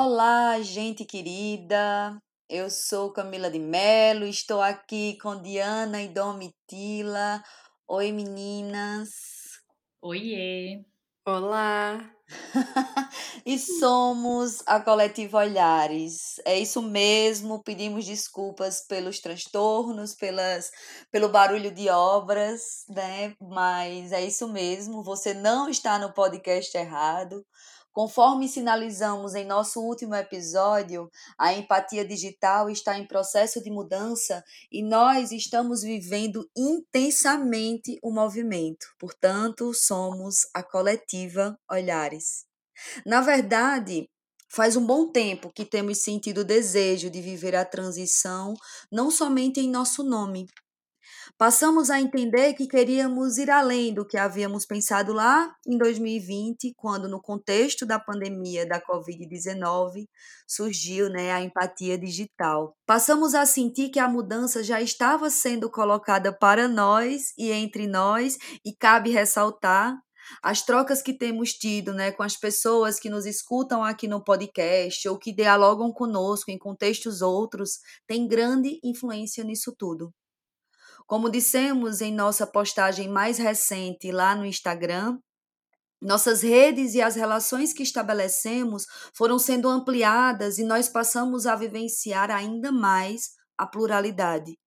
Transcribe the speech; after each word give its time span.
Olá, 0.00 0.60
gente 0.62 1.04
querida. 1.04 2.16
Eu 2.48 2.70
sou 2.70 3.12
Camila 3.12 3.50
de 3.50 3.58
Melo, 3.58 4.26
estou 4.26 4.62
aqui 4.62 5.18
com 5.20 5.42
Diana 5.42 6.00
e 6.00 6.06
Domitila. 6.06 7.42
Oi, 7.88 8.12
meninas. 8.12 9.10
Oiê. 10.00 10.84
Olá. 11.26 11.98
e 13.44 13.58
somos 13.58 14.62
a 14.66 14.78
Coletiva 14.80 15.38
Olhares. 15.38 16.40
É 16.44 16.56
isso 16.56 16.80
mesmo, 16.80 17.60
pedimos 17.64 18.06
desculpas 18.06 18.86
pelos 18.86 19.18
transtornos, 19.18 20.14
pelas, 20.14 20.70
pelo 21.10 21.28
barulho 21.28 21.72
de 21.72 21.88
obras, 21.88 22.84
né? 22.88 23.34
Mas 23.40 24.12
é 24.12 24.24
isso 24.24 24.46
mesmo, 24.46 25.02
você 25.02 25.34
não 25.34 25.68
está 25.68 25.98
no 25.98 26.12
podcast 26.12 26.76
errado. 26.78 27.44
Conforme 27.92 28.48
sinalizamos 28.48 29.34
em 29.34 29.44
nosso 29.44 29.80
último 29.80 30.14
episódio, 30.14 31.10
a 31.38 31.52
empatia 31.52 32.04
digital 32.04 32.70
está 32.70 32.98
em 32.98 33.06
processo 33.06 33.62
de 33.62 33.70
mudança 33.70 34.42
e 34.70 34.82
nós 34.82 35.32
estamos 35.32 35.82
vivendo 35.82 36.48
intensamente 36.56 37.98
o 38.02 38.12
movimento. 38.12 38.86
Portanto, 38.98 39.72
somos 39.74 40.46
a 40.54 40.62
coletiva 40.62 41.58
Olhares. 41.68 42.44
Na 43.04 43.20
verdade, 43.20 44.08
Faz 44.50 44.76
um 44.76 44.86
bom 44.86 45.12
tempo 45.12 45.52
que 45.52 45.62
temos 45.62 45.98
sentido 45.98 46.38
o 46.38 46.44
desejo 46.44 47.10
de 47.10 47.20
viver 47.20 47.54
a 47.54 47.66
transição 47.66 48.54
não 48.90 49.10
somente 49.10 49.60
em 49.60 49.70
nosso 49.70 50.02
nome, 50.02 50.46
Passamos 51.36 51.90
a 51.90 52.00
entender 52.00 52.54
que 52.54 52.66
queríamos 52.66 53.38
ir 53.38 53.50
além 53.50 53.92
do 53.92 54.06
que 54.06 54.16
havíamos 54.16 54.64
pensado 54.64 55.12
lá 55.12 55.54
em 55.66 55.76
2020, 55.76 56.72
quando, 56.76 57.08
no 57.08 57.20
contexto 57.20 57.84
da 57.84 57.98
pandemia 57.98 58.66
da 58.66 58.80
Covid-19, 58.80 60.08
surgiu 60.46 61.08
né, 61.08 61.32
a 61.32 61.42
empatia 61.42 61.98
digital. 61.98 62.74
Passamos 62.86 63.34
a 63.34 63.44
sentir 63.44 63.90
que 63.90 63.98
a 63.98 64.08
mudança 64.08 64.62
já 64.62 64.80
estava 64.80 65.28
sendo 65.30 65.70
colocada 65.70 66.32
para 66.32 66.66
nós 66.68 67.32
e 67.36 67.50
entre 67.50 67.86
nós, 67.86 68.38
e 68.64 68.74
cabe 68.74 69.10
ressaltar 69.10 69.96
as 70.42 70.62
trocas 70.62 71.00
que 71.00 71.12
temos 71.12 71.52
tido 71.52 71.92
né, 71.94 72.12
com 72.12 72.22
as 72.22 72.36
pessoas 72.36 73.00
que 73.00 73.08
nos 73.08 73.26
escutam 73.26 73.82
aqui 73.82 74.06
no 74.06 74.22
podcast 74.22 75.08
ou 75.08 75.18
que 75.18 75.32
dialogam 75.32 75.92
conosco 75.92 76.50
em 76.50 76.58
contextos 76.58 77.22
outros 77.22 77.78
têm 78.06 78.28
grande 78.28 78.78
influência 78.84 79.42
nisso 79.42 79.74
tudo. 79.76 80.12
Como 81.08 81.30
dissemos 81.30 82.02
em 82.02 82.12
nossa 82.12 82.46
postagem 82.46 83.08
mais 83.08 83.38
recente 83.38 84.12
lá 84.12 84.36
no 84.36 84.44
Instagram, 84.44 85.18
nossas 86.02 86.42
redes 86.42 86.94
e 86.94 87.00
as 87.00 87.16
relações 87.16 87.72
que 87.72 87.82
estabelecemos 87.82 88.84
foram 89.16 89.38
sendo 89.38 89.70
ampliadas 89.70 90.58
e 90.58 90.64
nós 90.64 90.86
passamos 90.86 91.46
a 91.46 91.56
vivenciar 91.56 92.30
ainda 92.30 92.70
mais 92.70 93.30
a 93.56 93.66
pluralidade. 93.66 94.58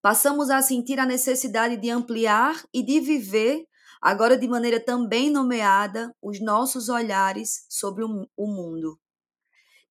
Passamos 0.00 0.48
a 0.48 0.62
sentir 0.62 1.00
a 1.00 1.04
necessidade 1.04 1.76
de 1.76 1.90
ampliar 1.90 2.54
e 2.72 2.84
de 2.84 3.00
viver, 3.00 3.64
agora 4.00 4.38
de 4.38 4.46
maneira 4.46 4.78
também 4.78 5.28
nomeada, 5.28 6.14
os 6.22 6.40
nossos 6.40 6.88
olhares 6.88 7.66
sobre 7.68 8.04
o 8.04 8.46
mundo. 8.46 8.96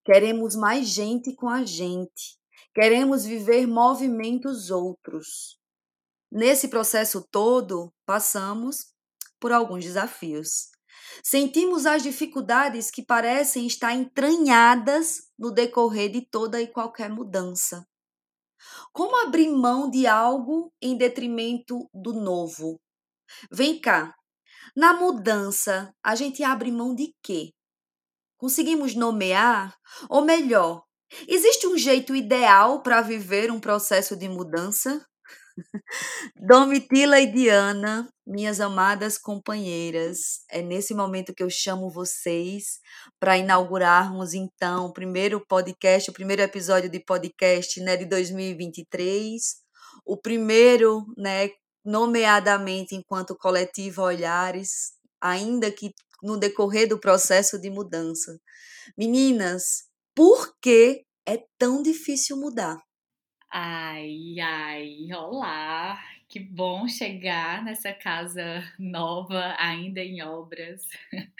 Queremos 0.06 0.56
mais 0.56 0.88
gente 0.88 1.36
com 1.36 1.50
a 1.50 1.66
gente. 1.66 2.40
Queremos 2.74 3.26
viver 3.26 3.68
movimentos 3.68 4.72
outros. 4.72 5.59
Nesse 6.32 6.68
processo 6.68 7.26
todo, 7.32 7.92
passamos 8.06 8.94
por 9.40 9.52
alguns 9.52 9.84
desafios. 9.84 10.70
Sentimos 11.24 11.86
as 11.86 12.04
dificuldades 12.04 12.92
que 12.92 13.04
parecem 13.04 13.66
estar 13.66 13.94
entranhadas 13.94 15.30
no 15.38 15.52
decorrer 15.52 16.12
de 16.12 16.22
toda 16.30 16.62
e 16.62 16.68
qualquer 16.68 17.10
mudança. 17.10 17.84
Como 18.92 19.16
abrir 19.26 19.50
mão 19.50 19.90
de 19.90 20.06
algo 20.06 20.72
em 20.82 20.98
detrimento 20.98 21.90
do 21.94 22.14
novo? 22.14 22.80
Vem 23.52 23.80
cá. 23.80 24.14
Na 24.76 24.94
mudança, 24.94 25.94
a 26.04 26.14
gente 26.14 26.44
abre 26.44 26.72
mão 26.72 26.94
de 26.94 27.14
quê? 27.24 27.52
Conseguimos 28.38 28.96
nomear? 28.96 29.76
Ou 30.10 30.24
melhor, 30.24 30.84
existe 31.28 31.68
um 31.68 31.78
jeito 31.78 32.16
ideal 32.16 32.82
para 32.82 33.02
viver 33.02 33.52
um 33.52 33.60
processo 33.60 34.16
de 34.16 34.30
mudança? 34.30 35.06
Domitila 36.36 37.20
e 37.20 37.32
Diana, 37.32 38.08
minhas 38.26 38.60
amadas 38.60 39.18
companheiras, 39.18 40.44
é 40.50 40.62
nesse 40.62 40.94
momento 40.94 41.34
que 41.34 41.44
eu 41.44 41.50
chamo 41.50 41.90
vocês 41.90 42.80
para 43.20 43.38
inaugurarmos 43.38 44.34
então 44.34 44.88
o 44.88 44.94
primeiro 44.94 45.44
podcast, 45.48 46.10
o 46.10 46.14
primeiro 46.14 46.42
episódio 46.42 46.90
de 46.90 47.00
podcast, 47.00 47.80
né, 47.82 47.98
de 47.98 48.06
2023, 48.06 49.42
o 50.06 50.18
primeiro, 50.18 51.06
né, 51.18 51.50
nomeadamente 51.84 52.96
enquanto 52.96 53.36
coletivo 53.36 54.02
Olhares, 54.02 54.94
ainda 55.22 55.72
que 55.72 55.94
no 56.22 56.38
decorrer 56.38 56.88
do 56.88 57.00
processo 57.00 57.60
de 57.60 57.70
mudança. 57.70 58.40
Meninas, 58.98 59.84
por 60.16 60.54
que 60.62 61.06
é 61.26 61.44
tão 61.58 61.82
difícil 61.82 62.38
mudar? 62.38 62.78
Ai, 63.52 64.40
ai, 64.40 65.08
olá! 65.12 66.00
Que 66.28 66.40
bom 66.40 66.88
chegar 66.88 67.64
nessa 67.64 67.92
casa 67.92 68.64
nova, 68.78 69.56
ainda 69.58 70.02
em 70.02 70.22
obras. 70.22 70.84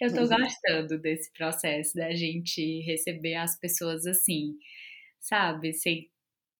Eu 0.00 0.12
tô 0.12 0.22
uhum. 0.22 0.28
gostando 0.28 0.98
desse 0.98 1.32
processo 1.32 1.94
da 1.96 2.14
gente 2.14 2.80
receber 2.82 3.36
as 3.36 3.58
pessoas 3.58 4.06
assim, 4.06 4.58
sabe? 5.20 5.72
Sem 5.72 6.10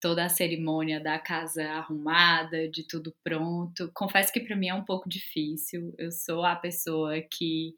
toda 0.01 0.25
a 0.25 0.29
cerimônia 0.31 1.01
da 1.01 1.19
casa 1.19 1.65
arrumada, 1.71 2.69
de 2.71 2.87
tudo 2.87 3.15
pronto. 3.23 3.91
Confesso 3.95 4.33
que 4.33 4.41
para 4.41 4.57
mim 4.57 4.69
é 4.69 4.75
um 4.75 4.85
pouco 4.85 5.07
difícil. 5.09 5.95
Eu 5.99 6.11
sou 6.11 6.45
a 6.45 6.57
pessoa 6.57 7.21
que 7.21 7.75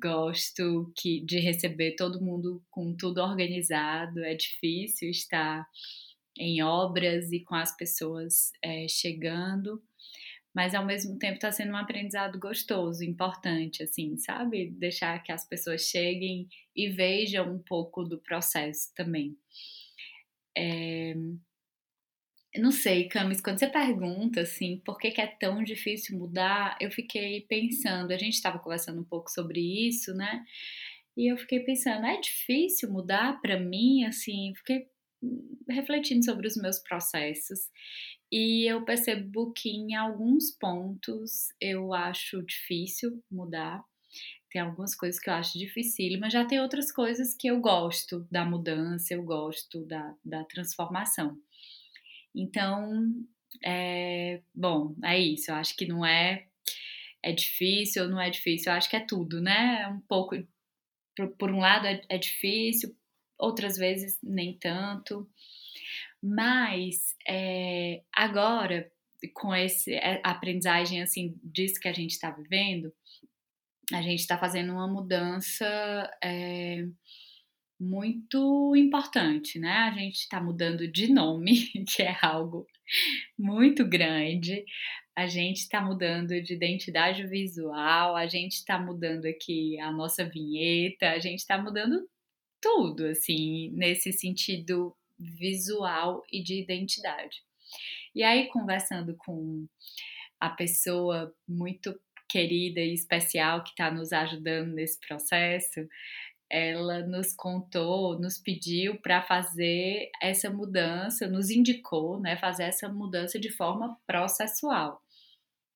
gosto 0.00 0.92
que, 0.96 1.20
de 1.24 1.38
receber 1.40 1.94
todo 1.96 2.22
mundo 2.22 2.62
com 2.70 2.94
tudo 2.96 3.20
organizado. 3.20 4.24
É 4.24 4.34
difícil 4.34 5.10
estar 5.10 5.66
em 6.38 6.62
obras 6.62 7.32
e 7.32 7.40
com 7.40 7.54
as 7.54 7.76
pessoas 7.76 8.52
é, 8.62 8.86
chegando, 8.88 9.82
mas 10.54 10.74
ao 10.74 10.84
mesmo 10.84 11.18
tempo 11.18 11.34
está 11.34 11.50
sendo 11.50 11.72
um 11.72 11.76
aprendizado 11.76 12.38
gostoso, 12.38 13.02
importante, 13.02 13.82
assim, 13.82 14.16
sabe? 14.18 14.70
Deixar 14.70 15.22
que 15.22 15.32
as 15.32 15.46
pessoas 15.48 15.82
cheguem 15.82 16.48
e 16.76 16.88
vejam 16.88 17.54
um 17.54 17.58
pouco 17.58 18.04
do 18.04 18.18
processo 18.18 18.92
também. 18.94 19.36
É... 20.56 21.14
Não 22.54 22.70
sei, 22.70 23.08
Camis, 23.08 23.40
quando 23.40 23.58
você 23.58 23.66
pergunta 23.66 24.42
assim, 24.42 24.82
por 24.84 24.98
que, 24.98 25.10
que 25.10 25.22
é 25.22 25.26
tão 25.26 25.64
difícil 25.64 26.18
mudar, 26.18 26.76
eu 26.82 26.90
fiquei 26.90 27.40
pensando, 27.40 28.12
a 28.12 28.18
gente 28.18 28.34
estava 28.34 28.58
conversando 28.58 29.00
um 29.00 29.04
pouco 29.04 29.30
sobre 29.30 29.58
isso, 29.88 30.12
né? 30.12 30.44
E 31.16 31.32
eu 31.32 31.38
fiquei 31.38 31.60
pensando, 31.60 32.04
é 32.06 32.20
difícil 32.20 32.90
mudar 32.90 33.40
para 33.40 33.58
mim, 33.58 34.04
assim, 34.04 34.52
fiquei 34.56 34.86
refletindo 35.68 36.24
sobre 36.24 36.46
os 36.46 36.56
meus 36.56 36.78
processos 36.78 37.70
e 38.32 38.64
eu 38.66 38.82
percebo 38.82 39.52
que 39.52 39.68
em 39.68 39.94
alguns 39.94 40.50
pontos 40.50 41.48
eu 41.60 41.92
acho 41.92 42.42
difícil 42.42 43.22
mudar. 43.30 43.84
Tem 44.50 44.62
algumas 44.62 44.94
coisas 44.94 45.20
que 45.20 45.28
eu 45.28 45.34
acho 45.34 45.58
difícil, 45.58 46.18
mas 46.18 46.32
já 46.32 46.44
tem 46.44 46.58
outras 46.58 46.90
coisas 46.90 47.34
que 47.34 47.46
eu 47.46 47.60
gosto 47.60 48.26
da 48.30 48.42
mudança, 48.44 49.12
eu 49.12 49.22
gosto 49.22 49.84
da, 49.84 50.14
da 50.24 50.44
transformação. 50.44 51.36
Então, 52.34 53.14
é, 53.62 54.40
bom, 54.54 54.94
é 55.04 55.18
isso. 55.18 55.50
Eu 55.50 55.56
acho 55.56 55.76
que 55.76 55.86
não 55.86 56.04
é 56.04 56.46
é 57.22 57.32
difícil 57.32 58.04
ou 58.04 58.08
não 58.08 58.20
é 58.20 58.30
difícil. 58.30 58.72
Eu 58.72 58.78
acho 58.78 58.88
que 58.88 58.96
é 58.96 59.00
tudo, 59.00 59.40
né? 59.40 59.82
É 59.82 59.88
um 59.88 60.00
pouco, 60.00 60.36
por, 61.14 61.28
por 61.36 61.50
um 61.50 61.58
lado 61.58 61.86
é, 61.86 62.02
é 62.08 62.18
difícil, 62.18 62.96
outras 63.42 63.76
vezes 63.76 64.18
nem 64.22 64.56
tanto. 64.56 65.28
Mas 66.22 67.16
é, 67.28 68.02
agora, 68.14 68.90
com 69.34 69.54
esse 69.54 69.92
é, 69.94 70.20
aprendizagem 70.24 71.02
assim 71.02 71.34
disso 71.42 71.80
que 71.80 71.88
a 71.88 71.92
gente 71.92 72.12
está 72.12 72.30
vivendo, 72.30 72.92
a 73.92 74.00
gente 74.00 74.20
está 74.20 74.38
fazendo 74.38 74.72
uma 74.72 74.86
mudança 74.86 75.66
é, 76.22 76.86
muito 77.80 78.74
importante, 78.76 79.58
né? 79.58 79.72
A 79.72 79.90
gente 79.90 80.18
está 80.20 80.40
mudando 80.40 80.86
de 80.86 81.12
nome, 81.12 81.68
que 81.90 82.02
é 82.02 82.16
algo 82.22 82.66
muito 83.36 83.84
grande. 83.84 84.64
A 85.16 85.26
gente 85.26 85.58
está 85.58 85.80
mudando 85.80 86.40
de 86.40 86.54
identidade 86.54 87.26
visual, 87.26 88.16
a 88.16 88.26
gente 88.26 88.52
está 88.52 88.78
mudando 88.78 89.26
aqui 89.26 89.78
a 89.80 89.90
nossa 89.90 90.24
vinheta, 90.24 91.10
a 91.10 91.18
gente 91.18 91.40
está 91.40 91.60
mudando 91.60 92.08
tudo, 92.62 93.06
assim, 93.06 93.70
nesse 93.72 94.12
sentido 94.12 94.96
visual 95.18 96.22
e 96.32 96.42
de 96.42 96.60
identidade. 96.60 97.42
E 98.14 98.22
aí, 98.22 98.46
conversando 98.48 99.14
com 99.16 99.66
a 100.40 100.48
pessoa 100.48 101.34
muito 101.46 101.98
querida 102.28 102.80
e 102.80 102.94
especial 102.94 103.62
que 103.62 103.70
está 103.70 103.90
nos 103.90 104.12
ajudando 104.12 104.72
nesse 104.72 104.98
processo, 105.00 105.86
ela 106.48 107.00
nos 107.06 107.34
contou, 107.34 108.18
nos 108.18 108.38
pediu 108.38 109.00
para 109.00 109.22
fazer 109.22 110.10
essa 110.20 110.50
mudança, 110.50 111.26
nos 111.26 111.50
indicou, 111.50 112.20
né, 112.20 112.36
fazer 112.36 112.64
essa 112.64 112.88
mudança 112.88 113.38
de 113.38 113.50
forma 113.50 113.98
processual 114.06 115.02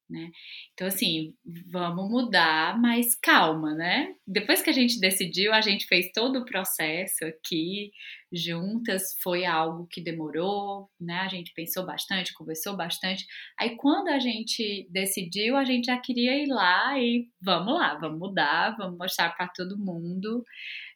né? 0.09 0.31
Então, 0.73 0.87
assim, 0.87 1.35
vamos 1.67 2.09
mudar, 2.09 2.81
mas 2.81 3.15
calma, 3.17 3.75
né? 3.75 4.15
Depois 4.27 4.63
que 4.63 4.71
a 4.71 4.73
gente 4.73 5.01
decidiu, 5.01 5.53
a 5.53 5.61
gente 5.61 5.87
fez 5.87 6.11
todo 6.13 6.41
o 6.41 6.45
processo 6.45 7.25
aqui 7.25 7.91
juntas, 8.33 9.17
foi 9.23 9.45
algo 9.45 9.87
que 9.87 10.01
demorou, 10.01 10.89
né? 11.01 11.21
A 11.21 11.29
gente 11.29 11.53
pensou 11.55 11.85
bastante, 11.85 12.35
conversou 12.35 12.77
bastante. 12.77 13.27
Aí, 13.59 13.77
quando 13.77 14.09
a 14.09 14.19
gente 14.19 14.87
decidiu, 14.91 15.57
a 15.57 15.65
gente 15.65 15.87
já 15.87 15.99
queria 15.99 16.37
ir 16.43 16.49
lá 16.49 16.99
e 16.99 17.29
vamos 17.41 17.75
lá, 17.75 17.95
vamos 17.99 18.19
mudar, 18.19 18.77
vamos 18.77 18.99
mostrar 18.99 19.31
para 19.31 19.49
todo 19.49 19.79
mundo 19.79 20.45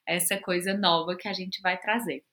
essa 0.06 0.38
coisa 0.38 0.74
nova 0.74 1.16
que 1.16 1.28
a 1.28 1.32
gente 1.32 1.60
vai 1.62 1.78
trazer. 1.78 2.24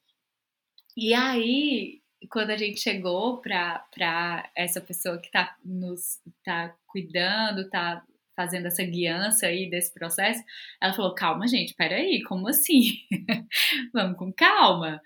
E 0.96 1.14
aí, 1.14 2.02
quando 2.30 2.52
a 2.52 2.58
gente 2.58 2.80
chegou 2.80 3.42
para 3.42 4.50
essa 4.56 4.82
pessoa 4.82 5.20
que 5.20 5.28
está 5.28 5.56
nos 5.64 6.20
tá 6.44 6.76
cuidando, 6.88 7.62
está 7.62 8.04
fazendo 8.36 8.68
essa 8.68 8.84
guiança 8.84 9.48
aí 9.48 9.70
desse 9.70 9.94
processo, 9.94 10.44
ela 10.82 10.94
falou: 10.94 11.16
calma, 11.16 11.48
gente, 11.48 11.74
peraí, 11.74 12.22
como 12.24 12.48
assim? 12.48 13.00
Vamos 13.94 14.18
com 14.18 14.32
calma. 14.32 15.02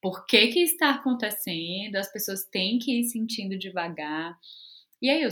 Por 0.00 0.26
que 0.26 0.48
que 0.48 0.60
está 0.60 0.90
acontecendo? 0.90 1.96
As 1.96 2.12
pessoas 2.12 2.44
têm 2.44 2.78
que 2.78 3.00
ir 3.00 3.04
sentindo 3.04 3.58
devagar. 3.58 4.38
E 5.02 5.10
aí 5.10 5.22
eu, 5.22 5.30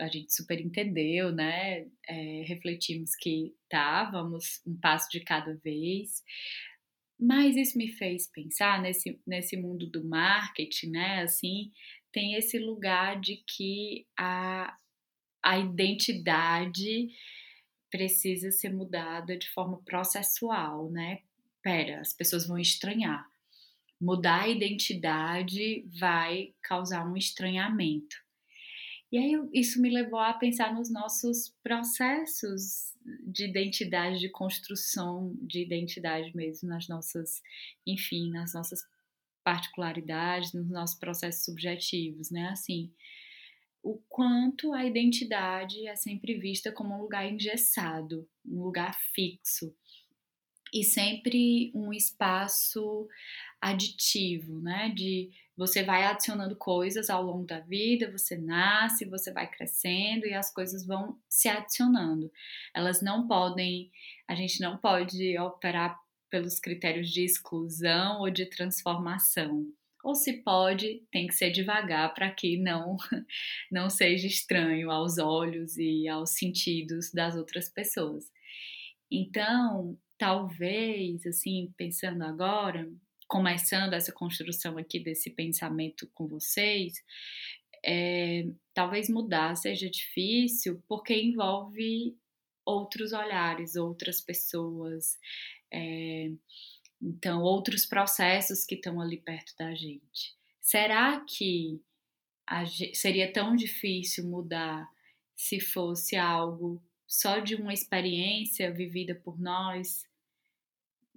a 0.00 0.08
gente 0.08 0.34
super 0.34 0.60
entendeu, 0.60 1.32
né? 1.32 1.86
É, 2.08 2.42
refletimos 2.46 3.14
que 3.14 3.54
tá, 3.68 4.04
vamos 4.10 4.60
um 4.66 4.76
passo 4.76 5.08
de 5.10 5.20
cada 5.20 5.54
vez. 5.56 6.22
Mas 7.18 7.56
isso 7.56 7.76
me 7.76 7.88
fez 7.88 8.28
pensar 8.28 8.80
nesse, 8.80 9.20
nesse 9.26 9.56
mundo 9.56 9.86
do 9.86 10.04
marketing, 10.04 10.90
né? 10.90 11.22
Assim, 11.22 11.72
tem 12.12 12.34
esse 12.34 12.58
lugar 12.58 13.20
de 13.20 13.42
que 13.46 14.06
a, 14.16 14.76
a 15.42 15.58
identidade 15.58 17.08
precisa 17.90 18.50
ser 18.52 18.72
mudada 18.72 19.36
de 19.36 19.48
forma 19.50 19.82
processual, 19.82 20.90
né? 20.90 21.22
Pera, 21.62 22.00
as 22.00 22.12
pessoas 22.12 22.46
vão 22.46 22.58
estranhar. 22.58 23.26
Mudar 24.00 24.42
a 24.42 24.48
identidade 24.48 25.84
vai 25.98 26.54
causar 26.62 27.04
um 27.04 27.16
estranhamento. 27.16 28.16
E 29.10 29.18
aí 29.18 29.32
isso 29.54 29.80
me 29.80 29.90
levou 29.90 30.18
a 30.18 30.34
pensar 30.34 30.74
nos 30.74 30.90
nossos 30.90 31.54
processos 31.62 32.94
de 33.26 33.46
identidade, 33.46 34.18
de 34.18 34.28
construção 34.28 35.34
de 35.40 35.62
identidade 35.62 36.36
mesmo, 36.36 36.68
nas 36.68 36.88
nossas, 36.88 37.42
enfim, 37.86 38.30
nas 38.30 38.52
nossas 38.52 38.80
particularidades, 39.42 40.52
nos 40.52 40.68
nossos 40.68 40.98
processos 40.98 41.44
subjetivos, 41.44 42.30
né? 42.30 42.48
Assim, 42.50 42.92
o 43.82 43.96
quanto 44.08 44.74
a 44.74 44.84
identidade 44.84 45.86
é 45.86 45.96
sempre 45.96 46.34
vista 46.34 46.70
como 46.70 46.94
um 46.94 47.00
lugar 47.00 47.30
engessado, 47.30 48.28
um 48.44 48.62
lugar 48.62 48.94
fixo 49.14 49.74
e 50.72 50.84
sempre 50.84 51.70
um 51.74 51.92
espaço 51.92 53.08
aditivo, 53.60 54.60
né? 54.60 54.92
De 54.94 55.30
você 55.56 55.82
vai 55.82 56.04
adicionando 56.04 56.54
coisas 56.54 57.10
ao 57.10 57.22
longo 57.22 57.44
da 57.44 57.58
vida, 57.58 58.12
você 58.12 58.36
nasce, 58.36 59.04
você 59.04 59.32
vai 59.32 59.50
crescendo 59.50 60.24
e 60.24 60.32
as 60.32 60.52
coisas 60.52 60.86
vão 60.86 61.18
se 61.28 61.48
adicionando. 61.48 62.30
Elas 62.72 63.02
não 63.02 63.26
podem, 63.26 63.90
a 64.28 64.34
gente 64.36 64.60
não 64.60 64.78
pode 64.78 65.36
operar 65.38 65.98
pelos 66.30 66.60
critérios 66.60 67.10
de 67.10 67.24
exclusão 67.24 68.20
ou 68.20 68.30
de 68.30 68.46
transformação. 68.46 69.66
Ou 70.04 70.14
se 70.14 70.44
pode, 70.44 71.02
tem 71.10 71.26
que 71.26 71.34
ser 71.34 71.50
devagar 71.50 72.14
para 72.14 72.30
que 72.30 72.56
não 72.56 72.96
não 73.70 73.90
seja 73.90 74.28
estranho 74.28 74.90
aos 74.92 75.18
olhos 75.18 75.76
e 75.76 76.06
aos 76.06 76.30
sentidos 76.30 77.10
das 77.12 77.34
outras 77.34 77.68
pessoas. 77.68 78.30
Então, 79.10 79.98
talvez, 80.18 81.24
assim, 81.24 81.72
pensando 81.76 82.24
agora, 82.24 82.90
começando 83.28 83.94
essa 83.94 84.12
construção 84.12 84.76
aqui 84.76 84.98
desse 84.98 85.30
pensamento 85.30 86.10
com 86.12 86.26
vocês, 86.26 86.94
é, 87.84 88.44
talvez 88.74 89.08
mudar 89.08 89.54
seja 89.54 89.88
difícil 89.88 90.82
porque 90.88 91.14
envolve 91.14 92.16
outros 92.64 93.12
olhares, 93.12 93.76
outras 93.76 94.20
pessoas, 94.20 95.18
é, 95.72 96.30
então 97.00 97.40
outros 97.42 97.86
processos 97.86 98.64
que 98.64 98.74
estão 98.74 99.00
ali 99.00 99.18
perto 99.18 99.54
da 99.56 99.74
gente. 99.74 100.36
Será 100.60 101.20
que 101.20 101.80
a, 102.46 102.64
seria 102.92 103.32
tão 103.32 103.54
difícil 103.54 104.26
mudar 104.26 104.88
se 105.36 105.60
fosse 105.60 106.16
algo 106.16 106.82
só 107.08 107.38
de 107.38 107.54
uma 107.54 107.72
experiência 107.72 108.70
vivida 108.70 109.14
por 109.14 109.40
nós? 109.40 110.06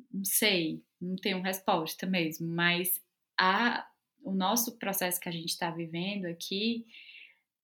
Não 0.10 0.24
sei, 0.24 0.82
não 1.00 1.18
tenho 1.18 1.42
resposta 1.42 2.08
mesmo, 2.08 2.48
mas 2.48 3.04
a, 3.38 3.86
o 4.24 4.32
nosso 4.32 4.78
processo 4.80 5.20
que 5.20 5.28
a 5.28 5.32
gente 5.32 5.50
está 5.50 5.70
vivendo 5.70 6.26
aqui 6.26 6.88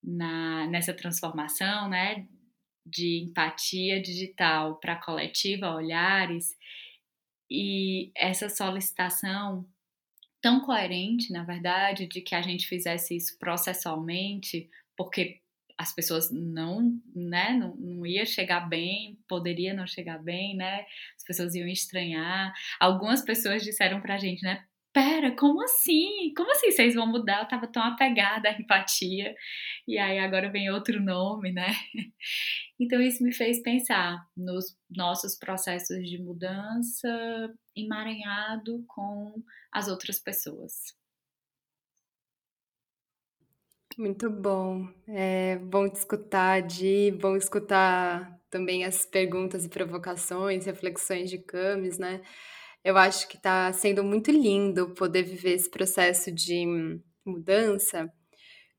na, 0.03 0.67
nessa 0.67 0.93
transformação, 0.93 1.89
né, 1.89 2.27
de 2.85 3.23
empatia 3.23 4.01
digital 4.01 4.75
para 4.75 4.97
coletiva, 4.97 5.73
olhares, 5.73 6.57
e 7.49 8.11
essa 8.15 8.49
solicitação 8.49 9.65
tão 10.41 10.59
coerente, 10.61 11.31
na 11.31 11.43
verdade, 11.43 12.07
de 12.07 12.21
que 12.21 12.35
a 12.35 12.41
gente 12.41 12.67
fizesse 12.67 13.15
isso 13.15 13.37
processualmente, 13.39 14.69
porque 14.95 15.41
as 15.77 15.93
pessoas 15.93 16.31
não, 16.31 16.99
né, 17.15 17.53
não, 17.53 17.75
não 17.75 18.05
ia 18.05 18.25
chegar 18.25 18.61
bem, 18.61 19.19
poderia 19.27 19.73
não 19.73 19.85
chegar 19.85 20.17
bem, 20.17 20.55
né? 20.55 20.85
As 21.15 21.23
pessoas 21.23 21.53
iam 21.53 21.67
estranhar. 21.67 22.51
Algumas 22.79 23.21
pessoas 23.21 23.63
disseram 23.63 24.01
pra 24.01 24.17
gente, 24.17 24.41
né? 24.41 24.65
Pera, 24.91 25.35
como 25.35 25.61
assim? 25.61 26.33
Como 26.35 26.51
assim 26.51 26.71
vocês 26.71 26.95
vão 26.95 27.05
mudar? 27.05 27.41
Eu 27.41 27.47
tava 27.47 27.67
tão 27.67 27.83
apegada 27.83 28.49
à 28.49 28.53
empatia. 28.53 29.35
E 29.87 29.99
aí 29.99 30.17
agora 30.17 30.49
vem 30.49 30.71
outro 30.71 30.99
nome, 31.01 31.51
né? 31.51 31.67
Então 32.79 33.01
isso 33.01 33.23
me 33.23 33.33
fez 33.33 33.59
pensar 33.63 34.23
nos 34.37 34.77
nossos 34.87 35.35
processos 35.35 35.97
de 36.07 36.19
mudança 36.19 37.09
emaranhado 37.75 38.83
com 38.87 39.33
as 39.71 39.87
outras 39.87 40.19
pessoas. 40.19 40.95
Muito 43.97 44.29
bom. 44.29 44.87
É 45.07 45.55
bom 45.57 45.89
te 45.89 45.95
escutar, 45.95 46.61
Di, 46.61 47.11
bom 47.19 47.35
escutar 47.35 48.39
também 48.49 48.85
as 48.85 49.05
perguntas 49.07 49.65
e 49.65 49.69
provocações, 49.69 50.65
reflexões 50.67 51.31
de 51.31 51.39
Camis, 51.39 51.97
né? 51.97 52.21
Eu 52.83 52.95
acho 52.97 53.27
que 53.27 53.37
está 53.37 53.73
sendo 53.73 54.03
muito 54.03 54.31
lindo 54.31 54.91
poder 54.93 55.23
viver 55.23 55.53
esse 55.53 55.69
processo 55.69 56.31
de 56.31 56.65
mudança 57.25 58.11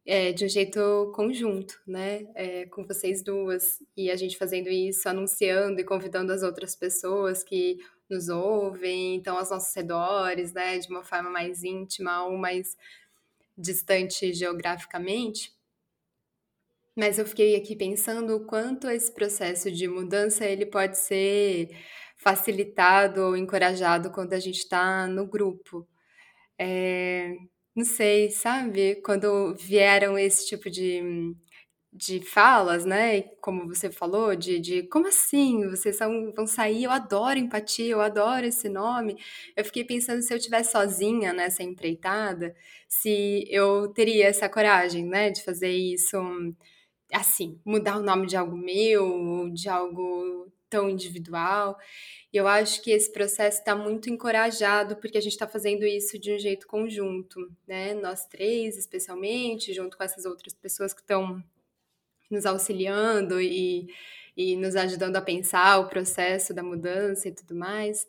é, 0.07 0.33
de 0.33 0.45
um 0.47 0.49
jeito 0.49 1.13
conjunto, 1.15 1.75
né? 1.87 2.27
É, 2.37 2.67
com 2.67 2.87
vocês 2.87 3.23
duas, 3.23 3.79
e 3.97 4.11
a 4.11 4.17
gente 4.17 4.39
fazendo 4.39 4.69
isso, 4.71 5.09
anunciando 5.09 5.81
e 5.81 5.85
convidando 5.85 6.33
as 6.33 6.43
outras 6.43 6.77
pessoas 6.77 7.45
que 7.45 7.79
nos 8.11 8.29
ouvem, 8.29 9.17
então 9.17 9.39
aos 9.39 9.51
nossos 9.51 9.75
redores, 9.75 10.53
né? 10.55 10.79
De 10.79 10.89
uma 10.89 11.05
forma 11.05 11.31
mais 11.31 11.65
íntima 11.65 12.25
ou 12.27 12.39
mais 12.39 12.77
distante 13.59 14.33
geograficamente. 14.33 15.53
Mas 16.97 17.19
eu 17.19 17.27
fiquei 17.27 17.57
aqui 17.57 17.77
pensando 17.77 18.37
o 18.37 18.47
quanto 18.47 18.89
esse 18.89 19.13
processo 19.13 19.71
de 19.71 19.87
mudança 19.89 20.45
ele 20.45 20.67
pode 20.67 20.99
ser 20.99 21.69
facilitado 22.17 23.23
ou 23.23 23.37
encorajado 23.37 24.11
quando 24.11 24.33
a 24.33 24.41
gente 24.41 24.59
está 24.59 25.07
no 25.07 25.27
grupo. 25.27 25.87
É, 26.59 27.37
não 27.75 27.85
sei, 27.85 28.31
sabe? 28.31 28.97
Quando 29.03 29.55
vieram 29.57 30.19
esse 30.19 30.47
tipo 30.49 30.69
de 30.71 31.03
de 31.93 32.21
falas, 32.21 32.85
né? 32.85 33.23
Como 33.41 33.67
você 33.67 33.91
falou, 33.91 34.37
de, 34.37 34.61
de 34.61 34.83
como 34.85 35.09
assim? 35.09 35.69
Vocês 35.71 35.97
são, 35.97 36.33
vão 36.33 36.47
sair? 36.47 36.85
Eu 36.85 36.91
adoro 36.91 37.39
empatia, 37.39 37.93
eu 37.93 38.01
adoro 38.01 38.47
esse 38.47 38.69
nome. 38.69 39.17
Eu 39.57 39.65
fiquei 39.65 39.85
pensando 39.85 40.23
se 40.23 40.33
eu 40.33 40.39
tivesse 40.39 40.73
sozinha 40.73 41.33
nessa 41.33 41.63
empreitada, 41.63 42.55
se 42.87 43.47
eu 43.51 43.89
teria 43.89 44.27
essa 44.27 44.49
coragem, 44.49 45.07
né? 45.07 45.31
De 45.31 45.43
fazer 45.43 45.71
isso 45.71 46.17
assim, 47.13 47.59
mudar 47.65 47.99
o 47.99 48.03
nome 48.03 48.27
de 48.27 48.37
algo 48.37 48.57
meu, 48.57 49.51
de 49.51 49.69
algo 49.69 50.53
tão 50.69 50.91
individual. 50.91 51.79
E 52.33 52.37
eu 52.37 52.47
acho 52.47 52.83
que 52.83 52.91
esse 52.91 53.11
processo 53.11 53.59
está 53.61 53.75
muito 53.75 54.11
encorajado 54.11 54.97
porque 54.97 55.17
a 55.19 55.21
gente 55.21 55.33
está 55.33 55.49
fazendo 55.49 55.85
isso 55.87 56.19
de 56.19 56.35
um 56.35 56.39
jeito 56.39 56.67
conjunto, 56.67 57.51
né? 57.67 57.95
Nós 57.95 58.27
três, 58.27 58.77
especialmente, 58.77 59.73
junto 59.73 59.97
com 59.97 60.05
essas 60.05 60.27
outras 60.27 60.55
pessoas 60.55 60.93
que 60.93 61.01
estão 61.01 61.43
nos 62.31 62.47
auxiliando 62.47 63.41
e, 63.41 63.89
e 64.37 64.57
nos 64.57 64.77
ajudando 64.77 65.17
a 65.17 65.23
pensar 65.23 65.79
o 65.79 65.89
processo 65.89 66.55
da 66.55 66.63
mudança 66.63 67.29
e 67.29 67.33
tudo 67.33 67.55
mais. 67.55 68.07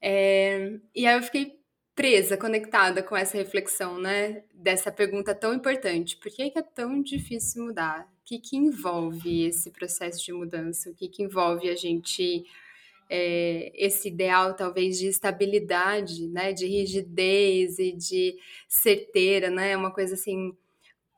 É, 0.00 0.78
e 0.94 1.06
aí 1.06 1.16
eu 1.16 1.22
fiquei 1.22 1.58
presa, 1.94 2.36
conectada 2.36 3.02
com 3.02 3.16
essa 3.16 3.36
reflexão, 3.36 3.98
né? 4.00 4.44
Dessa 4.54 4.92
pergunta 4.92 5.34
tão 5.34 5.52
importante: 5.52 6.16
por 6.16 6.30
que 6.30 6.52
é 6.54 6.62
tão 6.62 7.02
difícil 7.02 7.64
mudar? 7.64 8.02
O 8.20 8.24
que, 8.24 8.38
que 8.38 8.56
envolve 8.56 9.46
esse 9.46 9.70
processo 9.70 10.24
de 10.24 10.32
mudança? 10.32 10.90
O 10.90 10.94
que, 10.94 11.08
que 11.08 11.22
envolve 11.22 11.68
a 11.68 11.74
gente 11.74 12.44
é, 13.10 13.72
esse 13.74 14.08
ideal 14.08 14.54
talvez 14.54 14.98
de 14.98 15.08
estabilidade, 15.08 16.28
né, 16.28 16.52
de 16.52 16.66
rigidez 16.66 17.78
e 17.78 17.92
de 17.92 18.36
certeira, 18.68 19.50
né, 19.50 19.76
uma 19.76 19.92
coisa 19.92 20.14
assim 20.14 20.54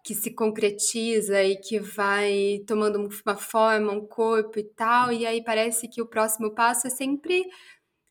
que 0.04 0.14
se 0.14 0.34
concretiza 0.34 1.42
e 1.42 1.56
que 1.56 1.78
vai 1.78 2.62
tomando 2.66 3.08
uma 3.26 3.36
forma, 3.36 3.92
um 3.92 4.06
corpo 4.06 4.58
e 4.58 4.64
tal, 4.64 5.12
e 5.12 5.26
aí 5.26 5.42
parece 5.42 5.88
que 5.88 6.02
o 6.02 6.06
próximo 6.06 6.54
passo 6.54 6.86
é 6.86 6.90
sempre 6.90 7.44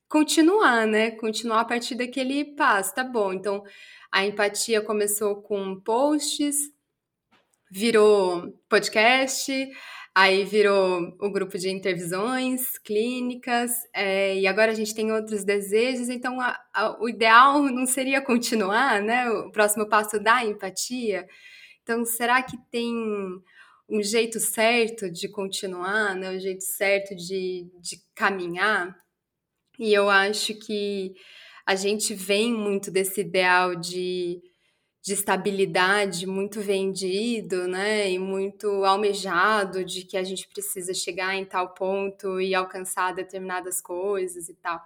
continuar, 0.08 0.88
né, 0.88 1.12
continuar 1.12 1.62
a 1.62 1.66
partir 1.66 1.96
daquele 1.96 2.56
passo, 2.56 2.96
tá 2.96 3.04
bom? 3.04 3.34
Então 3.34 3.64
a 4.12 4.26
empatia 4.26 4.82
começou 4.82 5.42
com 5.42 5.80
posts, 5.80 6.56
virou 7.72 8.52
podcast, 8.68 9.52
Aí 10.16 10.44
virou 10.44 11.16
o 11.22 11.32
grupo 11.32 11.58
de 11.58 11.70
intervisões 11.70 12.78
clínicas, 12.80 13.72
é, 13.94 14.36
e 14.38 14.48
agora 14.48 14.72
a 14.72 14.76
gente 14.76 14.94
tem 14.94 15.12
outros 15.14 15.46
desejos, 15.46 16.10
então 16.10 16.42
a, 16.42 16.60
a, 16.74 17.02
o 17.02 17.08
ideal 17.08 17.62
não 17.64 17.86
seria 17.86 18.20
continuar, 18.20 19.02
né? 19.02 19.30
O 19.30 19.52
próximo 19.52 19.88
passo 19.88 20.20
da 20.20 20.44
empatia. 20.44 21.26
Então, 21.84 22.06
será 22.06 22.42
que 22.44 22.58
tem 22.72 22.94
um 23.90 24.02
jeito 24.04 24.40
certo 24.40 25.10
de 25.12 25.28
continuar, 25.30 26.16
né? 26.16 26.32
Um 26.32 26.40
jeito 26.40 26.64
certo 26.64 27.16
de, 27.16 27.68
de 27.82 28.02
caminhar? 28.16 28.96
E 29.80 29.94
eu 29.94 30.10
acho 30.10 30.54
que 30.60 31.14
a 31.66 31.76
gente 31.76 32.14
vem 32.14 32.54
muito 32.54 32.92
desse 32.92 33.22
ideal 33.22 33.76
de 33.76 34.42
de 35.04 35.14
estabilidade 35.14 36.28
muito 36.28 36.62
vendido, 36.62 37.68
né, 37.68 38.12
e 38.12 38.20
muito 38.20 38.68
almejado 38.86 39.84
de 39.86 40.04
que 40.04 40.18
a 40.18 40.24
gente 40.24 40.48
precisa 40.50 40.94
chegar 40.94 41.36
em 41.36 41.46
tal 41.46 41.74
ponto 41.74 42.40
e 42.42 42.54
alcançar 42.54 43.14
determinadas 43.14 43.82
coisas 43.82 44.50
e 44.50 44.54
tal. 44.56 44.80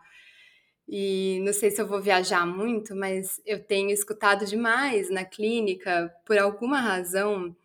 E 0.87 1.39
não 1.43 1.53
sei 1.53 1.71
se 1.71 1.81
eu 1.81 1.87
vou 1.87 2.01
viajar 2.01 2.45
muito, 2.45 2.95
mas 2.95 3.41
eu 3.45 3.63
tenho 3.63 3.89
escutado 3.89 4.45
demais 4.45 5.09
na 5.09 5.23
clínica, 5.23 6.13
por 6.25 6.37
alguma 6.37 6.79
razão, 6.79 7.55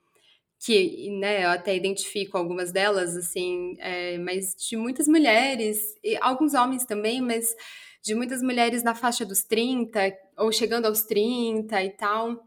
que, 0.61 1.11
né, 1.11 1.45
eu 1.45 1.51
até 1.51 1.77
identifico 1.77 2.37
algumas 2.37 2.73
delas, 2.73 3.17
assim, 3.17 3.77
é, 3.79 4.19
mas 4.19 4.55
de 4.57 4.77
muitas 4.77 5.07
mulheres, 5.09 5.79
e 6.03 6.17
alguns 6.21 6.55
homens 6.55 6.85
também, 6.85 7.21
mas 7.21 7.55
de 8.03 8.15
muitas 8.15 8.43
mulheres 8.43 8.83
na 8.83 8.95
faixa 8.95 9.25
dos 9.25 9.45
30 9.45 10.13
ou 10.37 10.53
chegando 10.53 10.87
aos 10.87 11.03
30 11.03 11.83
e 11.83 11.91
tal, 11.91 12.45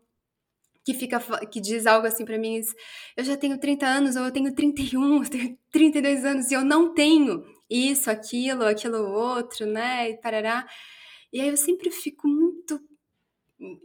que 0.84 0.94
fica 0.94 1.20
que 1.48 1.62
diz 1.62 1.86
algo 1.86 2.08
assim 2.08 2.26
para 2.26 2.38
mim, 2.38 2.62
eu 3.16 3.24
já 3.24 3.38
tenho 3.38 3.60
30 3.60 3.86
anos 3.86 4.16
ou 4.16 4.24
eu 4.26 4.32
tenho 4.32 4.54
31, 4.54 5.24
eu 5.24 5.30
tenho 5.30 5.58
32 5.72 6.26
anos 6.26 6.52
e 6.52 6.54
eu 6.56 6.66
não 6.66 6.94
tenho 6.94 7.46
isso, 7.72 8.12
aquilo, 8.12 8.66
aquilo 8.66 9.10
outro, 9.10 9.66
né? 9.66 10.10
E 10.10 10.18
parará. 10.18 10.68
E 11.32 11.40
aí 11.40 11.48
eu 11.48 11.58
sempre 11.58 11.90
fico 11.90 12.28
muito 12.28 12.80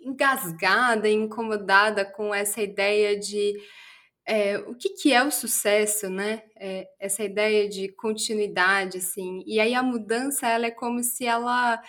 engasgada, 0.02 1.08
incomodada 1.08 2.04
com 2.04 2.34
essa 2.34 2.60
ideia 2.62 3.18
de 3.18 3.54
é, 4.26 4.58
o 4.58 4.74
que, 4.74 4.88
que 4.90 5.12
é 5.12 5.22
o 5.22 5.30
sucesso, 5.30 6.10
né? 6.10 6.42
É, 6.56 6.88
essa 6.98 7.22
ideia 7.22 7.68
de 7.68 7.88
continuidade, 7.90 8.98
assim. 8.98 9.44
E 9.46 9.60
aí 9.60 9.72
a 9.74 9.82
mudança, 9.82 10.48
ela 10.48 10.66
é 10.66 10.70
como 10.70 11.02
se 11.04 11.24
ela 11.24 11.80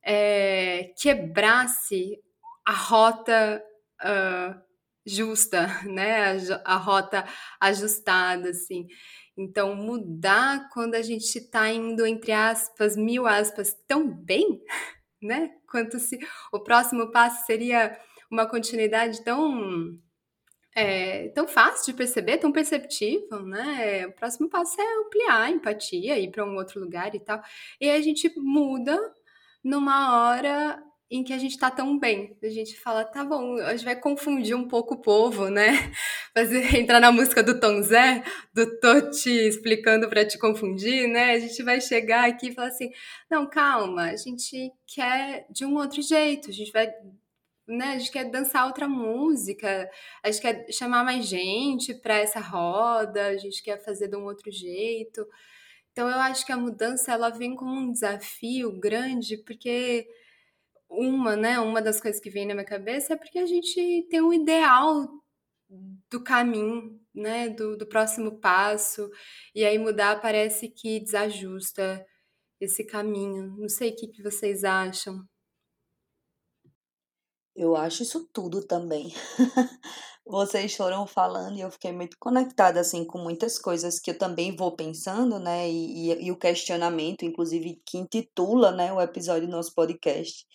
é, 0.00 0.92
quebrasse 0.96 2.20
a 2.64 2.72
rota 2.72 3.62
uh, 4.00 4.60
justa, 5.04 5.66
né? 5.84 6.38
A, 6.64 6.74
a, 6.74 6.76
rota 6.76 7.24
ajustada, 7.60 8.50
assim. 8.50 8.86
Então, 9.36 9.74
mudar 9.74 10.68
quando 10.70 10.94
a 10.94 11.02
gente 11.02 11.24
está 11.38 11.70
indo, 11.70 12.06
entre 12.06 12.32
aspas, 12.32 12.96
mil 12.96 13.26
aspas, 13.26 13.74
tão 13.86 14.08
bem, 14.08 14.62
né? 15.22 15.50
Quanto 15.70 15.98
se 15.98 16.18
o 16.52 16.60
próximo 16.60 17.10
passo 17.10 17.46
seria 17.46 17.98
uma 18.30 18.46
continuidade 18.46 19.22
tão 19.24 19.98
é, 20.74 21.28
tão 21.30 21.46
fácil 21.46 21.92
de 21.92 21.98
perceber, 21.98 22.38
tão 22.38 22.50
perceptível, 22.52 23.42
né? 23.44 24.06
O 24.06 24.12
próximo 24.12 24.48
passo 24.48 24.80
é 24.80 24.94
ampliar 25.00 25.42
a 25.42 25.50
empatia, 25.50 26.18
ir 26.18 26.30
para 26.30 26.44
um 26.44 26.56
outro 26.56 26.80
lugar 26.80 27.14
e 27.14 27.20
tal. 27.20 27.42
E 27.80 27.88
aí 27.88 27.98
a 27.98 28.02
gente 28.02 28.32
muda 28.38 28.98
numa 29.62 30.26
hora 30.28 30.82
em 31.12 31.22
que 31.22 31.34
a 31.34 31.38
gente 31.38 31.58
tá 31.58 31.70
tão 31.70 31.98
bem. 31.98 32.34
A 32.42 32.48
gente 32.48 32.80
fala, 32.80 33.04
tá 33.04 33.22
bom, 33.22 33.58
a 33.58 33.72
gente 33.72 33.84
vai 33.84 33.94
confundir 33.94 34.56
um 34.56 34.66
pouco 34.66 34.94
o 34.94 35.02
povo, 35.02 35.50
né? 35.50 35.92
Fazer, 36.34 36.74
entrar 36.74 37.00
na 37.00 37.12
música 37.12 37.42
do 37.42 37.60
Tom 37.60 37.82
Zé, 37.82 38.24
do 38.54 38.80
tô 38.80 39.10
te 39.10 39.28
explicando 39.28 40.08
para 40.08 40.24
te 40.26 40.38
confundir, 40.38 41.06
né? 41.06 41.32
A 41.32 41.38
gente 41.38 41.62
vai 41.62 41.82
chegar 41.82 42.26
aqui 42.26 42.48
e 42.48 42.54
falar 42.54 42.68
assim, 42.68 42.90
não, 43.30 43.46
calma, 43.46 44.04
a 44.04 44.16
gente 44.16 44.72
quer 44.86 45.46
de 45.50 45.66
um 45.66 45.74
outro 45.76 46.00
jeito, 46.00 46.48
a 46.48 46.52
gente 46.52 46.72
vai 46.72 46.90
né, 47.68 47.92
a 47.92 47.98
gente 47.98 48.10
quer 48.10 48.24
dançar 48.30 48.66
outra 48.66 48.88
música, 48.88 49.88
a 50.22 50.30
gente 50.30 50.42
quer 50.42 50.66
chamar 50.72 51.04
mais 51.04 51.26
gente 51.26 51.94
para 51.94 52.16
essa 52.16 52.40
roda, 52.40 53.28
a 53.28 53.36
gente 53.36 53.62
quer 53.62 53.78
fazer 53.84 54.08
de 54.08 54.16
um 54.16 54.24
outro 54.24 54.50
jeito. 54.50 55.26
Então 55.92 56.08
eu 56.08 56.18
acho 56.18 56.44
que 56.44 56.52
a 56.52 56.56
mudança 56.56 57.12
ela 57.12 57.30
vem 57.30 57.54
como 57.54 57.72
um 57.72 57.92
desafio 57.92 58.72
grande, 58.80 59.36
porque 59.38 60.08
uma, 60.92 61.34
né, 61.36 61.58
uma 61.58 61.80
das 61.80 62.00
coisas 62.00 62.20
que 62.20 62.30
vem 62.30 62.46
na 62.46 62.54
minha 62.54 62.66
cabeça 62.66 63.14
é 63.14 63.16
porque 63.16 63.38
a 63.38 63.46
gente 63.46 64.06
tem 64.10 64.20
um 64.20 64.32
ideal 64.32 65.08
do 66.10 66.22
caminho, 66.22 67.00
né, 67.14 67.48
do, 67.48 67.76
do 67.76 67.86
próximo 67.86 68.38
passo, 68.38 69.10
e 69.54 69.64
aí 69.64 69.78
mudar 69.78 70.20
parece 70.20 70.68
que 70.68 71.00
desajusta 71.00 72.04
esse 72.60 72.84
caminho. 72.84 73.56
Não 73.58 73.68
sei 73.68 73.90
o 73.90 73.96
que, 73.96 74.08
que 74.08 74.22
vocês 74.22 74.64
acham. 74.64 75.24
Eu 77.56 77.76
acho 77.76 78.02
isso 78.02 78.28
tudo 78.32 78.66
também. 78.66 79.12
Vocês 80.24 80.74
foram 80.76 81.04
falando 81.04 81.56
e 81.56 81.62
eu 81.62 81.70
fiquei 81.70 81.92
muito 81.92 82.16
conectada 82.18 82.80
assim 82.80 83.04
com 83.04 83.18
muitas 83.18 83.58
coisas 83.58 83.98
que 83.98 84.12
eu 84.12 84.16
também 84.16 84.54
vou 84.54 84.74
pensando, 84.74 85.38
né? 85.38 85.68
E, 85.68 86.12
e, 86.12 86.26
e 86.26 86.32
o 86.32 86.38
questionamento, 86.38 87.24
inclusive, 87.24 87.82
que 87.84 87.98
intitula 87.98 88.70
né, 88.70 88.92
o 88.92 89.00
episódio 89.00 89.48
do 89.48 89.50
nosso 89.50 89.74
podcast. 89.74 90.46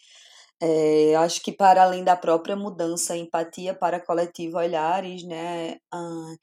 É, 0.62 1.16
acho 1.18 1.42
que 1.44 1.52
para 1.52 1.84
além 1.84 2.04
da 2.04 2.16
própria 2.16 2.56
mudança, 2.56 3.16
empatia 3.16 3.76
para 3.76 4.00
coletivo 4.00 4.58
olhares, 4.58 5.24
né? 5.24 5.78
Ah, 5.92 6.36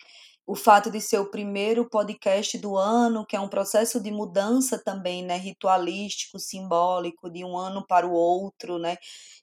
o 0.47 0.55
fato 0.57 0.91
de 0.91 1.01
ser 1.01 1.19
o 1.21 1.31
primeiro 1.31 1.89
podcast 1.89 2.59
do 2.59 2.77
ano, 2.77 3.27
que 3.27 3.37
é 3.37 3.41
um 3.41 3.49
processo 3.49 4.01
de 4.01 4.11
mudança 4.13 4.79
também, 4.85 5.25
né, 5.25 5.37
ritualístico, 5.39 6.39
simbólico, 6.41 7.31
de 7.31 7.45
um 7.45 7.57
ano 7.59 7.87
para 7.87 8.07
o 8.07 8.13
outro, 8.13 8.79
né, 8.79 8.97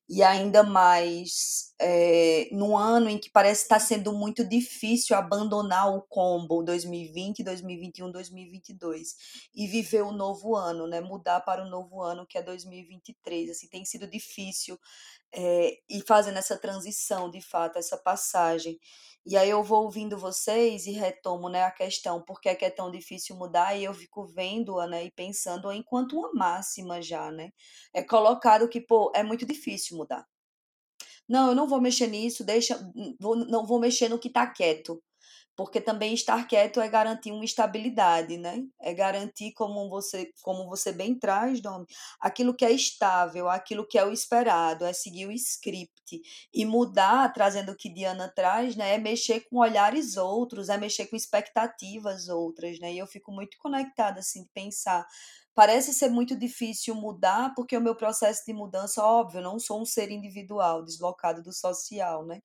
e 0.09 0.23
ainda 0.23 0.63
mais 0.63 1.70
é, 1.81 2.47
num 2.51 2.77
ano 2.77 3.09
em 3.09 3.17
que 3.17 3.29
parece 3.29 3.63
estar 3.63 3.79
sendo 3.79 4.13
muito 4.13 4.47
difícil 4.47 5.15
abandonar 5.15 5.89
o 5.93 6.01
combo 6.03 6.61
2020, 6.63 7.43
2021, 7.43 8.11
2022 8.11 9.15
e 9.55 9.67
viver 9.67 10.03
o 10.03 10.11
novo 10.11 10.55
ano, 10.55 10.85
né, 10.87 11.01
mudar 11.01 11.41
para 11.41 11.63
o 11.63 11.69
novo 11.69 12.01
ano 12.01 12.25
que 12.27 12.37
é 12.37 12.41
2023, 12.43 13.49
assim, 13.49 13.67
tem 13.67 13.83
sido 13.83 14.07
difícil 14.07 14.79
é, 15.33 15.79
e 15.89 16.01
fazendo 16.01 16.37
essa 16.37 16.57
transição, 16.57 17.29
de 17.31 17.41
fato, 17.41 17.79
essa 17.79 17.97
passagem. 17.97 18.79
E 19.25 19.37
aí 19.37 19.49
eu 19.49 19.63
vou 19.63 19.83
ouvindo 19.83 20.17
vocês 20.17 20.85
e 20.87 20.91
retomo, 20.91 21.49
né, 21.49 21.63
a 21.63 21.71
questão 21.71 22.21
por 22.21 22.41
que 22.41 22.49
é, 22.49 22.55
que 22.55 22.65
é 22.65 22.69
tão 22.69 22.91
difícil 22.91 23.35
mudar 23.35 23.75
e 23.75 23.83
eu 23.83 23.93
fico 23.93 24.25
vendo-a, 24.25 24.87
né, 24.87 25.05
e 25.05 25.11
pensando 25.11 25.71
enquanto 25.71 26.17
uma 26.17 26.31
máxima 26.33 27.01
já, 27.01 27.31
né? 27.31 27.51
É 27.93 28.03
colocado 28.03 28.67
que, 28.69 28.81
pô, 28.81 29.11
é 29.15 29.23
muito 29.23 29.45
difícil 29.45 29.97
mudar. 29.97 30.27
Não, 31.31 31.49
eu 31.49 31.55
não 31.55 31.67
vou 31.67 31.79
mexer 31.81 32.07
nisso, 32.07 32.43
deixa, 32.43 32.77
vou, 33.19 33.35
não 33.35 33.65
vou 33.65 33.79
mexer 33.79 34.09
no 34.09 34.19
que 34.19 34.29
tá 34.29 34.45
quieto 34.45 35.01
porque 35.55 35.81
também 35.81 36.13
estar 36.13 36.47
quieto 36.47 36.79
é 36.81 36.87
garantir 36.87 37.31
uma 37.31 37.45
estabilidade, 37.45 38.37
né? 38.37 38.63
É 38.79 38.93
garantir, 38.93 39.51
como 39.51 39.89
você, 39.89 40.31
como 40.41 40.67
você 40.67 40.91
bem 40.91 41.13
traz, 41.13 41.61
Domi, 41.61 41.85
aquilo 42.19 42.55
que 42.55 42.65
é 42.65 42.71
estável, 42.71 43.49
aquilo 43.49 43.87
que 43.87 43.97
é 43.97 44.03
o 44.03 44.11
esperado, 44.11 44.85
é 44.85 44.93
seguir 44.93 45.27
o 45.27 45.31
script. 45.31 46.21
E 46.53 46.65
mudar, 46.65 47.31
trazendo 47.33 47.73
o 47.73 47.75
que 47.75 47.93
Diana 47.93 48.27
traz, 48.27 48.75
né? 48.75 48.95
É 48.95 48.97
mexer 48.97 49.41
com 49.41 49.59
olhares 49.59 50.17
outros, 50.17 50.69
é 50.69 50.77
mexer 50.77 51.07
com 51.07 51.15
expectativas 51.15 52.27
outras, 52.27 52.79
né? 52.79 52.93
E 52.93 52.97
eu 52.97 53.07
fico 53.07 53.31
muito 53.31 53.57
conectada, 53.59 54.19
assim, 54.19 54.43
de 54.43 54.49
pensar 54.53 55.05
parece 55.55 55.93
ser 55.93 56.09
muito 56.09 56.35
difícil 56.37 56.95
mudar, 56.95 57.53
porque 57.55 57.75
o 57.77 57.81
meu 57.81 57.95
processo 57.95 58.43
de 58.45 58.53
mudança, 58.53 59.03
óbvio, 59.03 59.39
eu 59.39 59.43
não 59.43 59.59
sou 59.59 59.81
um 59.81 59.85
ser 59.85 60.11
individual, 60.11 60.83
deslocado 60.83 61.41
do 61.43 61.53
social, 61.53 62.25
né? 62.25 62.41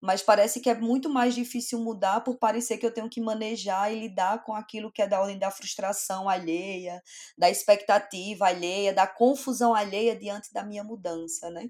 mas 0.00 0.22
parece 0.22 0.60
que 0.60 0.68
é 0.68 0.74
muito 0.74 1.08
mais 1.08 1.34
difícil 1.34 1.78
mudar 1.80 2.20
por 2.22 2.38
parecer 2.38 2.76
que 2.78 2.84
eu 2.86 2.92
tenho 2.92 3.08
que 3.08 3.20
manejar 3.22 3.90
e 3.92 4.00
lidar 4.00 4.44
com 4.44 4.54
aquilo 4.54 4.92
que 4.92 5.00
é 5.02 5.06
da 5.08 5.20
ordem 5.20 5.38
da 5.38 5.50
frustração 5.50 6.28
alheia, 6.28 7.02
da 7.38 7.48
expectativa 7.50 8.46
alheia, 8.46 8.92
da 8.92 9.06
confusão 9.06 9.74
alheia 9.74 10.14
diante 10.16 10.52
da 10.52 10.62
minha 10.64 10.84
mudança, 10.84 11.50
né? 11.50 11.68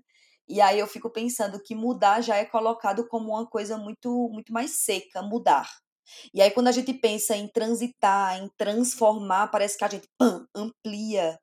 E 0.49 0.61
aí 0.61 0.79
eu 0.79 0.87
fico 0.87 1.11
pensando 1.11 1.63
que 1.63 1.75
mudar 1.75 2.21
já 2.21 2.37
é 2.37 2.45
colocado 2.45 3.07
como 3.09 3.31
uma 3.31 3.47
coisa 3.47 3.79
muito 3.79 4.29
muito 4.33 4.53
mais 4.53 4.83
seca, 4.83 5.23
mudar. 5.23 5.84
E 6.33 6.43
aí 6.43 6.51
quando 6.51 6.69
a 6.69 6.73
gente 6.73 6.93
pensa 6.95 7.37
em 7.37 7.49
transitar, 7.49 8.39
em 8.39 8.49
transformar, 8.57 9.49
parece 9.49 9.79
que 9.79 9.85
a 9.85 9.89
gente 9.89 10.09
pam, 10.19 10.47
amplia 10.55 11.39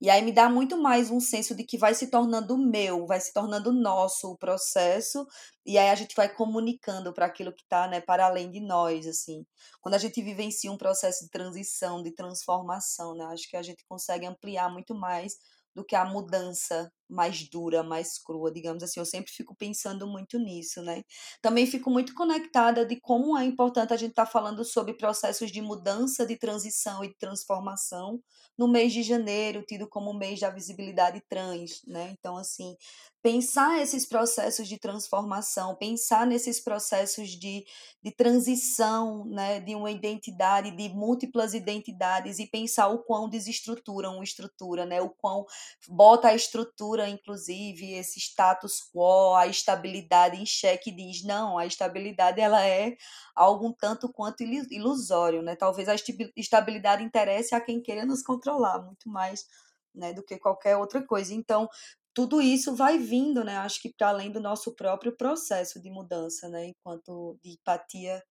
e 0.00 0.10
aí 0.10 0.20
me 0.22 0.32
dá 0.32 0.50
muito 0.50 0.76
mais 0.76 1.10
um 1.10 1.20
senso 1.20 1.54
de 1.54 1.64
que 1.64 1.78
vai 1.78 1.94
se 1.94 2.10
tornando 2.10 2.58
meu, 2.58 3.06
vai 3.06 3.20
se 3.20 3.32
tornando 3.32 3.72
nosso 3.72 4.32
o 4.32 4.36
processo, 4.36 5.26
e 5.64 5.78
aí 5.78 5.88
a 5.88 5.94
gente 5.94 6.14
vai 6.14 6.28
comunicando 6.28 7.12
para 7.12 7.26
aquilo 7.26 7.52
que 7.54 7.62
está 7.62 7.88
né, 7.88 8.00
para 8.00 8.26
além 8.26 8.50
de 8.50 8.60
nós, 8.60 9.06
assim. 9.06 9.46
Quando 9.80 9.94
a 9.94 9.98
gente 9.98 10.20
vivencia 10.20 10.70
um 10.70 10.76
processo 10.76 11.24
de 11.24 11.30
transição, 11.30 12.02
de 12.02 12.12
transformação, 12.12 13.14
né, 13.14 13.24
acho 13.26 13.48
que 13.48 13.56
a 13.56 13.62
gente 13.62 13.84
consegue 13.88 14.26
ampliar 14.26 14.70
muito 14.70 14.94
mais 14.94 15.36
do 15.74 15.84
que 15.84 15.96
a 15.96 16.04
mudança 16.04 16.90
mais 17.08 17.48
dura, 17.48 17.82
mais 17.82 18.18
crua, 18.18 18.50
digamos 18.52 18.82
assim. 18.82 19.00
Eu 19.00 19.06
sempre 19.06 19.32
fico 19.32 19.54
pensando 19.54 20.06
muito 20.06 20.38
nisso, 20.38 20.82
né? 20.82 21.02
Também 21.42 21.66
fico 21.66 21.90
muito 21.90 22.14
conectada 22.14 22.84
de 22.84 23.00
como 23.00 23.36
é 23.36 23.44
importante 23.44 23.92
a 23.92 23.96
gente 23.96 24.10
estar 24.10 24.26
tá 24.26 24.30
falando 24.30 24.64
sobre 24.64 24.94
processos 24.94 25.50
de 25.50 25.60
mudança, 25.60 26.26
de 26.26 26.36
transição 26.36 27.04
e 27.04 27.08
de 27.08 27.18
transformação 27.18 28.20
no 28.56 28.68
mês 28.68 28.92
de 28.92 29.02
janeiro, 29.02 29.64
tido 29.66 29.88
como 29.88 30.14
mês 30.14 30.40
da 30.40 30.50
visibilidade 30.50 31.20
trans, 31.28 31.82
né? 31.86 32.14
Então, 32.18 32.36
assim, 32.36 32.76
pensar 33.24 33.80
esses 33.80 34.06
processos 34.06 34.68
de 34.68 34.78
transformação, 34.78 35.74
pensar 35.74 36.26
nesses 36.26 36.60
processos 36.60 37.30
de, 37.30 37.64
de 38.02 38.12
transição, 38.12 39.24
né, 39.24 39.60
de 39.60 39.74
uma 39.74 39.90
identidade, 39.90 40.70
de 40.70 40.90
múltiplas 40.90 41.54
identidades 41.54 42.38
e 42.38 42.46
pensar 42.46 42.88
o 42.88 43.02
quão 43.02 43.26
desestruturam 43.26 44.16
uma 44.16 44.24
estrutura, 44.24 44.84
né, 44.84 45.00
o 45.00 45.08
quão 45.08 45.46
bota 45.88 46.28
a 46.28 46.34
estrutura, 46.34 46.93
inclusive, 47.08 47.92
esse 47.92 48.20
status 48.20 48.80
quo, 48.92 49.34
a 49.34 49.46
estabilidade 49.46 50.40
em 50.40 50.46
xeque 50.46 50.90
diz, 50.90 51.22
não, 51.24 51.58
a 51.58 51.66
estabilidade 51.66 52.40
ela 52.40 52.64
é 52.66 52.96
algo 53.34 53.68
um 53.68 53.72
tanto 53.72 54.12
quanto 54.12 54.42
ilusório, 54.42 55.42
né, 55.42 55.56
talvez 55.56 55.88
a 55.88 55.94
estabilidade 56.36 57.02
interesse 57.02 57.54
a 57.54 57.60
quem 57.60 57.80
queira 57.80 58.06
nos 58.06 58.22
controlar, 58.22 58.82
muito 58.82 59.08
mais 59.08 59.46
né, 59.94 60.12
do 60.12 60.22
que 60.22 60.38
qualquer 60.38 60.76
outra 60.76 61.02
coisa. 61.04 61.32
Então, 61.32 61.68
tudo 62.14 62.40
isso 62.40 62.76
vai 62.76 62.96
vindo, 62.96 63.42
né? 63.42 63.56
Acho 63.58 63.82
que 63.82 63.92
para 63.92 64.08
além 64.08 64.30
do 64.30 64.40
nosso 64.40 64.74
próprio 64.76 65.16
processo 65.16 65.82
de 65.82 65.90
mudança, 65.90 66.48
né? 66.48 66.68
Enquanto 66.68 67.36
de 67.42 67.50
empatia 67.50 68.22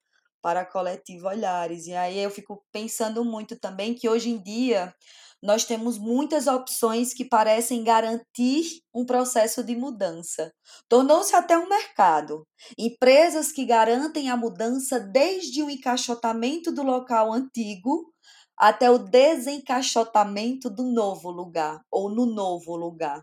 para 0.44 0.66
coletivo 0.66 1.28
olhares. 1.28 1.88
E 1.88 1.94
aí 1.94 2.20
eu 2.20 2.30
fico 2.30 2.64
pensando 2.72 3.24
muito 3.24 3.58
também 3.58 3.96
que 3.96 4.10
hoje 4.10 4.30
em 4.30 4.38
dia 4.38 4.94
nós 5.42 5.66
temos 5.66 5.98
muitas 5.98 6.48
opções 6.48 7.14
que 7.14 7.26
parecem 7.26 7.84
garantir 7.84 8.82
um 8.94 9.06
processo 9.06 9.64
de 9.64 9.76
mudança. 9.76 10.54
Tornou-se 10.88 11.36
até 11.36 11.58
um 11.58 11.68
mercado. 11.68 12.46
Empresas 12.78 13.52
que 13.52 13.66
garantem 13.66 14.30
a 14.30 14.38
mudança 14.38 15.00
desde 15.00 15.64
o 15.64 15.70
encaixotamento 15.70 16.72
do 16.72 16.84
local 16.84 17.34
antigo 17.34 18.14
até 18.58 18.92
o 18.92 19.00
desencaixotamento 19.00 20.70
do 20.70 20.84
novo 20.84 21.32
lugar 21.32 21.82
ou 21.90 22.10
no 22.10 22.26
novo 22.26 22.76
lugar 22.76 23.22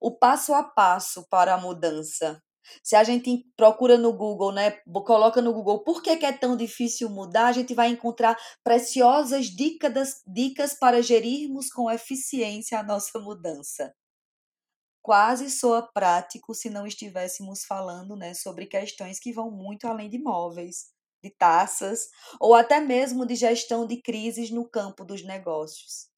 o 0.00 0.16
passo 0.16 0.54
a 0.54 0.62
passo 0.62 1.26
para 1.28 1.54
a 1.54 1.60
mudança. 1.60 2.40
Se 2.82 2.96
a 2.96 3.04
gente 3.04 3.44
procura 3.56 3.98
no 3.98 4.12
Google, 4.12 4.52
né, 4.52 4.72
coloca 5.06 5.40
no 5.40 5.52
Google 5.52 5.82
por 5.84 6.02
que, 6.02 6.10
é 6.10 6.32
tão 6.32 6.56
difícil 6.56 7.08
mudar, 7.08 7.46
a 7.46 7.52
gente 7.52 7.74
vai 7.74 7.88
encontrar 7.88 8.36
preciosas 8.64 9.46
dicas, 9.46 10.22
dicas 10.26 10.74
para 10.74 11.02
gerirmos 11.02 11.68
com 11.70 11.90
eficiência 11.90 12.78
a 12.78 12.82
nossa 12.82 13.18
mudança. 13.18 13.92
Quase 15.02 15.50
soa 15.50 15.82
prático 15.92 16.54
se 16.54 16.70
não 16.70 16.86
estivéssemos 16.86 17.64
falando 17.64 18.16
né, 18.16 18.34
sobre 18.34 18.66
questões 18.66 19.18
que 19.18 19.32
vão 19.32 19.50
muito 19.50 19.86
além 19.86 20.08
de 20.08 20.18
móveis, 20.18 20.92
de 21.22 21.30
taças 21.30 22.08
ou 22.40 22.54
até 22.54 22.80
mesmo 22.80 23.26
de 23.26 23.34
gestão 23.34 23.86
de 23.86 24.00
crises 24.00 24.50
no 24.50 24.68
campo 24.68 25.04
dos 25.04 25.24
negócios. 25.24 26.11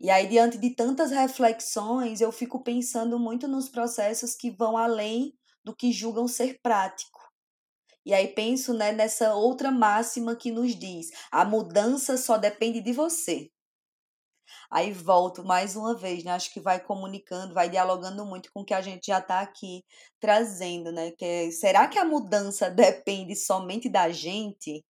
E 0.00 0.10
aí, 0.10 0.28
diante 0.28 0.58
de 0.58 0.70
tantas 0.70 1.10
reflexões, 1.10 2.20
eu 2.20 2.30
fico 2.30 2.62
pensando 2.62 3.18
muito 3.18 3.48
nos 3.48 3.68
processos 3.68 4.34
que 4.34 4.50
vão 4.50 4.76
além 4.76 5.36
do 5.64 5.74
que 5.74 5.92
julgam 5.92 6.28
ser 6.28 6.60
prático. 6.62 7.18
E 8.06 8.14
aí 8.14 8.28
penso 8.28 8.72
né, 8.72 8.92
nessa 8.92 9.34
outra 9.34 9.70
máxima 9.70 10.36
que 10.36 10.50
nos 10.50 10.74
diz: 10.74 11.10
a 11.30 11.44
mudança 11.44 12.16
só 12.16 12.38
depende 12.38 12.80
de 12.80 12.92
você. 12.92 13.50
Aí 14.70 14.92
volto 14.92 15.44
mais 15.44 15.76
uma 15.76 15.94
vez, 15.94 16.24
né? 16.24 16.32
Acho 16.32 16.52
que 16.52 16.60
vai 16.60 16.80
comunicando, 16.80 17.52
vai 17.52 17.68
dialogando 17.68 18.24
muito 18.24 18.50
com 18.52 18.60
o 18.60 18.64
que 18.64 18.74
a 18.74 18.80
gente 18.80 19.06
já 19.08 19.18
está 19.18 19.40
aqui 19.40 19.84
trazendo, 20.20 20.92
né? 20.92 21.10
Que 21.12 21.24
é, 21.24 21.50
será 21.50 21.88
que 21.88 21.98
a 21.98 22.04
mudança 22.04 22.70
depende 22.70 23.34
somente 23.34 23.88
da 23.88 24.10
gente? 24.10 24.84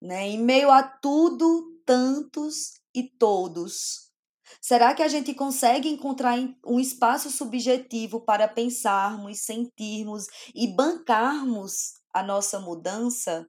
Né? 0.00 0.28
Em 0.28 0.38
meio 0.38 0.70
a 0.70 0.82
tudo, 0.82 1.80
tantos 1.84 2.80
e 2.96 3.02
todos. 3.02 4.06
Será 4.60 4.94
que 4.94 5.02
a 5.02 5.08
gente 5.08 5.34
consegue 5.34 5.88
encontrar 5.88 6.36
um 6.64 6.80
espaço 6.80 7.30
subjetivo 7.30 8.20
para 8.20 8.48
pensarmos, 8.48 9.40
sentirmos 9.40 10.26
e 10.54 10.66
bancarmos 10.68 11.94
a 12.14 12.22
nossa 12.22 12.58
mudança? 12.58 13.46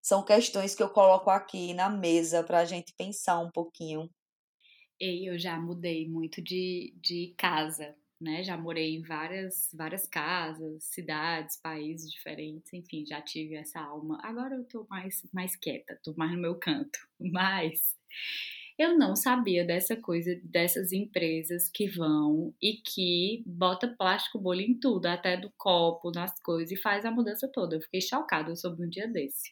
São 0.00 0.24
questões 0.24 0.74
que 0.74 0.82
eu 0.82 0.88
coloco 0.88 1.28
aqui 1.30 1.74
na 1.74 1.90
mesa 1.90 2.42
para 2.42 2.60
a 2.60 2.64
gente 2.64 2.94
pensar 2.96 3.40
um 3.40 3.50
pouquinho. 3.50 4.08
Eu 4.98 5.38
já 5.38 5.58
mudei 5.58 6.08
muito 6.08 6.40
de, 6.40 6.94
de 7.02 7.34
casa, 7.36 7.94
né? 8.20 8.42
Já 8.42 8.56
morei 8.56 8.94
em 8.94 9.02
várias, 9.02 9.68
várias 9.74 10.06
casas, 10.06 10.84
cidades, 10.84 11.60
países 11.60 12.10
diferentes, 12.10 12.72
enfim, 12.72 13.04
já 13.04 13.20
tive 13.20 13.56
essa 13.56 13.80
alma. 13.80 14.18
Agora 14.22 14.54
eu 14.54 14.64
tô 14.64 14.86
mais, 14.88 15.22
mais 15.34 15.54
quieta, 15.56 16.00
tô 16.02 16.14
mais 16.16 16.32
no 16.32 16.38
meu 16.38 16.54
canto. 16.54 16.98
Mas 17.20 17.94
eu 18.78 18.98
não 18.98 19.16
sabia 19.16 19.64
dessa 19.64 19.96
coisa, 19.96 20.38
dessas 20.44 20.92
empresas 20.92 21.68
que 21.68 21.88
vão 21.88 22.54
e 22.60 22.74
que 22.74 23.42
bota 23.46 23.88
plástico 23.88 24.38
bolha 24.38 24.62
em 24.62 24.78
tudo, 24.78 25.06
até 25.06 25.36
do 25.36 25.50
copo, 25.56 26.10
nas 26.10 26.38
coisas, 26.42 26.70
e 26.72 26.76
faz 26.76 27.04
a 27.04 27.10
mudança 27.10 27.48
toda. 27.52 27.76
Eu 27.76 27.80
fiquei 27.80 28.00
chocada 28.02 28.54
sobre 28.54 28.84
um 28.84 28.88
dia 28.88 29.08
desse. 29.08 29.50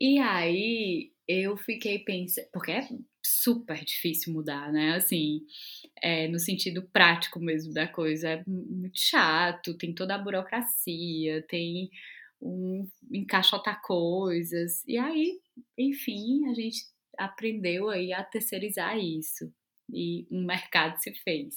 E 0.00 0.18
aí 0.18 1.12
eu 1.26 1.56
fiquei 1.56 2.00
pensando, 2.00 2.48
porque 2.52 2.72
é 2.72 2.88
super 3.24 3.82
difícil 3.84 4.32
mudar, 4.32 4.72
né? 4.72 4.94
Assim, 4.94 5.40
é, 6.02 6.28
no 6.28 6.38
sentido 6.38 6.82
prático 6.92 7.40
mesmo 7.40 7.72
da 7.72 7.88
coisa, 7.88 8.28
é 8.30 8.44
muito 8.46 8.98
chato, 8.98 9.76
tem 9.76 9.94
toda 9.94 10.14
a 10.14 10.18
burocracia, 10.18 11.42
tem 11.48 11.90
um 12.40 12.86
encaixotar 13.12 13.80
coisas, 13.82 14.84
e 14.86 14.98
aí, 14.98 15.40
enfim, 15.78 16.46
a 16.50 16.54
gente 16.54 16.84
aprendeu 17.18 17.90
aí 17.90 18.12
a 18.12 18.22
terceirizar 18.22 18.98
isso 18.98 19.52
e 19.92 20.26
um 20.30 20.44
mercado 20.44 20.98
se 20.98 21.12
fez. 21.14 21.54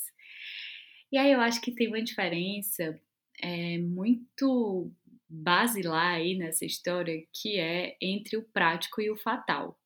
E 1.12 1.17
aí 1.17 1.32
eu 1.32 1.39
acho 1.39 1.62
que 1.62 1.74
tem 1.74 1.88
uma 1.88 2.02
diferença 2.02 3.00
é, 3.41 3.78
muito 3.80 4.91
basilar 5.28 6.15
aí 6.15 6.36
nessa 6.36 6.65
história 6.65 7.24
que 7.34 7.60
é 7.60 7.95
entre 8.02 8.38
o 8.38 8.43
prático 8.43 9.02
e 9.02 9.10
o 9.10 9.17
fatal. 9.17 9.80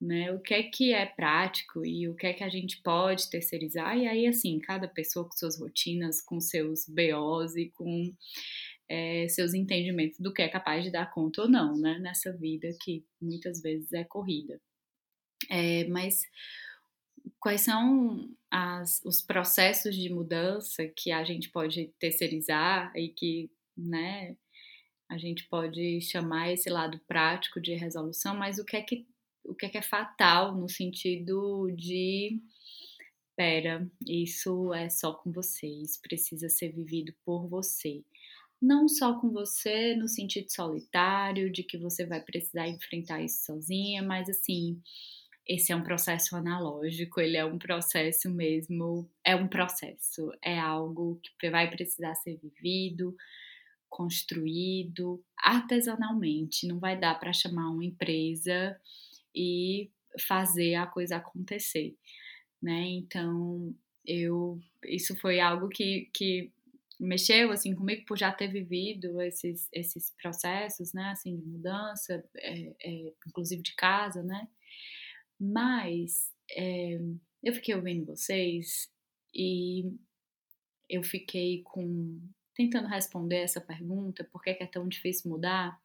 Né? 0.00 0.32
O 0.32 0.40
que 0.40 0.54
é 0.54 0.62
que 0.62 0.92
é 0.92 1.06
prático 1.06 1.84
e 1.84 2.08
o 2.08 2.14
que 2.14 2.28
é 2.28 2.32
que 2.32 2.44
a 2.44 2.48
gente 2.48 2.80
pode 2.82 3.28
terceirizar, 3.28 3.98
e 3.98 4.06
aí, 4.06 4.28
assim, 4.28 4.60
cada 4.60 4.86
pessoa 4.86 5.24
com 5.24 5.32
suas 5.32 5.58
rotinas, 5.58 6.20
com 6.20 6.40
seus 6.40 6.86
BOs 6.88 7.56
e 7.56 7.68
com 7.70 8.14
é, 8.88 9.26
seus 9.28 9.54
entendimentos 9.54 10.20
do 10.20 10.32
que 10.32 10.40
é 10.40 10.48
capaz 10.48 10.84
de 10.84 10.92
dar 10.92 11.12
conta 11.12 11.42
ou 11.42 11.48
não, 11.48 11.76
né? 11.76 11.98
Nessa 11.98 12.32
vida 12.32 12.68
que 12.80 13.04
muitas 13.20 13.60
vezes 13.60 13.92
é 13.92 14.04
corrida. 14.04 14.60
É, 15.48 15.84
mas 15.88 16.22
quais 17.40 17.62
são 17.62 18.28
as, 18.50 19.00
os 19.04 19.20
processos 19.20 19.94
de 19.94 20.10
mudança 20.10 20.86
que 20.88 21.10
a 21.10 21.24
gente 21.24 21.50
pode 21.50 21.92
terceirizar 21.98 22.92
e 22.96 23.08
que, 23.08 23.50
né, 23.76 24.36
a 25.08 25.16
gente 25.16 25.44
pode 25.48 26.00
chamar 26.02 26.52
esse 26.52 26.68
lado 26.68 27.00
prático 27.06 27.60
de 27.60 27.74
resolução, 27.74 28.36
mas 28.36 28.58
o 28.58 28.64
que 28.64 28.76
é 28.76 28.82
que, 28.82 29.06
o 29.44 29.54
que, 29.54 29.66
é, 29.66 29.68
que 29.68 29.78
é 29.78 29.82
fatal 29.82 30.54
no 30.54 30.68
sentido 30.68 31.70
de 31.70 32.40
pera, 33.34 33.88
isso 34.06 34.74
é 34.74 34.90
só 34.90 35.14
com 35.14 35.30
vocês, 35.30 35.96
precisa 35.96 36.48
ser 36.48 36.72
vivido 36.72 37.14
por 37.24 37.48
você. 37.48 38.02
Não 38.60 38.88
só 38.88 39.18
com 39.20 39.30
você 39.30 39.94
no 39.94 40.08
sentido 40.08 40.52
solitário, 40.52 41.50
de 41.50 41.62
que 41.62 41.78
você 41.78 42.04
vai 42.04 42.20
precisar 42.20 42.66
enfrentar 42.66 43.22
isso 43.22 43.44
sozinha, 43.44 44.02
mas 44.02 44.28
assim, 44.28 44.82
esse 45.48 45.72
é 45.72 45.76
um 45.76 45.82
processo 45.82 46.36
analógico, 46.36 47.20
ele 47.20 47.36
é 47.36 47.44
um 47.44 47.58
processo 47.58 48.30
mesmo, 48.30 49.10
é 49.24 49.34
um 49.34 49.48
processo, 49.48 50.30
é 50.42 50.58
algo 50.58 51.18
que 51.40 51.50
vai 51.50 51.70
precisar 51.70 52.14
ser 52.16 52.36
vivido 52.36 53.16
construído 53.88 55.24
artesanalmente. 55.38 56.66
Não 56.66 56.78
vai 56.78 56.98
dar 56.98 57.18
para 57.18 57.32
chamar 57.32 57.70
uma 57.70 57.84
empresa 57.84 58.78
e 59.34 59.90
fazer 60.26 60.74
a 60.74 60.86
coisa 60.86 61.16
acontecer, 61.16 61.96
né? 62.62 62.82
Então, 62.86 63.74
eu 64.06 64.60
isso 64.84 65.16
foi 65.16 65.40
algo 65.40 65.68
que, 65.68 66.10
que 66.14 66.52
mexeu 67.00 67.50
assim 67.50 67.74
comigo 67.74 68.04
por 68.06 68.18
já 68.18 68.30
ter 68.32 68.48
vivido 68.48 69.20
esses, 69.20 69.68
esses 69.72 70.14
processos, 70.20 70.92
né, 70.92 71.10
assim 71.10 71.36
de 71.36 71.44
mudança, 71.44 72.24
é, 72.36 72.74
é, 72.80 73.12
inclusive 73.26 73.62
de 73.62 73.74
casa, 73.74 74.22
né? 74.22 74.46
Mas 75.38 76.32
é, 76.50 76.98
eu 77.42 77.52
fiquei 77.54 77.74
ouvindo 77.74 78.06
vocês 78.06 78.90
e 79.34 79.92
eu 80.88 81.02
fiquei 81.02 81.62
com 81.62 82.20
tentando 82.54 82.88
responder 82.88 83.36
essa 83.36 83.60
pergunta, 83.60 84.24
por 84.24 84.42
que 84.42 84.50
é 84.50 84.66
tão 84.66 84.88
difícil 84.88 85.30
mudar, 85.30 85.80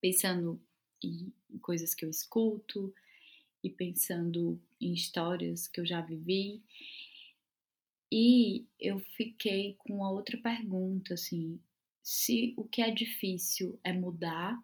pensando 0.00 0.62
em 1.02 1.32
coisas 1.60 1.94
que 1.94 2.04
eu 2.04 2.10
escuto 2.10 2.94
e 3.60 3.68
pensando 3.68 4.62
em 4.80 4.92
histórias 4.92 5.66
que 5.66 5.80
eu 5.80 5.86
já 5.86 6.00
vivi. 6.00 6.62
E 8.12 8.68
eu 8.78 9.00
fiquei 9.00 9.74
com 9.78 10.04
a 10.04 10.10
outra 10.10 10.38
pergunta, 10.38 11.14
assim, 11.14 11.60
se 12.00 12.54
o 12.56 12.62
que 12.62 12.80
é 12.80 12.92
difícil 12.92 13.80
é 13.82 13.92
mudar 13.92 14.56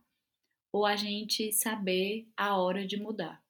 ou 0.70 0.86
a 0.86 0.94
gente 0.94 1.50
saber 1.52 2.28
a 2.36 2.56
hora 2.56 2.86
de 2.86 2.96
mudar, 2.96 3.42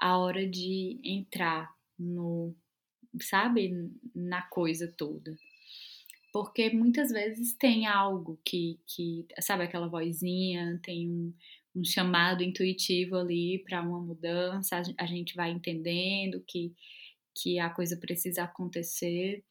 a 0.00 0.16
hora 0.18 0.46
de 0.48 0.98
entrar 1.04 1.70
no, 1.98 2.54
sabe, 3.20 3.72
na 4.14 4.42
coisa 4.42 4.92
toda. 4.96 5.36
Porque 6.32 6.70
muitas 6.70 7.10
vezes 7.10 7.54
tem 7.54 7.86
algo 7.86 8.40
que, 8.44 8.78
que 8.86 9.26
sabe, 9.40 9.64
aquela 9.64 9.88
vozinha, 9.88 10.80
tem 10.82 11.10
um, 11.10 11.34
um 11.74 11.84
chamado 11.84 12.42
intuitivo 12.42 13.16
ali 13.16 13.62
para 13.64 13.82
uma 13.82 14.00
mudança, 14.00 14.80
a 14.96 15.06
gente 15.06 15.34
vai 15.34 15.50
entendendo 15.50 16.42
que, 16.46 16.72
que 17.34 17.58
a 17.58 17.68
coisa 17.68 17.96
precisa 17.96 18.44
acontecer, 18.44 19.44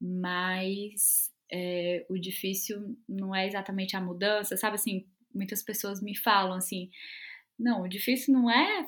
mas 0.00 1.30
é, 1.52 2.06
o 2.08 2.18
difícil 2.18 2.96
não 3.06 3.34
é 3.34 3.46
exatamente 3.46 3.94
a 3.94 4.00
mudança, 4.00 4.56
sabe 4.56 4.76
assim, 4.76 5.06
muitas 5.34 5.62
pessoas 5.62 6.02
me 6.02 6.16
falam 6.16 6.54
assim, 6.54 6.90
não, 7.60 7.82
o 7.82 7.88
difícil 7.88 8.34
não 8.34 8.50
é 8.50 8.86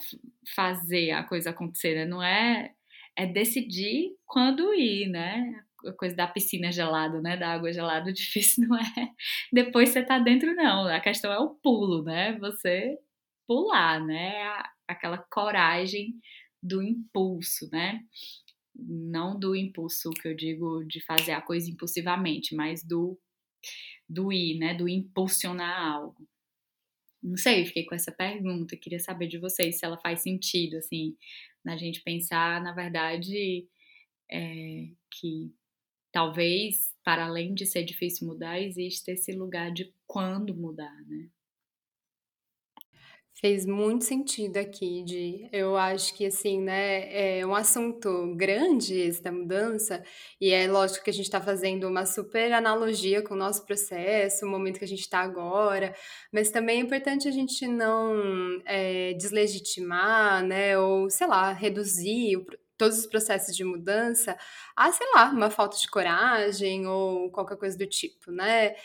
fazer 0.54 1.12
a 1.12 1.22
coisa 1.24 1.50
acontecer, 1.50 1.94
né? 1.94 2.04
não 2.06 2.22
é 2.22 2.72
é 3.16 3.26
decidir 3.26 4.16
quando 4.26 4.72
ir, 4.74 5.08
né? 5.08 5.62
A 5.86 5.92
coisa 5.92 6.16
da 6.16 6.26
piscina 6.26 6.72
gelada, 6.72 7.20
né? 7.20 7.36
Da 7.36 7.52
água 7.52 7.72
gelada, 7.72 8.08
o 8.10 8.12
difícil 8.12 8.66
não 8.68 8.78
é 8.78 9.10
depois 9.52 9.90
você 9.90 10.02
tá 10.02 10.18
dentro, 10.18 10.54
não. 10.54 10.86
A 10.86 11.00
questão 11.00 11.32
é 11.32 11.38
o 11.38 11.50
pulo, 11.50 12.02
né? 12.02 12.38
Você 12.38 12.98
pular, 13.46 14.00
né? 14.04 14.62
Aquela 14.88 15.18
coragem 15.18 16.14
do 16.62 16.82
impulso, 16.82 17.68
né? 17.72 18.00
Não 18.74 19.38
do 19.38 19.54
impulso 19.56 20.10
que 20.10 20.28
eu 20.28 20.34
digo 20.34 20.84
de 20.84 21.00
fazer 21.04 21.32
a 21.32 21.42
coisa 21.42 21.70
impulsivamente, 21.70 22.54
mas 22.54 22.82
do 22.84 23.18
do 24.08 24.32
ir, 24.32 24.58
né? 24.58 24.74
Do 24.74 24.88
impulsionar 24.88 25.80
algo. 25.94 26.16
Não 27.22 27.36
sei, 27.36 27.64
fiquei 27.66 27.84
com 27.84 27.94
essa 27.94 28.10
pergunta, 28.12 28.76
queria 28.76 28.98
saber 28.98 29.28
de 29.28 29.38
vocês 29.38 29.78
se 29.78 29.84
ela 29.84 29.98
faz 29.98 30.22
sentido, 30.22 30.76
assim, 30.76 31.16
na 31.64 31.76
gente 31.76 32.02
pensar, 32.02 32.60
na 32.62 32.72
verdade, 32.72 33.66
é, 34.30 34.88
que 35.10 35.54
talvez, 36.12 36.92
para 37.04 37.26
além 37.26 37.54
de 37.54 37.66
ser 37.66 37.84
difícil 37.84 38.26
mudar, 38.26 38.60
existe 38.60 39.10
esse 39.10 39.32
lugar 39.32 39.72
de 39.72 39.92
quando 40.06 40.54
mudar, 40.54 40.94
né? 41.06 41.28
Fez 43.44 43.66
muito 43.66 44.04
sentido 44.04 44.56
aqui, 44.56 45.02
de 45.02 45.48
eu 45.50 45.76
acho 45.76 46.14
que 46.14 46.24
assim, 46.26 46.60
né, 46.60 47.40
é 47.40 47.44
um 47.44 47.56
assunto 47.56 48.36
grande 48.36 48.94
esse 48.96 49.20
da 49.20 49.32
mudança, 49.32 50.00
e 50.40 50.52
é 50.52 50.68
lógico 50.70 51.02
que 51.02 51.10
a 51.10 51.12
gente 51.12 51.24
está 51.24 51.40
fazendo 51.40 51.88
uma 51.88 52.06
super 52.06 52.52
analogia 52.52 53.20
com 53.20 53.34
o 53.34 53.36
nosso 53.36 53.66
processo, 53.66 54.46
o 54.46 54.48
momento 54.48 54.78
que 54.78 54.84
a 54.84 54.88
gente 54.88 55.00
está 55.00 55.18
agora, 55.18 55.92
mas 56.32 56.52
também 56.52 56.78
é 56.78 56.82
importante 56.84 57.26
a 57.26 57.32
gente 57.32 57.66
não 57.66 58.62
é, 58.64 59.12
deslegitimar, 59.14 60.44
né, 60.46 60.78
ou 60.78 61.10
sei 61.10 61.26
lá, 61.26 61.52
reduzir 61.52 62.36
o, 62.36 62.46
todos 62.78 62.98
os 62.98 63.06
processos 63.06 63.56
de 63.56 63.64
mudança 63.64 64.38
a, 64.76 64.92
sei 64.92 65.06
lá, 65.16 65.30
uma 65.30 65.50
falta 65.50 65.76
de 65.76 65.88
coragem 65.88 66.86
ou 66.86 67.28
qualquer 67.32 67.56
coisa 67.56 67.76
do 67.76 67.86
tipo, 67.88 68.30
né? 68.30 68.76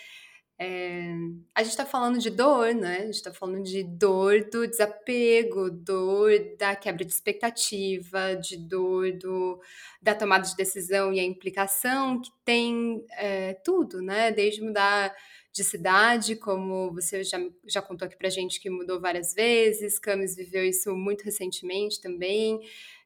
É, 0.60 1.14
a 1.54 1.62
gente 1.62 1.72
está 1.72 1.86
falando 1.86 2.18
de 2.18 2.32
dor, 2.32 2.74
né? 2.74 2.98
A 2.98 3.06
gente 3.06 3.16
está 3.16 3.32
falando 3.32 3.64
de 3.64 3.84
dor 3.84 4.50
do 4.50 4.68
desapego, 4.68 5.70
dor 5.70 6.32
da 6.58 6.76
quebra 6.76 7.06
de 7.06 7.12
expectativa, 7.12 8.36
de 8.36 8.58
dor 8.58 9.12
do, 9.14 9.62
da 10.02 10.16
tomada 10.16 10.48
de 10.48 10.56
decisão 10.56 11.14
e 11.14 11.20
a 11.20 11.24
implicação 11.24 12.20
que 12.20 12.32
tem 12.44 13.06
é, 13.12 13.54
tudo, 13.64 14.02
né? 14.02 14.32
Desde 14.32 14.62
mudar 14.62 15.16
de 15.54 15.64
cidade, 15.64 16.36
como 16.36 16.92
você 16.94 17.24
já, 17.24 17.40
já 17.66 17.82
contou 17.82 18.06
aqui 18.08 18.16
pra 18.16 18.30
gente 18.30 18.60
que 18.60 18.70
mudou 18.70 19.00
várias 19.00 19.34
vezes, 19.34 19.98
Camis 19.98 20.36
viveu 20.36 20.64
isso 20.64 20.96
muito 20.96 21.24
recentemente 21.24 22.00
também. 22.00 22.60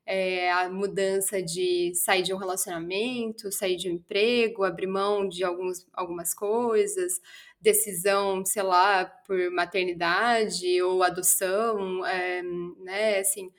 É, 0.05 0.51
a 0.51 0.69
mudança 0.69 1.41
de 1.41 1.93
sair 1.93 2.23
de 2.23 2.33
um 2.33 2.37
relacionamento, 2.37 3.51
sair 3.51 3.75
de 3.75 3.89
um 3.89 3.93
emprego, 3.93 4.63
abrir 4.63 4.87
mão 4.87 5.27
de 5.29 5.43
alguns, 5.43 5.87
algumas 5.93 6.33
coisas, 6.33 7.21
decisão, 7.61 8.43
sei 8.43 8.63
lá, 8.63 9.05
por 9.05 9.51
maternidade 9.51 10.81
ou 10.81 11.03
adoção, 11.03 12.05
é, 12.05 12.41
né, 12.79 13.19
assim, 13.19 13.51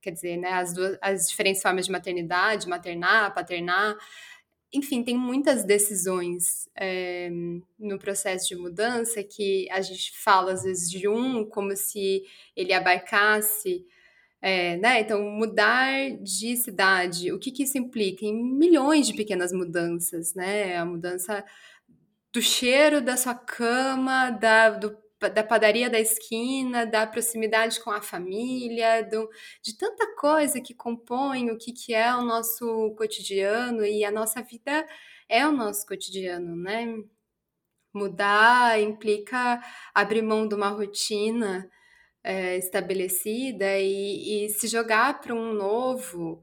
quer 0.00 0.12
dizer, 0.12 0.38
né, 0.38 0.52
as, 0.52 0.72
duas, 0.72 0.96
as 1.02 1.28
diferentes 1.28 1.60
formas 1.60 1.84
de 1.86 1.92
maternidade, 1.92 2.66
maternar, 2.66 3.34
paternar, 3.34 3.96
enfim, 4.72 5.02
tem 5.02 5.16
muitas 5.16 5.64
decisões 5.64 6.68
é, 6.76 7.28
no 7.78 7.98
processo 7.98 8.48
de 8.48 8.56
mudança 8.56 9.22
que 9.22 9.68
a 9.70 9.80
gente 9.80 10.16
fala 10.16 10.52
às 10.52 10.62
vezes 10.62 10.88
de 10.88 11.08
um 11.08 11.44
como 11.44 11.76
se 11.76 12.22
ele 12.56 12.72
abarcasse 12.72 13.84
é, 14.42 14.76
né? 14.78 15.00
Então, 15.00 15.22
mudar 15.22 16.10
de 16.22 16.56
cidade, 16.56 17.32
o 17.32 17.38
que, 17.38 17.50
que 17.50 17.64
isso 17.64 17.76
implica? 17.76 18.24
Em 18.24 18.34
milhões 18.34 19.06
de 19.06 19.14
pequenas 19.14 19.52
mudanças, 19.52 20.34
né? 20.34 20.76
A 20.78 20.84
mudança 20.84 21.44
do 22.32 22.40
cheiro 22.40 23.02
da 23.02 23.16
sua 23.16 23.34
cama, 23.34 24.30
da, 24.30 24.70
do, 24.70 24.96
da 25.34 25.44
padaria 25.44 25.90
da 25.90 26.00
esquina, 26.00 26.86
da 26.86 27.06
proximidade 27.06 27.80
com 27.80 27.90
a 27.90 28.00
família, 28.00 29.02
do, 29.04 29.28
de 29.62 29.76
tanta 29.76 30.14
coisa 30.16 30.60
que 30.60 30.74
compõe 30.74 31.50
o 31.50 31.58
que, 31.58 31.72
que 31.72 31.92
é 31.94 32.14
o 32.14 32.22
nosso 32.22 32.94
cotidiano 32.96 33.84
e 33.84 34.04
a 34.04 34.10
nossa 34.10 34.42
vida 34.42 34.86
é 35.28 35.46
o 35.46 35.52
nosso 35.52 35.86
cotidiano, 35.86 36.56
né? 36.56 36.86
Mudar 37.92 38.80
implica 38.80 39.60
abrir 39.94 40.22
mão 40.22 40.46
de 40.48 40.54
uma 40.54 40.68
rotina 40.68 41.68
é, 42.22 42.56
estabelecida 42.58 43.78
e, 43.78 44.46
e 44.46 44.48
se 44.50 44.68
jogar 44.68 45.20
para 45.20 45.34
um 45.34 45.52
novo 45.52 46.42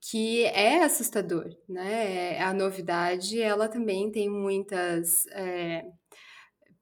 que 0.00 0.44
é 0.44 0.82
assustador, 0.84 1.48
né? 1.68 2.38
A 2.40 2.52
novidade, 2.52 3.40
ela 3.40 3.68
também 3.68 4.10
tem 4.10 4.28
muitas, 4.28 5.26
é, 5.28 5.86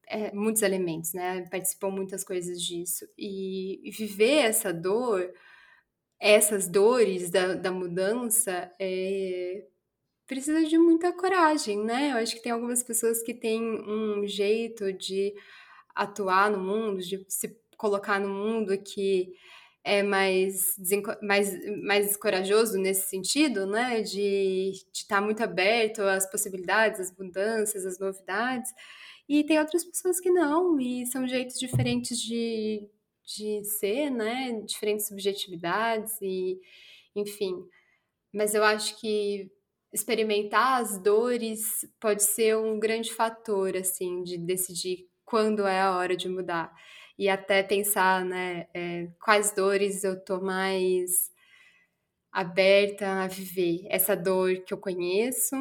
é, 0.09 0.33
muitos 0.33 0.63
elementos, 0.63 1.13
né? 1.15 1.47
Participam 1.49 1.91
muitas 1.91 2.25
coisas 2.25 2.61
disso. 2.61 3.07
E, 3.17 3.81
e 3.89 3.93
viver 3.93 4.39
essa 4.47 4.73
dor, 4.73 5.33
essas 6.19 6.67
dores 6.67 7.31
da, 7.31 7.55
da 7.55 7.71
mudança, 7.71 8.71
é, 8.81 9.67
precisa 10.27 10.65
de 10.65 10.77
muita 10.79 11.13
coragem, 11.13 11.79
né? 11.85 12.13
Eu 12.13 12.17
acho 12.17 12.35
que 12.35 12.43
tem 12.43 12.53
algumas 12.53 12.83
pessoas 12.83 13.23
que 13.23 13.35
têm 13.35 13.63
um 13.63 14.27
jeito 14.27 14.93
de 14.93 15.33
atuar 15.95 16.51
no 16.51 16.59
mundo, 16.59 17.01
de 17.01 17.25
se 17.29 17.62
colocar 17.83 18.21
no 18.21 18.29
mundo 18.29 18.79
que 18.79 19.33
é 19.83 20.05
mais, 20.05 20.77
mais, 21.21 21.83
mais 21.83 22.17
corajoso 22.17 22.79
nesse 22.79 23.09
sentido, 23.09 23.67
né? 23.67 24.03
De 24.03 24.71
estar 24.95 25.17
tá 25.17 25.21
muito 25.21 25.43
aberto 25.43 26.01
às 26.03 26.31
possibilidades, 26.31 27.01
às 27.01 27.19
mudanças, 27.19 27.85
às 27.85 27.99
novidades. 27.99 28.71
E 29.29 29.43
tem 29.43 29.59
outras 29.59 29.85
pessoas 29.85 30.21
que 30.21 30.31
não, 30.31 30.79
e 30.79 31.05
são 31.07 31.27
jeitos 31.27 31.59
diferentes 31.59 32.21
de, 32.21 32.89
de 33.37 33.65
ser, 33.65 34.11
né? 34.11 34.61
Diferentes 34.65 35.09
subjetividades, 35.09 36.13
e 36.23 36.61
enfim. 37.17 37.57
Mas 38.33 38.55
eu 38.55 38.63
acho 38.63 39.01
que 39.01 39.51
experimentar 39.93 40.81
as 40.81 41.03
dores 41.03 41.85
pode 42.01 42.23
ser 42.23 42.57
um 42.57 42.79
grande 42.79 43.13
fator, 43.13 43.77
assim, 43.77 44.23
de 44.23 44.39
decidir 44.39 45.09
quando 45.25 45.67
é 45.67 45.81
a 45.81 45.97
hora 45.97 46.17
de 46.17 46.29
mudar 46.29 46.73
e 47.19 47.29
até 47.29 47.63
pensar, 47.63 48.25
né, 48.25 48.67
é, 48.75 49.09
quais 49.21 49.53
dores 49.53 50.05
eu 50.05 50.19
tô 50.19 50.41
mais 50.41 51.31
aberta 52.33 53.23
a 53.23 53.27
viver. 53.27 53.87
Essa 53.89 54.17
dor 54.17 54.57
que 54.65 54.73
eu 54.73 54.79
conheço, 54.79 55.55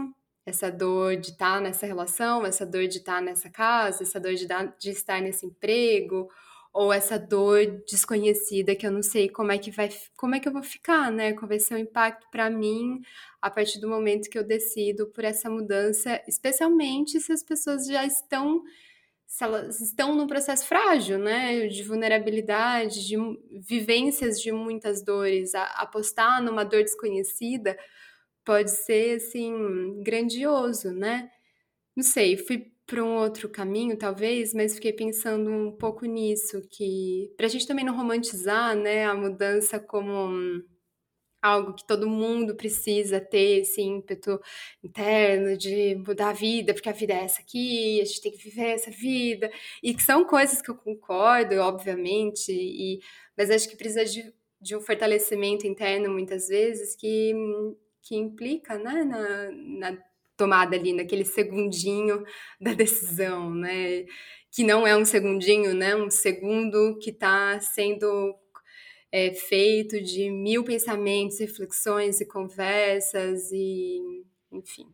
essa 0.45 0.71
dor 0.71 1.17
de 1.17 1.31
estar 1.31 1.55
tá 1.55 1.61
nessa 1.61 1.85
relação, 1.85 2.45
essa 2.45 2.65
dor 2.65 2.87
de 2.87 2.97
estar 2.97 3.15
tá 3.15 3.21
nessa 3.21 3.49
casa, 3.49 4.03
essa 4.03 4.19
dor 4.19 4.33
de, 4.33 4.47
dar, 4.47 4.75
de 4.79 4.89
estar 4.89 5.21
nesse 5.21 5.45
emprego, 5.45 6.29
ou 6.73 6.93
essa 6.93 7.19
dor 7.19 7.83
desconhecida 7.85 8.75
que 8.75 8.87
eu 8.87 8.91
não 8.91 9.03
sei 9.03 9.29
como 9.29 9.51
é 9.51 9.57
que 9.57 9.69
vai, 9.71 9.89
como 10.15 10.35
é 10.35 10.39
que 10.39 10.47
eu 10.47 10.53
vou 10.53 10.63
ficar, 10.63 11.11
né? 11.11 11.33
Qual 11.33 11.47
vai 11.47 11.59
ser 11.59 11.75
o 11.75 11.77
impacto 11.77 12.27
para 12.31 12.49
mim 12.49 13.01
a 13.41 13.49
partir 13.49 13.79
do 13.79 13.89
momento 13.89 14.29
que 14.29 14.37
eu 14.37 14.43
decido 14.43 15.07
por 15.07 15.23
essa 15.25 15.49
mudança, 15.49 16.21
especialmente 16.27 17.19
se 17.19 17.33
as 17.33 17.43
pessoas 17.43 17.87
já 17.87 18.05
estão 18.05 18.63
se 19.31 19.45
elas 19.45 19.79
estão 19.79 20.13
num 20.13 20.27
processo 20.27 20.67
frágil, 20.67 21.17
né, 21.17 21.65
de 21.67 21.83
vulnerabilidade, 21.83 23.07
de 23.07 23.15
vivências 23.65 24.41
de 24.41 24.51
muitas 24.51 25.01
dores, 25.05 25.55
a, 25.55 25.63
apostar 25.81 26.43
numa 26.43 26.65
dor 26.65 26.83
desconhecida 26.83 27.77
pode 28.43 28.71
ser 28.71 29.15
assim 29.15 30.03
grandioso, 30.03 30.91
né? 30.91 31.31
Não 31.95 32.03
sei, 32.03 32.37
fui 32.37 32.73
para 32.85 33.03
um 33.03 33.15
outro 33.17 33.49
caminho 33.49 33.97
talvez, 33.97 34.53
mas 34.53 34.75
fiquei 34.75 34.93
pensando 34.93 35.49
um 35.49 35.71
pouco 35.77 36.05
nisso 36.05 36.61
que 36.69 37.33
para 37.37 37.45
a 37.45 37.49
gente 37.49 37.67
também 37.67 37.85
não 37.85 37.95
romantizar, 37.95 38.75
né, 38.75 39.05
a 39.05 39.15
mudança 39.15 39.79
como 39.79 40.61
algo 41.41 41.73
que 41.73 41.85
todo 41.85 42.07
mundo 42.07 42.55
precisa 42.55 43.19
ter 43.19 43.61
esse 43.61 43.81
ímpeto 43.81 44.39
interno 44.83 45.57
de 45.57 45.95
mudar 45.95 46.29
a 46.29 46.33
vida, 46.33 46.73
porque 46.73 46.89
a 46.89 46.93
vida 46.93 47.13
é 47.13 47.23
essa 47.23 47.41
aqui, 47.41 47.99
a 48.01 48.05
gente 48.05 48.21
tem 48.21 48.31
que 48.31 48.43
viver 48.43 48.69
essa 48.69 48.91
vida, 48.91 49.51
e 49.81 49.93
que 49.93 50.03
são 50.03 50.23
coisas 50.25 50.61
que 50.61 50.69
eu 50.69 50.75
concordo, 50.75 51.55
obviamente, 51.55 52.51
e, 52.51 52.99
mas 53.35 53.49
acho 53.49 53.67
que 53.67 53.75
precisa 53.75 54.05
de, 54.05 54.33
de 54.61 54.75
um 54.75 54.81
fortalecimento 54.81 55.65
interno 55.65 56.11
muitas 56.11 56.47
vezes 56.47 56.95
que, 56.95 57.33
que 58.03 58.15
implica 58.15 58.77
né, 58.77 59.03
na, 59.03 59.51
na 59.51 60.11
tomada 60.41 60.75
ali, 60.75 60.91
naquele 60.93 61.23
segundinho 61.23 62.23
da 62.59 62.73
decisão, 62.73 63.53
né? 63.53 64.05
Que 64.51 64.63
não 64.63 64.85
é 64.87 64.97
um 64.97 65.05
segundinho, 65.05 65.73
né? 65.73 65.95
Um 65.95 66.09
segundo 66.09 66.97
que 66.99 67.11
está 67.11 67.59
sendo 67.59 68.35
é 69.11 69.33
feito 69.33 70.01
de 70.01 70.29
mil 70.29 70.63
pensamentos, 70.63 71.39
reflexões 71.39 72.21
e 72.21 72.25
conversas 72.25 73.51
e, 73.51 74.23
enfim, 74.51 74.87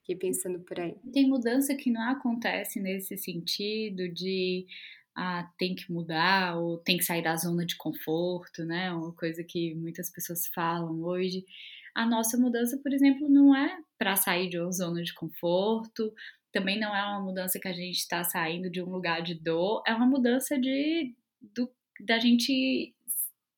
fiquei 0.00 0.16
pensando 0.16 0.60
por 0.60 0.80
aí. 0.80 0.96
Tem 1.12 1.28
mudança 1.28 1.74
que 1.74 1.90
não 1.90 2.02
acontece 2.10 2.80
nesse 2.80 3.16
sentido 3.18 4.08
de 4.08 4.66
ah, 5.14 5.50
tem 5.58 5.74
que 5.74 5.92
mudar 5.92 6.56
ou 6.58 6.78
tem 6.78 6.96
que 6.96 7.04
sair 7.04 7.22
da 7.22 7.36
zona 7.36 7.66
de 7.66 7.76
conforto, 7.76 8.64
né? 8.64 8.90
Uma 8.92 9.12
coisa 9.12 9.44
que 9.44 9.74
muitas 9.74 10.10
pessoas 10.10 10.46
falam 10.46 11.02
hoje. 11.02 11.44
A 11.94 12.06
nossa 12.06 12.38
mudança, 12.38 12.78
por 12.78 12.92
exemplo, 12.92 13.28
não 13.28 13.54
é 13.54 13.78
para 13.98 14.16
sair 14.16 14.48
de 14.48 14.58
uma 14.58 14.72
zona 14.72 15.02
de 15.02 15.12
conforto, 15.12 16.12
também 16.50 16.80
não 16.80 16.94
é 16.94 17.02
uma 17.04 17.20
mudança 17.20 17.58
que 17.60 17.68
a 17.68 17.72
gente 17.72 17.98
está 17.98 18.24
saindo 18.24 18.70
de 18.70 18.82
um 18.82 18.90
lugar 18.90 19.22
de 19.22 19.34
dor, 19.34 19.82
é 19.86 19.94
uma 19.94 20.06
mudança 20.06 20.58
de 20.58 21.14
do, 21.40 21.70
da 22.00 22.18
gente 22.18 22.94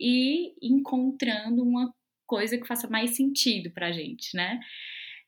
e 0.00 0.54
encontrando 0.62 1.62
uma 1.62 1.92
coisa 2.26 2.58
que 2.58 2.66
faça 2.66 2.88
mais 2.88 3.16
sentido 3.16 3.70
pra 3.70 3.92
gente, 3.92 4.36
né? 4.36 4.60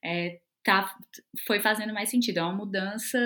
É, 0.05 0.41
tá, 0.65 0.97
foi 1.47 1.61
fazendo 1.61 1.93
mais 1.93 2.09
sentido, 2.11 2.39
é 2.39 2.43
uma 2.43 2.57
mudança 2.57 3.19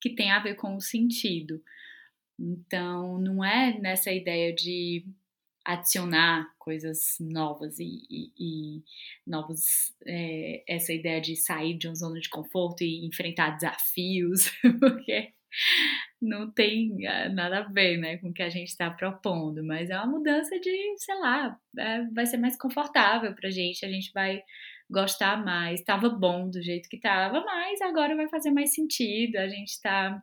que 0.00 0.14
tem 0.14 0.30
a 0.30 0.38
ver 0.40 0.54
com 0.54 0.76
o 0.76 0.80
sentido. 0.80 1.62
Então, 2.38 3.18
não 3.18 3.44
é 3.44 3.78
nessa 3.78 4.10
ideia 4.12 4.54
de 4.54 5.04
adicionar 5.64 6.46
coisas 6.58 7.16
novas 7.20 7.78
e, 7.78 8.02
e, 8.10 8.32
e 8.38 8.84
novos 9.26 9.94
é, 10.06 10.64
essa 10.66 10.92
ideia 10.92 11.20
de 11.20 11.36
sair 11.36 11.76
de 11.76 11.86
uma 11.86 11.94
zona 11.94 12.18
de 12.18 12.30
conforto 12.30 12.82
e 12.82 13.06
enfrentar 13.06 13.50
desafios, 13.50 14.50
porque 14.80 15.34
não 16.20 16.50
tem 16.50 17.06
ah, 17.06 17.28
nada 17.28 17.58
a 17.60 17.68
ver 17.68 17.96
né, 17.96 18.18
com 18.18 18.28
o 18.28 18.32
que 18.32 18.42
a 18.42 18.48
gente 18.50 18.68
está 18.68 18.90
propondo, 18.90 19.64
mas 19.64 19.90
é 19.90 19.96
uma 19.96 20.06
mudança 20.06 20.58
de, 20.60 20.94
sei 20.98 21.14
lá, 21.16 21.58
é, 21.78 22.04
vai 22.12 22.26
ser 22.26 22.36
mais 22.36 22.56
confortável 22.56 23.34
para 23.34 23.48
a 23.48 23.52
gente, 23.52 23.84
a 23.84 23.88
gente 23.88 24.12
vai 24.12 24.42
gostar 24.90 25.42
mais. 25.42 25.80
Estava 25.80 26.08
bom 26.08 26.50
do 26.50 26.60
jeito 26.62 26.88
que 26.88 26.96
estava, 26.96 27.40
mas 27.44 27.80
agora 27.80 28.16
vai 28.16 28.28
fazer 28.28 28.50
mais 28.50 28.74
sentido, 28.74 29.36
a 29.36 29.48
gente 29.48 29.68
está 29.68 30.22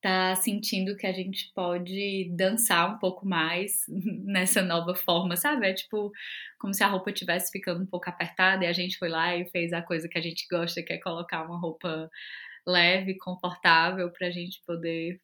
tá 0.00 0.34
sentindo 0.34 0.96
que 0.96 1.06
a 1.06 1.12
gente 1.12 1.52
pode 1.54 2.30
dançar 2.34 2.94
um 2.94 2.98
pouco 2.98 3.26
mais 3.26 3.84
nessa 4.24 4.62
nova 4.62 4.94
forma, 4.94 5.36
sabe? 5.36 5.68
É 5.68 5.74
tipo 5.74 6.10
como 6.58 6.72
se 6.74 6.82
a 6.82 6.86
roupa 6.86 7.12
tivesse 7.12 7.50
ficando 7.50 7.82
um 7.82 7.86
pouco 7.86 8.08
apertada 8.08 8.64
e 8.64 8.68
a 8.68 8.72
gente 8.72 8.98
foi 8.98 9.08
lá 9.08 9.36
e 9.36 9.48
fez 9.50 9.72
a 9.72 9.82
coisa 9.82 10.08
que 10.08 10.18
a 10.18 10.22
gente 10.22 10.46
gosta, 10.50 10.82
que 10.82 10.92
é 10.92 10.98
colocar 10.98 11.44
uma 11.44 11.58
roupa 11.58 12.10
leve, 12.66 13.16
confortável, 13.18 14.10
para 14.10 14.28
a 14.28 14.30
gente 14.30 14.62
poder 14.66 15.20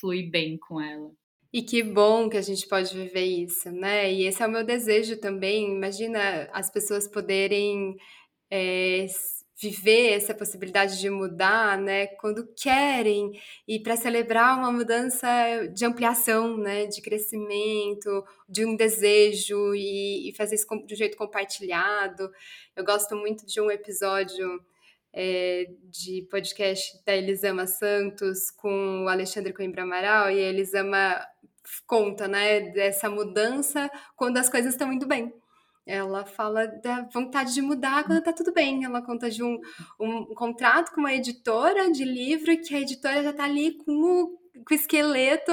fluir 0.00 0.30
bem 0.30 0.58
com 0.58 0.80
ela. 0.80 1.10
E 1.52 1.62
que 1.62 1.84
bom 1.84 2.28
que 2.28 2.36
a 2.36 2.42
gente 2.42 2.66
pode 2.66 2.92
viver 2.92 3.24
isso, 3.24 3.70
né? 3.70 4.12
E 4.12 4.26
esse 4.26 4.42
é 4.42 4.46
o 4.46 4.50
meu 4.50 4.64
desejo 4.64 5.16
também. 5.18 5.72
Imagina 5.72 6.50
as 6.52 6.68
pessoas 6.68 7.06
poderem 7.06 7.96
é, 8.50 9.06
viver 9.60 10.14
essa 10.14 10.34
possibilidade 10.34 11.00
de 11.00 11.08
mudar, 11.08 11.78
né? 11.78 12.08
Quando 12.08 12.44
querem 12.56 13.40
e 13.68 13.78
para 13.78 13.96
celebrar 13.96 14.58
uma 14.58 14.72
mudança 14.72 15.28
de 15.72 15.84
ampliação, 15.84 16.56
né? 16.56 16.86
De 16.86 17.00
crescimento, 17.00 18.24
de 18.48 18.66
um 18.66 18.74
desejo 18.74 19.76
e, 19.76 20.30
e 20.30 20.34
fazer 20.34 20.56
isso 20.56 20.66
de 20.84 20.94
um 20.94 20.96
jeito 20.96 21.16
compartilhado. 21.16 22.32
Eu 22.74 22.84
gosto 22.84 23.14
muito 23.14 23.46
de 23.46 23.60
um 23.60 23.70
episódio 23.70 24.60
é, 25.14 25.66
de 25.84 26.26
podcast 26.28 27.00
da 27.06 27.14
Elisama 27.14 27.66
Santos 27.66 28.50
com 28.50 29.04
o 29.04 29.08
Alexandre 29.08 29.52
Coimbra 29.52 29.84
Amaral, 29.84 30.30
e 30.30 30.42
a 30.42 30.48
Elisama 30.48 31.24
conta, 31.86 32.26
né, 32.26 32.60
dessa 32.60 33.08
mudança 33.08 33.88
quando 34.16 34.38
as 34.38 34.48
coisas 34.48 34.74
estão 34.74 34.92
indo 34.92 35.06
bem. 35.06 35.32
Ela 35.86 36.24
fala 36.24 36.66
da 36.66 37.02
vontade 37.12 37.52
de 37.54 37.60
mudar 37.60 38.04
quando 38.04 38.22
tá 38.22 38.32
tudo 38.32 38.52
bem. 38.52 38.84
Ela 38.84 39.02
conta 39.02 39.30
de 39.30 39.42
um, 39.42 39.60
um, 40.00 40.24
contrato 40.34 40.92
com 40.92 41.00
uma 41.00 41.12
editora 41.12 41.90
de 41.90 42.04
livro 42.04 42.56
que 42.58 42.74
a 42.74 42.80
editora 42.80 43.22
já 43.22 43.32
tá 43.34 43.44
ali 43.44 43.76
com 43.84 43.92
o, 43.92 44.26
com 44.64 44.72
o 44.72 44.74
esqueleto 44.74 45.52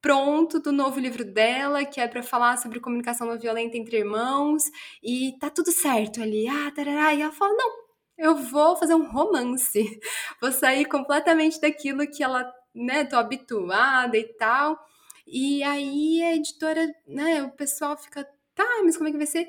pronto 0.00 0.58
do 0.58 0.72
novo 0.72 0.98
livro 0.98 1.24
dela, 1.24 1.84
que 1.84 2.00
é 2.00 2.08
para 2.08 2.22
falar 2.22 2.56
sobre 2.56 2.80
comunicação 2.80 3.26
não 3.26 3.38
violenta 3.38 3.76
entre 3.76 3.98
irmãos, 3.98 4.62
e 5.02 5.36
tá 5.38 5.50
tudo 5.50 5.70
certo 5.70 6.22
ali. 6.22 6.48
Ah, 6.48 6.70
tarará, 6.74 7.12
e 7.12 7.20
ela 7.20 7.32
fala: 7.32 7.52
"Não, 7.54 7.87
eu 8.18 8.36
vou 8.36 8.76
fazer 8.76 8.94
um 8.94 9.08
romance, 9.10 10.00
vou 10.40 10.52
sair 10.52 10.84
completamente 10.86 11.60
daquilo 11.60 12.06
que 12.10 12.22
ela, 12.22 12.52
né, 12.74 13.04
tô 13.04 13.16
habituada 13.16 14.16
e 14.16 14.24
tal. 14.34 14.78
E 15.26 15.62
aí 15.62 16.22
a 16.22 16.34
editora, 16.34 16.86
né, 17.06 17.42
o 17.42 17.50
pessoal 17.52 17.96
fica, 17.96 18.24
tá, 18.54 18.66
mas 18.84 18.96
como 18.96 19.08
é 19.08 19.12
que 19.12 19.18
vai 19.18 19.26
ser? 19.26 19.48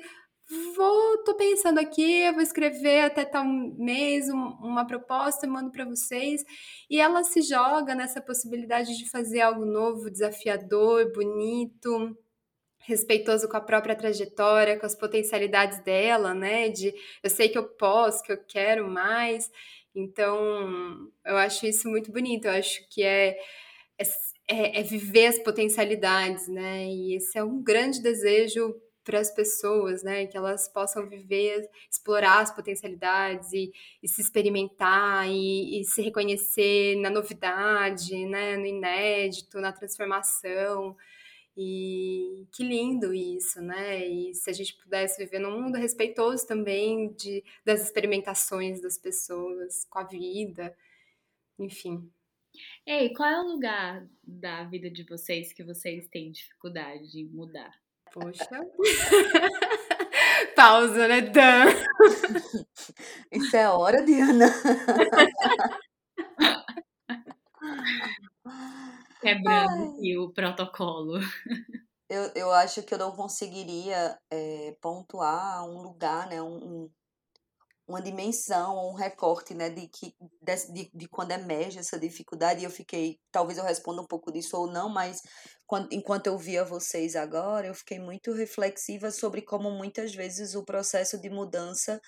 Vou, 0.76 1.18
tô 1.24 1.34
pensando 1.36 1.78
aqui, 1.78 2.30
vou 2.32 2.42
escrever 2.42 3.02
até 3.02 3.24
tal 3.24 3.44
mês 3.44 4.28
uma 4.28 4.84
proposta, 4.84 5.46
mando 5.46 5.70
para 5.70 5.84
vocês. 5.84 6.44
E 6.90 6.98
ela 6.98 7.22
se 7.22 7.40
joga 7.42 7.94
nessa 7.94 8.20
possibilidade 8.20 8.96
de 8.98 9.08
fazer 9.08 9.42
algo 9.42 9.64
novo, 9.64 10.10
desafiador, 10.10 11.12
bonito, 11.12 12.16
respeitoso 12.80 13.48
com 13.48 13.56
a 13.56 13.60
própria 13.60 13.94
trajetória, 13.94 14.78
com 14.78 14.86
as 14.86 14.94
potencialidades 14.94 15.80
dela, 15.80 16.34
né? 16.34 16.68
De 16.68 16.94
eu 17.22 17.30
sei 17.30 17.48
que 17.48 17.58
eu 17.58 17.64
posso, 17.64 18.22
que 18.22 18.32
eu 18.32 18.38
quero 18.38 18.88
mais. 18.88 19.50
Então, 19.94 21.10
eu 21.24 21.36
acho 21.36 21.66
isso 21.66 21.88
muito 21.88 22.10
bonito. 22.12 22.46
Eu 22.46 22.52
acho 22.52 22.86
que 22.88 23.02
é, 23.02 23.38
é, 24.48 24.80
é 24.80 24.82
viver 24.82 25.26
as 25.26 25.38
potencialidades, 25.38 26.48
né? 26.48 26.86
E 26.86 27.16
esse 27.16 27.38
é 27.38 27.44
um 27.44 27.62
grande 27.62 28.02
desejo 28.02 28.74
para 29.04 29.18
as 29.18 29.30
pessoas, 29.30 30.02
né? 30.02 30.26
Que 30.26 30.36
elas 30.36 30.68
possam 30.68 31.08
viver, 31.08 31.68
explorar 31.90 32.40
as 32.40 32.54
potencialidades 32.54 33.52
e, 33.52 33.72
e 34.02 34.08
se 34.08 34.20
experimentar 34.20 35.28
e, 35.28 35.80
e, 35.80 35.84
se 35.84 36.02
reconhecer 36.02 36.96
na 36.96 37.10
novidade, 37.10 38.26
né? 38.26 38.56
No 38.56 38.66
inédito, 38.66 39.60
na 39.60 39.72
transformação. 39.72 40.96
E 41.56 42.46
que 42.52 42.62
lindo 42.62 43.12
isso, 43.12 43.60
né? 43.60 44.06
E 44.06 44.34
se 44.34 44.48
a 44.48 44.52
gente 44.52 44.76
pudesse 44.76 45.22
viver 45.22 45.38
num 45.38 45.60
mundo 45.60 45.76
respeitoso 45.76 46.46
também 46.46 47.12
de, 47.12 47.44
das 47.64 47.82
experimentações 47.82 48.80
das 48.80 48.96
pessoas 48.96 49.84
com 49.90 49.98
a 49.98 50.04
vida, 50.04 50.74
enfim. 51.58 52.10
Ei, 52.86 53.12
qual 53.12 53.28
é 53.28 53.40
o 53.40 53.46
lugar 53.46 54.08
da 54.22 54.64
vida 54.64 54.90
de 54.90 55.04
vocês 55.04 55.52
que 55.52 55.62
vocês 55.62 56.08
têm 56.08 56.32
dificuldade 56.32 57.10
de 57.10 57.24
mudar? 57.24 57.72
Poxa. 58.12 58.48
Pausa, 60.56 61.06
né, 61.06 61.20
Dan? 61.20 61.66
Isso 63.30 63.56
é 63.56 63.68
hora, 63.68 64.02
Diana. 64.04 64.46
Quebrando 69.20 69.96
aqui 69.96 70.18
o 70.18 70.32
protocolo. 70.32 71.18
Eu, 72.08 72.32
eu 72.34 72.50
acho 72.50 72.82
que 72.82 72.92
eu 72.92 72.98
não 72.98 73.12
conseguiria 73.12 74.18
é, 74.32 74.76
pontuar 74.80 75.64
um 75.64 75.80
lugar, 75.80 76.26
né? 76.28 76.42
Um, 76.42 76.90
uma 77.86 78.00
dimensão, 78.00 78.88
um 78.88 78.94
recorte, 78.94 79.52
né, 79.52 79.68
de, 79.68 79.88
que, 79.88 80.14
de, 80.40 80.72
de, 80.72 80.90
de 80.94 81.08
quando 81.08 81.32
emerge 81.32 81.78
essa 81.78 81.98
dificuldade, 81.98 82.60
e 82.60 82.64
eu 82.64 82.70
fiquei, 82.70 83.18
talvez 83.32 83.58
eu 83.58 83.64
responda 83.64 84.00
um 84.00 84.06
pouco 84.06 84.32
disso 84.32 84.56
ou 84.56 84.68
não, 84.68 84.88
mas 84.88 85.20
quando, 85.66 85.88
enquanto 85.92 86.28
eu 86.28 86.38
via 86.38 86.64
vocês 86.64 87.16
agora, 87.16 87.66
eu 87.66 87.74
fiquei 87.74 87.98
muito 87.98 88.32
reflexiva 88.32 89.10
sobre 89.10 89.42
como 89.42 89.70
muitas 89.72 90.14
vezes 90.14 90.54
o 90.54 90.64
processo 90.64 91.20
de 91.20 91.28
mudança 91.28 92.00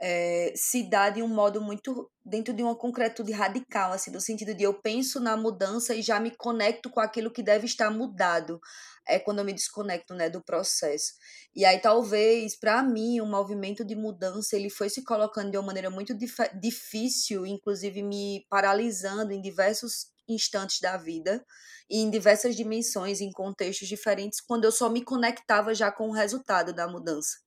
é, 0.00 0.52
se 0.56 0.88
dá 0.88 1.10
de 1.10 1.22
um 1.22 1.28
modo 1.28 1.60
muito 1.60 2.10
dentro 2.24 2.54
de 2.54 2.62
uma 2.62 2.74
concretude 2.74 3.32
radical, 3.32 3.92
assim, 3.92 4.10
no 4.10 4.20
sentido 4.20 4.54
de 4.54 4.64
eu 4.64 4.72
penso 4.74 5.20
na 5.20 5.36
mudança 5.36 5.94
e 5.94 6.00
já 6.00 6.18
me 6.18 6.30
conecto 6.36 6.88
com 6.88 7.00
aquilo 7.00 7.30
que 7.30 7.42
deve 7.42 7.66
estar 7.66 7.90
mudado. 7.90 8.58
É 9.06 9.18
quando 9.18 9.40
eu 9.40 9.44
me 9.44 9.52
desconecto, 9.52 10.14
né, 10.14 10.30
do 10.30 10.42
processo. 10.42 11.12
E 11.54 11.64
aí 11.64 11.78
talvez 11.80 12.58
para 12.58 12.82
mim 12.82 13.20
o 13.20 13.26
movimento 13.26 13.84
de 13.84 13.94
mudança 13.94 14.56
ele 14.56 14.70
foi 14.70 14.88
se 14.88 15.04
colocando 15.04 15.50
de 15.50 15.58
uma 15.58 15.66
maneira 15.66 15.90
muito 15.90 16.16
difícil, 16.54 17.44
inclusive 17.44 18.02
me 18.02 18.46
paralisando 18.48 19.32
em 19.32 19.42
diversos 19.42 20.06
instantes 20.32 20.80
da 20.80 20.96
vida 20.96 21.44
e 21.88 21.98
em 21.98 22.10
diversas 22.10 22.56
dimensões, 22.56 23.20
em 23.20 23.30
contextos 23.32 23.88
diferentes, 23.88 24.40
quando 24.40 24.64
eu 24.64 24.72
só 24.72 24.88
me 24.88 25.02
conectava 25.04 25.74
já 25.74 25.90
com 25.90 26.08
o 26.08 26.12
resultado 26.12 26.72
da 26.72 26.86
mudança 26.86 27.38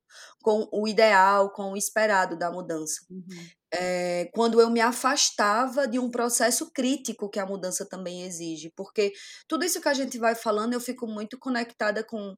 com 0.42 0.68
o 0.72 0.88
ideal, 0.88 1.52
com 1.52 1.72
o 1.72 1.78
esperado 1.78 2.38
da 2.38 2.52
mudança. 2.52 3.02
Uhum. 3.10 3.48
É, 3.74 4.30
quando 4.34 4.62
eu 4.62 4.70
me 4.70 4.80
afastava 4.80 5.88
de 5.88 5.98
um 5.98 6.10
processo 6.10 6.72
crítico 6.72 7.30
que 7.30 7.40
a 7.40 7.46
mudança 7.46 7.88
também 7.88 8.24
exige, 8.24 8.72
porque 8.76 9.12
tudo 9.48 9.66
isso 9.66 9.82
que 9.82 9.90
a 9.90 9.94
gente 9.94 10.18
vai 10.18 10.36
falando, 10.36 10.74
eu 10.74 10.80
fico 10.80 11.08
muito 11.08 11.40
conectada 11.40 12.04
com 12.04 12.36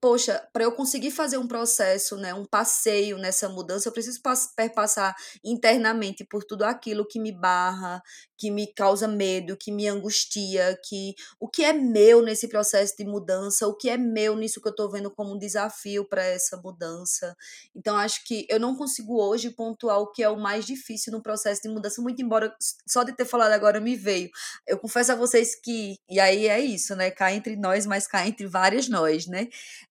poxa, 0.00 0.46
para 0.52 0.64
eu 0.64 0.72
conseguir 0.72 1.10
fazer 1.10 1.38
um 1.38 1.48
processo, 1.48 2.16
né, 2.16 2.32
um 2.34 2.44
passeio 2.44 3.18
nessa 3.18 3.48
mudança, 3.48 3.88
eu 3.88 3.92
preciso 3.92 4.20
perpassar 4.56 5.14
internamente 5.44 6.24
por 6.24 6.44
tudo 6.44 6.64
aquilo 6.64 7.06
que 7.06 7.18
me 7.18 7.32
barra, 7.32 8.02
que 8.36 8.50
me 8.50 8.72
causa 8.72 9.08
medo, 9.08 9.56
que 9.56 9.72
me 9.72 9.88
angustia, 9.88 10.78
que 10.84 11.14
o 11.40 11.48
que 11.48 11.64
é 11.64 11.72
meu 11.72 12.22
nesse 12.22 12.48
processo 12.48 12.94
de 12.96 13.04
mudança, 13.04 13.66
o 13.66 13.74
que 13.74 13.90
é 13.90 13.96
meu 13.96 14.36
nisso 14.36 14.60
que 14.60 14.68
eu 14.68 14.70
estou 14.70 14.88
vendo 14.90 15.10
como 15.10 15.34
um 15.34 15.38
desafio 15.38 16.04
para 16.04 16.22
essa 16.22 16.56
mudança. 16.56 17.36
Então 17.74 17.96
acho 17.96 18.24
que 18.24 18.46
eu 18.48 18.60
não 18.60 18.76
consigo 18.76 19.20
hoje 19.20 19.50
pontuar 19.50 19.98
o 19.98 20.12
que 20.12 20.22
é 20.22 20.28
o 20.28 20.38
mais 20.38 20.64
difícil 20.64 21.12
no 21.12 21.22
processo 21.22 21.62
de 21.62 21.68
mudança, 21.68 22.00
muito 22.00 22.22
embora 22.22 22.54
só 22.86 23.02
de 23.02 23.12
ter 23.12 23.24
falado 23.24 23.52
agora 23.52 23.80
me 23.80 23.96
veio. 23.96 24.30
Eu 24.66 24.78
confesso 24.78 25.12
a 25.12 25.14
vocês 25.16 25.54
que 25.60 25.96
e 26.08 26.20
aí 26.20 26.46
é 26.46 26.60
isso, 26.60 26.94
né? 26.94 27.10
Cá 27.10 27.32
entre 27.32 27.56
nós, 27.56 27.86
mas 27.86 28.06
cá 28.06 28.26
entre 28.26 28.46
várias 28.46 28.88
nós, 28.88 29.26
né? 29.26 29.48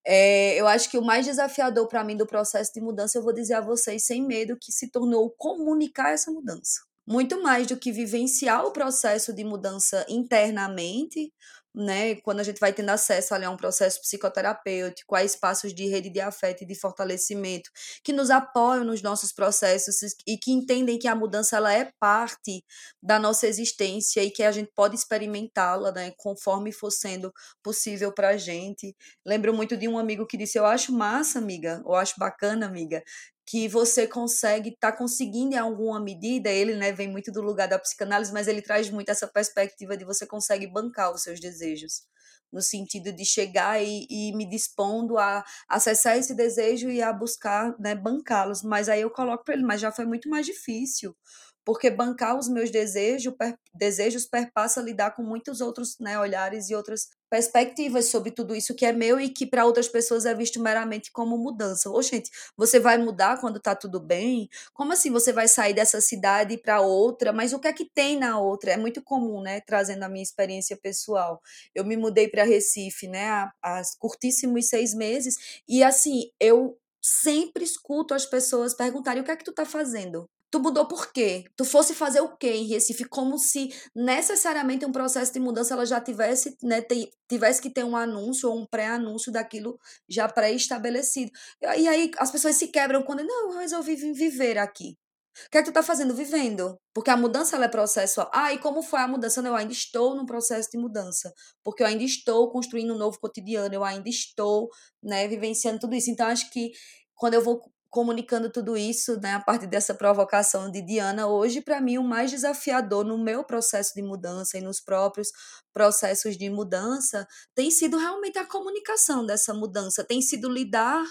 É, 0.09 0.55
eu 0.55 0.65
acho 0.65 0.89
que 0.89 0.97
o 0.97 1.01
mais 1.03 1.25
desafiador 1.25 1.85
para 1.89 2.01
mim 2.01 2.15
do 2.15 2.25
processo 2.25 2.73
de 2.73 2.79
mudança, 2.79 3.17
eu 3.17 3.21
vou 3.21 3.33
dizer 3.33 3.55
a 3.55 3.61
vocês 3.61 4.05
sem 4.05 4.25
medo, 4.25 4.57
que 4.57 4.71
se 4.71 4.89
tornou 4.89 5.29
comunicar 5.31 6.13
essa 6.13 6.31
mudança. 6.31 6.79
Muito 7.05 7.43
mais 7.43 7.67
do 7.67 7.75
que 7.75 7.91
vivenciar 7.91 8.65
o 8.65 8.71
processo 8.71 9.33
de 9.33 9.43
mudança 9.43 10.05
internamente, 10.07 11.33
né, 11.77 12.15
quando 12.15 12.39
a 12.39 12.43
gente 12.43 12.59
vai 12.59 12.73
tendo 12.73 12.89
acesso 12.89 13.35
ali 13.35 13.45
a 13.45 13.51
um 13.51 13.55
processo 13.55 14.01
psicoterapêutico, 14.01 15.13
a 15.13 15.23
espaços 15.23 15.73
de 15.73 15.87
rede 15.87 16.09
de 16.09 16.19
afeto 16.19 16.63
e 16.63 16.65
de 16.65 16.73
fortalecimento, 16.73 17.69
que 18.03 18.11
nos 18.11 18.31
apoiam 18.31 18.83
nos 18.83 19.03
nossos 19.03 19.31
processos 19.31 19.99
e 20.25 20.37
que 20.37 20.51
entendem 20.51 20.97
que 20.97 21.07
a 21.07 21.15
mudança 21.15 21.55
ela 21.55 21.71
é 21.71 21.91
parte 21.99 22.63
da 23.01 23.19
nossa 23.19 23.45
existência 23.45 24.23
e 24.23 24.31
que 24.31 24.41
a 24.41 24.51
gente 24.51 24.71
pode 24.75 24.95
experimentá-la, 24.95 25.91
né, 25.91 26.11
conforme 26.17 26.71
for 26.71 26.89
sendo 26.89 27.31
possível 27.61 28.11
para 28.11 28.29
a 28.29 28.37
gente. 28.37 28.95
Lembro 29.23 29.53
muito 29.53 29.77
de 29.77 29.87
um 29.87 29.99
amigo 29.99 30.25
que 30.25 30.37
disse: 30.37 30.57
Eu 30.57 30.65
acho 30.65 30.91
massa, 30.91 31.37
amiga, 31.37 31.83
eu 31.85 31.93
acho 31.93 32.15
bacana, 32.17 32.65
amiga, 32.65 33.03
que 33.47 33.65
você 33.69 34.05
consegue, 34.05 34.71
está 34.71 34.91
conseguindo 34.91 35.55
em 35.55 35.57
alguma 35.57 36.01
medida, 36.01 36.49
ele 36.49 36.75
né, 36.75 36.91
vem 36.91 37.09
muito 37.09 37.31
do 37.31 37.41
lugar 37.41 37.67
da 37.69 37.79
psicanálise, 37.79 38.33
mas 38.33 38.45
ele 38.45 38.61
traz 38.61 38.89
muito 38.89 39.09
essa 39.09 39.25
perspectiva 39.25 39.95
de 39.95 40.03
você 40.03 40.27
consegue 40.27 40.67
bancar 40.67 41.13
os 41.13 41.23
seus 41.23 41.39
desejos, 41.39 42.03
no 42.51 42.61
sentido 42.61 43.09
de 43.13 43.23
chegar 43.23 43.81
e, 43.81 44.05
e 44.09 44.35
me 44.35 44.45
dispondo 44.49 45.17
a 45.17 45.45
acessar 45.69 46.17
esse 46.17 46.35
desejo 46.35 46.89
e 46.89 47.01
a 47.01 47.13
buscar 47.13 47.73
né, 47.79 47.95
bancá-los. 47.95 48.61
Mas 48.63 48.89
aí 48.89 49.01
eu 49.01 49.09
coloco 49.09 49.45
para 49.45 49.53
ele, 49.53 49.63
mas 49.63 49.79
já 49.79 49.93
foi 49.93 50.05
muito 50.05 50.29
mais 50.29 50.45
difícil, 50.45 51.15
porque 51.63 51.89
bancar 51.89 52.37
os 52.37 52.49
meus 52.49 52.69
desejos, 52.69 53.33
per, 53.37 53.57
desejos 53.73 54.25
perpassa 54.25 54.81
lidar 54.81 55.11
com 55.15 55.23
muitos 55.23 55.61
outros 55.61 55.97
né, 56.01 56.19
olhares 56.19 56.69
e 56.69 56.75
outras 56.75 57.07
perspectivas 57.29 58.05
sobre 58.05 58.31
tudo 58.31 58.55
isso 58.55 58.75
que 58.75 58.85
é 58.85 58.91
meu 58.91 59.19
e 59.19 59.29
que 59.29 59.45
para 59.45 59.65
outras 59.65 59.87
pessoas 59.87 60.25
é 60.25 60.33
visto 60.33 60.61
meramente 60.61 61.11
como 61.11 61.37
mudança. 61.37 61.89
Ô, 61.89 62.01
gente, 62.01 62.29
você 62.55 62.79
vai 62.79 62.97
mudar 62.97 63.39
quando 63.39 63.59
tá 63.59 63.75
tudo 63.75 63.99
bem? 63.99 64.49
Como 64.73 64.93
assim 64.93 65.11
você 65.11 65.31
vai 65.33 65.47
sair 65.47 65.73
dessa 65.73 66.01
cidade 66.01 66.57
para 66.57 66.81
outra? 66.81 67.33
Mas 67.33 67.53
o 67.53 67.59
que 67.59 67.67
é 67.67 67.73
que 67.73 67.85
tem 67.85 68.17
na 68.17 68.39
outra? 68.39 68.71
É 68.71 68.77
muito 68.77 69.01
comum, 69.01 69.41
né, 69.41 69.61
trazendo 69.61 70.03
a 70.03 70.09
minha 70.09 70.23
experiência 70.23 70.77
pessoal. 70.77 71.41
Eu 71.75 71.85
me 71.85 71.97
mudei 71.97 72.27
para 72.27 72.43
Recife, 72.43 73.07
né, 73.07 73.29
há, 73.29 73.51
há 73.61 73.81
curtíssimos 73.99 74.67
seis 74.67 74.93
meses 74.93 75.35
e 75.67 75.83
assim, 75.83 76.31
eu 76.39 76.77
sempre 77.01 77.63
escuto 77.63 78.13
as 78.13 78.25
pessoas 78.25 78.73
perguntarem 78.73 79.21
o 79.21 79.25
que 79.25 79.31
é 79.31 79.35
que 79.35 79.43
tu 79.43 79.53
tá 79.53 79.65
fazendo? 79.65 80.29
Tu 80.49 80.59
mudou 80.61 80.87
por 80.87 81.11
quê? 81.11 81.43
Tu 81.57 81.65
fosse 81.65 81.93
fazer 81.93 82.21
o 82.21 82.37
quê 82.37 82.51
em 82.51 82.67
Recife? 82.67 83.03
Como 83.05 83.37
se 83.37 83.69
necessariamente 83.93 84.85
um 84.85 84.91
processo 84.91 85.33
de 85.33 85.39
mudança 85.39 85.73
ela 85.73 85.85
já 85.85 85.99
tivesse, 85.99 86.57
né, 86.63 86.81
tivesse 87.29 87.61
que 87.61 87.69
ter 87.69 87.83
um 87.83 87.97
anúncio 87.97 88.49
ou 88.49 88.57
um 88.59 88.65
pré-anúncio 88.65 89.31
daquilo 89.31 89.77
já 90.07 90.27
pré-estabelecido. 90.29 91.31
E 91.61 91.87
aí 91.87 92.11
as 92.17 92.31
pessoas 92.31 92.55
se 92.55 92.69
quebram 92.69 93.03
quando, 93.03 93.23
não, 93.23 93.51
eu 93.51 93.59
resolvi 93.59 93.95
viver 93.95 94.57
aqui. 94.57 94.97
O 95.45 95.49
que 95.51 95.57
é 95.57 95.61
que 95.61 95.69
tu 95.69 95.73
tá 95.73 95.83
fazendo? 95.83 96.15
Vivendo. 96.15 96.79
Porque 96.93 97.11
a 97.11 97.17
mudança 97.17 97.55
ela 97.55 97.65
é 97.65 97.67
processo. 97.69 98.25
Ah, 98.33 98.53
e 98.53 98.57
como 98.57 98.81
foi 98.81 98.99
a 99.01 99.07
mudança? 99.07 99.41
Não, 99.41 99.51
eu 99.51 99.55
ainda 99.55 99.71
estou 99.73 100.15
no 100.15 100.25
processo 100.25 100.69
de 100.71 100.77
mudança. 100.79 101.31
Porque 101.63 101.83
eu 101.83 101.87
ainda 101.87 102.03
estou 102.03 102.49
construindo 102.51 102.93
um 102.93 102.97
novo 102.97 103.19
cotidiano, 103.19 103.73
eu 103.75 103.83
ainda 103.83 104.09
estou, 104.09 104.69
né, 105.03 105.27
vivenciando 105.27 105.79
tudo 105.79 105.93
isso. 105.95 106.09
Então, 106.09 106.27
acho 106.27 106.49
que 106.51 106.71
quando 107.15 107.35
eu 107.35 107.41
vou 107.43 107.61
comunicando 107.89 108.49
tudo 108.49 108.77
isso, 108.77 109.19
né, 109.19 109.33
a 109.33 109.39
partir 109.39 109.67
dessa 109.67 109.93
provocação 109.93 110.69
de 110.69 110.81
Diana, 110.81 111.27
hoje 111.27 111.61
para 111.61 111.81
mim 111.81 111.97
o 111.97 112.03
mais 112.03 112.31
desafiador 112.31 113.05
no 113.05 113.17
meu 113.17 113.43
processo 113.43 113.93
de 113.95 114.01
mudança 114.01 114.57
e 114.57 114.61
nos 114.61 114.79
próprios 114.79 115.29
processos 115.73 116.37
de 116.37 116.49
mudança 116.49 117.27
tem 117.55 117.71
sido 117.71 117.97
realmente 117.97 118.37
a 118.37 118.45
comunicação 118.45 119.25
dessa 119.25 119.53
mudança, 119.53 120.03
tem 120.03 120.21
sido 120.21 120.49
lidar 120.49 121.03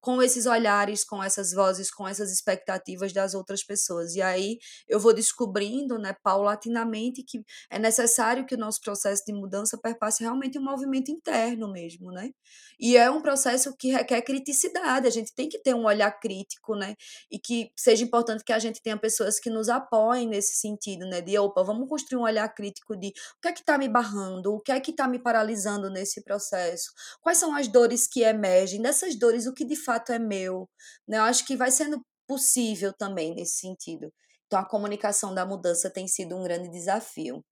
com 0.00 0.22
esses 0.22 0.46
olhares, 0.46 1.04
com 1.04 1.22
essas 1.22 1.52
vozes, 1.52 1.90
com 1.90 2.06
essas 2.06 2.32
expectativas 2.32 3.12
das 3.12 3.34
outras 3.34 3.64
pessoas. 3.64 4.14
E 4.14 4.22
aí 4.22 4.58
eu 4.88 5.00
vou 5.00 5.12
descobrindo, 5.12 5.98
né, 5.98 6.14
paulatinamente, 6.22 7.22
que 7.22 7.42
é 7.70 7.78
necessário 7.78 8.46
que 8.46 8.54
o 8.54 8.58
nosso 8.58 8.80
processo 8.80 9.24
de 9.26 9.32
mudança 9.32 9.78
perpasse 9.78 10.22
realmente 10.22 10.58
um 10.58 10.62
movimento 10.62 11.10
interno 11.10 11.70
mesmo, 11.70 12.12
né? 12.12 12.30
E 12.78 12.96
é 12.96 13.10
um 13.10 13.20
processo 13.20 13.76
que 13.76 13.90
requer 13.90 14.22
criticidade, 14.22 15.06
a 15.06 15.10
gente 15.10 15.34
tem 15.34 15.48
que 15.48 15.58
ter 15.58 15.74
um 15.74 15.84
olhar 15.84 16.10
crítico, 16.20 16.76
né? 16.76 16.94
E 17.30 17.38
que 17.38 17.72
seja 17.76 18.04
importante 18.04 18.44
que 18.44 18.52
a 18.52 18.58
gente 18.58 18.80
tenha 18.80 18.96
pessoas 18.96 19.40
que 19.40 19.50
nos 19.50 19.68
apoiem 19.68 20.28
nesse 20.28 20.56
sentido, 20.56 21.06
né? 21.06 21.20
De, 21.20 21.36
opa, 21.38 21.62
vamos 21.64 21.88
construir 21.88 22.20
um 22.20 22.24
olhar 22.24 22.48
crítico 22.54 22.96
de 22.96 23.08
o 23.08 23.40
que 23.42 23.48
é 23.48 23.52
que 23.52 23.60
está 23.60 23.76
me 23.76 23.88
barrando, 23.88 24.54
o 24.54 24.60
que 24.60 24.70
é 24.70 24.80
que 24.80 24.92
está 24.92 25.08
me 25.08 25.18
paralisando 25.18 25.90
nesse 25.90 26.22
processo, 26.22 26.92
quais 27.20 27.38
são 27.38 27.54
as 27.54 27.68
dores 27.68 28.06
que 28.06 28.22
emergem, 28.22 28.80
dessas 28.80 29.16
dores, 29.16 29.46
o 29.46 29.52
que 29.52 29.64
de 29.64 29.76
fato 29.88 30.12
é 30.12 30.18
meu. 30.18 30.68
Né? 31.08 31.16
Eu 31.18 31.22
acho 31.22 31.46
que 31.46 31.56
vai 31.56 31.70
sendo 31.70 32.00
possível 32.26 32.92
também 32.92 33.34
nesse 33.34 33.56
sentido. 33.60 34.12
Então, 34.46 34.58
a 34.58 34.68
comunicação 34.68 35.34
da 35.34 35.46
mudança 35.46 35.90
tem 35.90 36.06
sido 36.06 36.36
um 36.36 36.42
grande 36.42 36.70
desafio. 36.70 37.42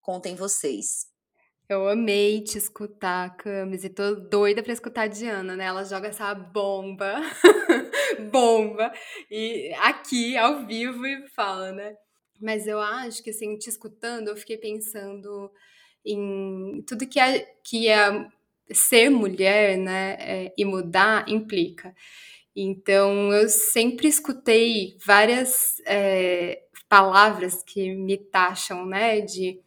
Contem 0.00 0.36
vocês. 0.36 1.06
Eu 1.68 1.88
amei 1.88 2.42
te 2.42 2.58
escutar, 2.58 3.36
Camis, 3.36 3.84
e 3.84 3.90
tô 3.90 4.14
doida 4.16 4.62
pra 4.62 4.72
escutar 4.72 5.02
a 5.02 5.06
Diana, 5.06 5.54
né? 5.54 5.66
Ela 5.66 5.84
joga 5.84 6.08
essa 6.08 6.34
bomba, 6.34 7.14
bomba, 8.32 8.92
e 9.30 9.72
aqui, 9.78 10.36
ao 10.36 10.66
vivo, 10.66 11.06
e 11.06 11.28
fala, 11.28 11.70
né? 11.70 11.94
Mas 12.40 12.66
eu 12.66 12.80
acho 12.80 13.22
que, 13.22 13.30
assim, 13.30 13.56
te 13.56 13.68
escutando, 13.68 14.28
eu 14.28 14.36
fiquei 14.36 14.58
pensando 14.58 15.48
em 16.04 16.82
tudo 16.88 17.06
que 17.06 17.20
é, 17.20 17.46
que 17.64 17.88
é 17.88 18.28
ser 18.72 19.10
mulher, 19.10 19.76
né, 19.78 20.16
é, 20.20 20.52
e 20.56 20.64
mudar 20.64 21.24
implica. 21.28 21.94
Então, 22.54 23.32
eu 23.32 23.48
sempre 23.48 24.08
escutei 24.08 24.96
várias 25.06 25.80
é, 25.86 26.62
palavras 26.88 27.62
que 27.62 27.94
me 27.94 28.18
taxam, 28.18 28.84
né, 28.86 29.20
de, 29.20 29.60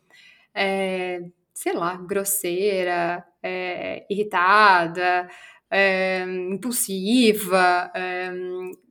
é, 0.53 1.21
sei 1.53 1.73
lá, 1.73 1.95
grosseira, 1.97 3.25
é, 3.41 4.05
irritada, 4.09 5.29
é, 5.71 6.23
impulsiva, 6.51 7.91
é, 7.95 8.31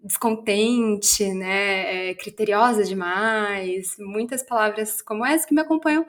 descontente, 0.02 1.32
né, 1.34 2.14
criteriosa 2.14 2.84
demais, 2.84 3.96
muitas 3.98 4.42
palavras 4.42 5.02
como 5.02 5.24
essa 5.24 5.46
que 5.46 5.54
me 5.54 5.60
acompanham 5.60 6.06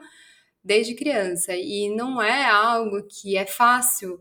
desde 0.64 0.94
criança. 0.94 1.54
E 1.54 1.90
não 1.94 2.20
é 2.22 2.46
algo 2.46 3.02
que 3.04 3.36
é 3.36 3.46
fácil 3.46 4.20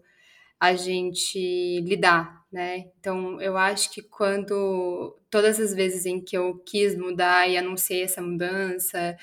a 0.60 0.76
gente 0.76 1.82
lidar, 1.82 2.44
né? 2.52 2.86
Então, 3.00 3.42
eu 3.42 3.58
acho 3.58 3.92
que 3.92 4.02
quando 4.02 5.18
todas 5.30 5.60
as 5.60 5.74
vezes 5.74 6.06
em 6.06 6.22
que 6.22 6.38
eu 6.38 6.60
quis 6.66 6.96
mudar 6.98 7.50
e 7.50 7.58
anunciei 7.58 8.04
essa 8.04 8.22
mudança 8.22 9.18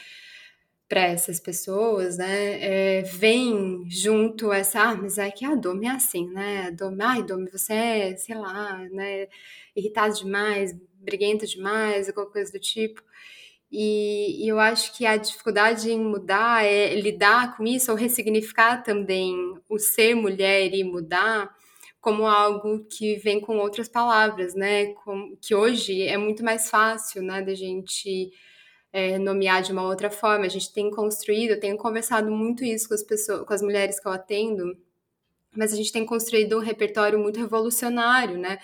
para 0.89 1.03
essas 1.03 1.39
pessoas, 1.41 2.19
né, 2.19 2.99
é, 2.99 3.03
vem 3.03 3.89
junto 3.89 4.53
essa, 4.53 4.83
ah, 4.83 4.95
mas 4.97 5.19
é 5.19 5.31
que 5.31 5.45
a 5.45 5.55
Domi 5.55 5.87
é 5.87 5.91
assim, 5.93 6.29
né? 6.31 6.67
A 6.67 6.71
Domi, 6.71 6.99
ai, 7.03 7.23
Domi, 7.23 7.49
você 7.51 7.73
é, 7.73 8.17
sei 8.17 8.35
lá, 8.37 8.77
né, 8.91 9.29
irritado 9.77 10.15
demais, 10.15 10.77
briguenta 11.01 11.47
demais, 11.47 12.09
alguma 12.09 12.27
coisa 12.27 12.51
do 12.53 12.59
tipo. 12.59 13.03
E, 13.73 14.45
e, 14.45 14.49
eu 14.49 14.59
acho 14.59 14.93
que 14.97 15.07
a 15.07 15.17
dificuldade 15.17 15.91
em 15.91 16.01
mudar 16.01 16.65
é 16.65 16.95
lidar 16.95 17.57
com 17.57 17.65
isso, 17.65 17.91
ou 17.91 17.97
ressignificar 17.97 18.83
também 18.83 19.37
o 19.69 19.79
ser 19.79 20.15
mulher 20.15 20.75
e 20.75 20.83
mudar 20.83 21.55
como 22.01 22.27
algo 22.27 22.85
que 22.87 23.17
vem 23.17 23.41
com 23.41 23.59
outras 23.59 23.89
palavras, 23.89 24.55
né? 24.55 24.87
Com, 24.95 25.37
que 25.41 25.55
hoje 25.55 26.03
é 26.03 26.17
muito 26.17 26.43
mais 26.45 26.69
fácil, 26.71 27.23
né, 27.23 27.43
da 27.43 27.55
gente 27.55 28.33
é, 28.93 29.19
nomear 29.19 29.63
de 29.63 29.73
uma 29.73 29.83
outra 29.87 30.11
forma. 30.11 30.47
A 30.47 30.49
gente 30.49 30.73
tem 30.73 30.91
construído, 30.91 31.53
eu 31.53 31.61
tenho 31.61 31.77
conversado 31.77 32.31
muito 32.31 32.65
isso 32.65 32.89
com 32.89 32.95
as 32.95 33.03
pessoas, 33.03 33.47
com 33.47 33.53
as 33.55 33.63
mulheres 33.63 34.01
que 34.01 34.09
eu 34.09 34.13
atendo, 34.13 34.77
mas 35.57 35.73
a 35.73 35.77
gente 35.77 35.93
tem 35.93 36.07
construído 36.07 36.57
um 36.59 36.61
repertório 36.61 37.19
muito 37.19 37.39
revolucionário, 37.39 38.39
né? 38.39 38.59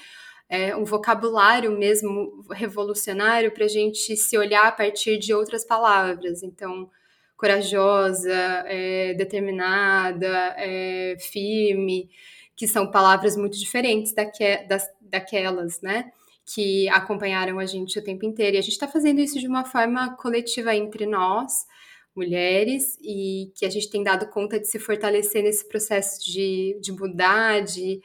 É, 0.49 0.76
um 0.76 0.84
vocabulário 0.84 1.72
mesmo 1.76 2.44
revolucionário 2.53 3.53
para 3.53 3.64
a 3.64 3.68
gente 3.68 4.16
se 4.16 4.38
olhar 4.38 4.66
a 4.66 4.72
partir 4.72 5.18
de 5.18 5.34
outras 5.34 5.64
palavras. 5.64 6.42
Então, 6.42 6.90
corajosa, 7.36 8.32
é, 8.66 9.14
determinada, 9.14 10.55
é, 10.57 11.16
firme, 11.18 12.09
que 12.55 12.66
são 12.66 12.90
palavras 12.90 13.36
muito 13.36 13.59
diferentes 13.59 14.14
daque, 14.14 14.66
das, 14.68 14.88
daquelas, 15.01 15.80
né? 15.82 16.11
que 16.47 16.88
acompanharam 16.90 17.59
a 17.59 17.66
gente 17.66 17.99
o 17.99 18.05
tempo 18.05 18.24
inteiro. 18.24 18.57
E 18.57 18.59
a 18.59 18.62
gente 18.62 18.72
está 18.72 18.86
fazendo 18.86 19.20
isso 19.20 19.38
de 19.38 19.49
uma 19.49 19.64
forma 19.64 20.16
coletiva 20.16 20.74
entre 20.74 21.05
nós, 21.05 21.66
mulheres, 22.14 22.97
e 23.03 23.53
que 23.57 23.66
a 23.66 23.70
gente 23.70 23.90
tem 23.90 24.03
dado 24.03 24.28
conta 24.30 24.59
de 24.61 24.68
se 24.68 24.78
fortalecer 24.78 25.42
nesse 25.42 25.68
processo 25.68 26.24
de, 26.24 26.78
de 26.80 26.92
mudar, 26.92 27.62
de 27.62 28.01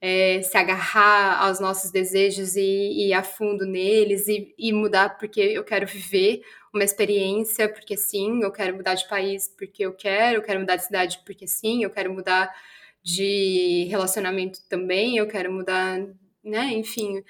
é, 0.00 0.42
se 0.42 0.56
agarrar 0.56 1.42
aos 1.44 1.60
nossos 1.60 1.90
desejos 1.90 2.56
e, 2.56 3.08
ir 3.08 3.12
a 3.12 3.22
fundo 3.22 3.66
neles 3.66 4.28
e, 4.28 4.54
e 4.56 4.72
mudar 4.72 5.18
porque 5.18 5.40
eu 5.40 5.64
quero 5.64 5.86
viver 5.86 6.42
uma 6.72 6.84
experiência, 6.84 7.68
porque 7.68 7.96
sim, 7.96 8.42
eu 8.42 8.52
quero 8.52 8.76
mudar 8.76 8.94
de 8.94 9.08
país 9.08 9.48
porque 9.58 9.84
eu 9.84 9.92
quero, 9.92 10.38
eu 10.38 10.42
quero 10.42 10.60
mudar 10.60 10.76
de 10.76 10.84
cidade 10.84 11.20
porque 11.24 11.46
sim, 11.46 11.82
eu 11.82 11.90
quero 11.90 12.12
mudar 12.12 12.54
de 13.02 13.86
relacionamento 13.90 14.60
também, 14.68 15.16
eu 15.16 15.26
quero 15.26 15.52
mudar, 15.52 15.98
né, 16.44 16.72
enfim, 16.72 17.22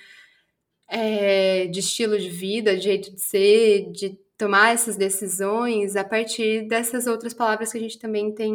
é, 0.89 1.66
de 1.66 1.81
estilo 1.81 2.19
de 2.19 2.29
vida, 2.29 2.77
de 2.77 2.83
jeito 2.83 3.14
de 3.14 3.21
ser, 3.21 3.91
de 3.93 4.19
tomar 4.39 4.72
essas 4.72 4.97
decisões 4.97 5.97
a 5.97 6.05
partir 6.05 6.68
dessas 6.68 7.09
outras 7.09 7.34
palavras 7.34 7.72
que 7.72 7.78
a 7.78 7.80
gente 7.80 7.99
também 7.99 8.32
tem 8.32 8.55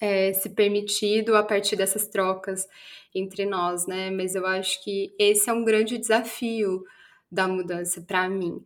é, 0.00 0.32
se 0.32 0.48
permitido 0.48 1.36
a 1.36 1.42
partir 1.42 1.76
dessas 1.76 2.08
trocas 2.08 2.66
entre 3.14 3.44
nós, 3.44 3.86
né? 3.86 4.10
Mas 4.10 4.34
eu 4.34 4.46
acho 4.46 4.82
que 4.82 5.14
esse 5.18 5.50
é 5.50 5.52
um 5.52 5.62
grande 5.62 5.98
desafio 5.98 6.82
da 7.30 7.46
mudança 7.46 8.00
para 8.00 8.28
mim. 8.30 8.64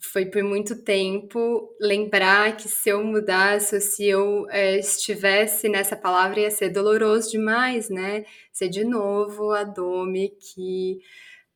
Foi 0.00 0.26
por 0.26 0.42
muito 0.42 0.82
tempo 0.82 1.68
lembrar 1.78 2.56
que 2.56 2.68
se 2.68 2.88
eu 2.88 3.04
mudasse, 3.04 3.80
se 3.80 4.06
eu 4.06 4.46
é, 4.50 4.78
estivesse 4.78 5.68
nessa 5.68 5.94
palavra, 5.94 6.40
ia 6.40 6.50
ser 6.50 6.70
doloroso 6.70 7.30
demais, 7.30 7.90
né? 7.90 8.24
Ser 8.50 8.68
de 8.68 8.82
novo 8.82 9.52
a 9.52 9.62
Domi 9.62 10.30
que 10.30 11.00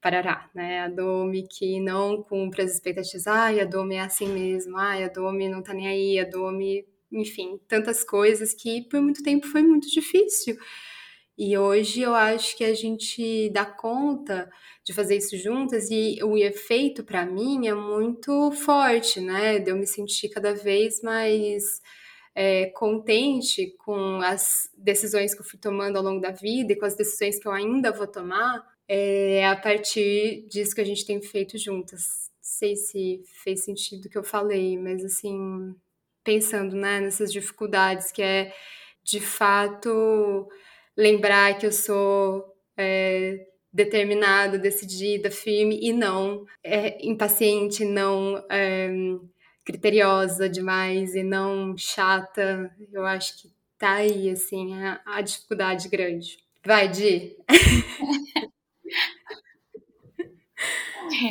parará, 0.06 0.48
né? 0.54 0.82
A 0.82 0.88
Domi 0.88 1.48
que 1.48 1.80
não 1.80 2.22
cumpre 2.22 2.62
as 2.62 2.70
expectativas, 2.70 3.26
ai, 3.26 3.58
a 3.58 3.64
Domi 3.64 3.96
é 3.96 4.02
assim 4.02 4.28
mesmo, 4.28 4.76
ai, 4.76 5.02
a 5.02 5.08
Domi 5.08 5.48
não 5.48 5.60
tá 5.60 5.74
nem 5.74 5.88
aí, 5.88 6.20
a 6.20 6.24
Domi, 6.24 6.86
enfim, 7.10 7.58
tantas 7.66 8.04
coisas 8.04 8.54
que 8.54 8.82
por 8.88 9.00
muito 9.00 9.20
tempo 9.20 9.48
foi 9.48 9.64
muito 9.64 9.90
difícil. 9.90 10.56
E 11.36 11.58
hoje 11.58 12.02
eu 12.02 12.14
acho 12.14 12.56
que 12.56 12.62
a 12.62 12.72
gente 12.72 13.50
dá 13.50 13.64
conta 13.66 14.48
de 14.84 14.92
fazer 14.92 15.16
isso 15.16 15.36
juntas 15.36 15.90
e 15.90 16.22
o 16.22 16.36
efeito 16.36 17.02
para 17.02 17.26
mim 17.26 17.66
é 17.66 17.74
muito 17.74 18.52
forte, 18.52 19.20
né? 19.20 19.58
De 19.58 19.72
eu 19.72 19.76
me 19.76 19.88
sentir 19.88 20.28
cada 20.28 20.54
vez 20.54 21.02
mais 21.02 21.82
é, 22.32 22.66
contente 22.66 23.74
com 23.78 24.20
as 24.22 24.70
decisões 24.78 25.34
que 25.34 25.40
eu 25.40 25.44
fui 25.44 25.58
tomando 25.58 25.96
ao 25.96 26.04
longo 26.04 26.20
da 26.20 26.30
vida 26.30 26.72
e 26.72 26.76
com 26.76 26.86
as 26.86 26.94
decisões 26.94 27.40
que 27.40 27.48
eu 27.48 27.52
ainda 27.52 27.90
vou 27.90 28.06
tomar, 28.06 28.64
é 28.88 29.46
a 29.46 29.56
partir 29.56 30.46
disso 30.48 30.74
que 30.74 30.80
a 30.80 30.84
gente 30.84 31.04
tem 31.04 31.20
feito 31.20 31.58
juntas. 31.58 32.30
Não 32.36 32.42
sei 32.42 32.76
se 32.76 33.22
fez 33.42 33.64
sentido 33.64 34.06
o 34.06 34.08
que 34.08 34.18
eu 34.18 34.24
falei, 34.24 34.78
mas 34.78 35.04
assim, 35.04 35.74
pensando 36.22 36.76
né, 36.76 37.00
nessas 37.00 37.32
dificuldades, 37.32 38.12
que 38.12 38.22
é 38.22 38.52
de 39.02 39.20
fato 39.20 40.48
lembrar 40.96 41.58
que 41.58 41.66
eu 41.66 41.72
sou 41.72 42.44
é, 42.76 43.46
determinada, 43.72 44.58
decidida, 44.58 45.30
firme 45.30 45.78
e 45.82 45.92
não 45.92 46.46
é, 46.64 47.04
impaciente, 47.06 47.84
não 47.84 48.44
é, 48.50 48.90
criteriosa 49.64 50.48
demais 50.48 51.14
e 51.14 51.22
não 51.22 51.76
chata. 51.76 52.74
Eu 52.92 53.04
acho 53.04 53.42
que 53.42 53.50
tá 53.78 53.94
aí, 53.94 54.30
assim, 54.30 54.74
a, 54.82 55.00
a 55.04 55.20
dificuldade 55.20 55.88
grande. 55.88 56.38
Vai, 56.64 56.88
Di! 56.88 57.36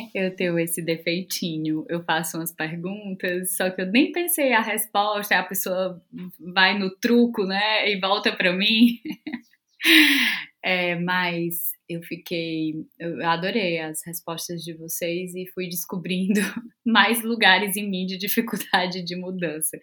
Eu 0.14 0.34
tenho 0.34 0.58
esse 0.58 0.82
defeitinho. 0.82 1.84
Eu 1.88 2.02
faço 2.04 2.36
umas 2.36 2.52
perguntas, 2.52 3.56
só 3.56 3.70
que 3.70 3.82
eu 3.82 3.86
nem 3.86 4.12
pensei 4.12 4.52
a 4.52 4.60
resposta, 4.60 5.38
a 5.38 5.42
pessoa 5.42 6.02
vai 6.38 6.78
no 6.78 6.90
truco, 6.96 7.44
né? 7.44 7.90
E 7.90 8.00
volta 8.00 8.32
para 8.32 8.52
mim. 8.52 8.98
É, 10.64 10.96
mas 10.96 11.70
eu 11.88 12.02
fiquei. 12.02 12.84
Eu 12.98 13.24
adorei 13.24 13.78
as 13.78 14.04
respostas 14.04 14.64
de 14.64 14.74
vocês 14.74 15.32
e 15.36 15.46
fui 15.54 15.68
descobrindo 15.68 16.40
mais 16.84 17.22
lugares 17.22 17.76
em 17.76 17.88
mim 17.88 18.04
de 18.04 18.18
dificuldade 18.18 19.04
de 19.04 19.14
mudança. 19.14 19.78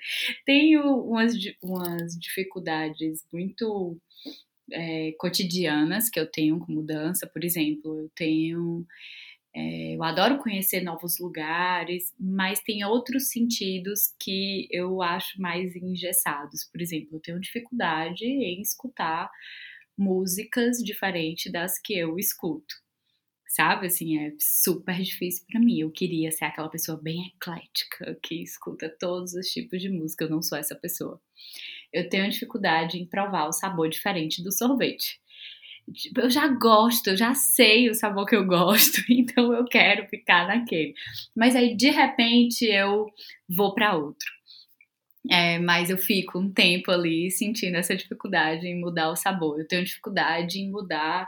Tenho 0.46 0.84
umas, 1.06 1.34
umas 1.62 2.20
dificuldades 2.20 3.26
muito 3.32 3.98
é, 4.74 5.14
cotidianas 5.18 6.10
que 6.10 6.20
eu 6.20 6.30
tenho 6.30 6.60
com 6.60 6.74
mudança, 6.74 7.28
por 7.28 7.44
exemplo, 7.44 8.02
eu 8.02 8.12
tenho. 8.16 8.86
É, 9.56 9.96
eu 9.96 10.04
adoro 10.04 10.40
conhecer 10.40 10.82
novos 10.82 11.20
lugares, 11.20 12.14
mas 12.20 12.60
tem 12.62 12.84
outros 12.86 13.30
sentidos 13.30 14.14
que 14.20 14.68
eu 14.72 15.02
acho 15.02 15.40
mais 15.40 15.76
engessados. 15.76 16.64
Por 16.72 16.82
exemplo, 16.82 17.18
eu 17.18 17.20
tenho 17.22 17.40
dificuldade 17.40 18.26
em 18.26 18.62
escutar 18.62 19.30
músicas 19.98 20.78
diferentes 20.80 21.52
das 21.52 21.80
que 21.80 21.94
eu 21.98 22.18
escuto. 22.18 22.76
Sabe, 23.48 23.88
assim, 23.88 24.18
é 24.18 24.34
super 24.40 25.00
difícil 25.02 25.46
para 25.48 25.60
mim. 25.60 25.80
Eu 25.80 25.92
queria 25.92 26.32
ser 26.32 26.46
aquela 26.46 26.70
pessoa 26.70 27.00
bem 27.02 27.28
eclética 27.28 28.18
que 28.24 28.42
escuta 28.42 28.90
todos 29.00 29.34
os 29.36 29.48
tipos 29.48 29.80
de 29.80 29.90
música. 29.90 30.26
Eu 30.26 30.32
não 30.32 30.42
sou 30.42 30.58
essa 30.58 30.76
pessoa 30.76 31.22
eu 31.94 32.10
tenho 32.10 32.30
dificuldade 32.30 32.98
em 32.98 33.06
provar 33.06 33.48
o 33.48 33.54
sabor 33.54 33.88
diferente 33.88 34.44
do 34.44 34.52
sorvete. 34.52 35.22
Tipo, 35.92 36.22
eu 36.22 36.30
já 36.30 36.48
gosto, 36.48 37.10
eu 37.10 37.18
já 37.18 37.34
sei 37.34 37.90
o 37.90 37.96
sabor 37.96 38.26
que 38.26 38.36
eu 38.36 38.46
gosto, 38.46 39.02
então 39.10 39.54
eu 39.54 39.66
quero 39.66 40.08
ficar 40.08 40.48
naquele. 40.48 40.94
Mas 41.36 41.56
aí 41.56 41.76
de 41.76 41.90
repente 41.90 42.66
eu 42.66 43.08
vou 43.50 43.74
para 43.74 43.96
outro. 43.96 44.28
É, 45.30 45.58
mas 45.58 45.90
eu 45.90 45.98
fico 45.98 46.38
um 46.38 46.52
tempo 46.52 46.92
ali 46.92 47.32
sentindo 47.32 47.78
essa 47.78 47.96
dificuldade 47.96 48.68
em 48.68 48.80
mudar 48.80 49.10
o 49.10 49.16
sabor. 49.16 49.60
Eu 49.60 49.68
tenho 49.68 49.84
dificuldade 49.84 50.60
em 50.60 50.70
mudar 50.70 51.28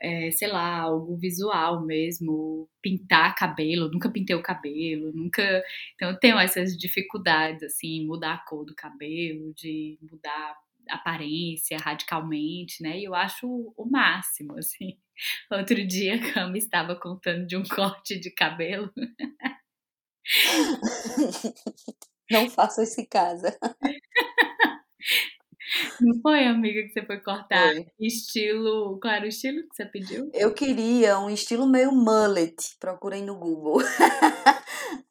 é, 0.00 0.30
sei 0.30 0.48
lá, 0.48 0.80
algo 0.80 1.16
visual 1.16 1.84
mesmo, 1.84 2.68
pintar 2.82 3.34
cabelo, 3.34 3.90
nunca 3.90 4.10
pintei 4.10 4.36
o 4.36 4.42
cabelo, 4.42 5.12
nunca. 5.14 5.42
Então 5.94 6.10
eu 6.10 6.18
tenho 6.18 6.38
essas 6.38 6.76
dificuldades, 6.76 7.62
assim, 7.62 8.06
mudar 8.06 8.34
a 8.34 8.44
cor 8.44 8.64
do 8.64 8.74
cabelo, 8.74 9.52
de 9.54 9.98
mudar 10.02 10.56
aparência 10.88 11.76
radicalmente, 11.78 12.82
né? 12.82 12.98
E 12.98 13.04
eu 13.04 13.14
acho 13.14 13.46
o 13.76 13.84
máximo, 13.90 14.56
assim. 14.58 14.98
Outro 15.50 15.86
dia 15.86 16.16
a 16.16 16.32
Cama 16.32 16.58
estava 16.58 16.96
contando 16.96 17.46
de 17.46 17.56
um 17.56 17.62
corte 17.62 18.18
de 18.18 18.30
cabelo. 18.30 18.90
Não 22.30 22.48
faça 22.48 22.82
esse 22.82 23.06
casa. 23.06 23.56
Não 26.00 26.20
foi, 26.20 26.46
amiga, 26.46 26.82
que 26.82 26.90
você 26.90 27.04
foi 27.04 27.20
cortar 27.20 27.72
foi. 27.72 27.86
estilo. 28.00 28.98
Qual 29.00 29.12
era 29.12 29.24
o 29.24 29.28
estilo 29.28 29.62
que 29.68 29.74
você 29.74 29.84
pediu? 29.86 30.30
Eu 30.32 30.54
queria 30.54 31.18
um 31.18 31.30
estilo 31.30 31.66
meio 31.66 31.92
mullet. 31.92 32.54
Procurei 32.78 33.22
no 33.22 33.36
Google. 33.36 33.78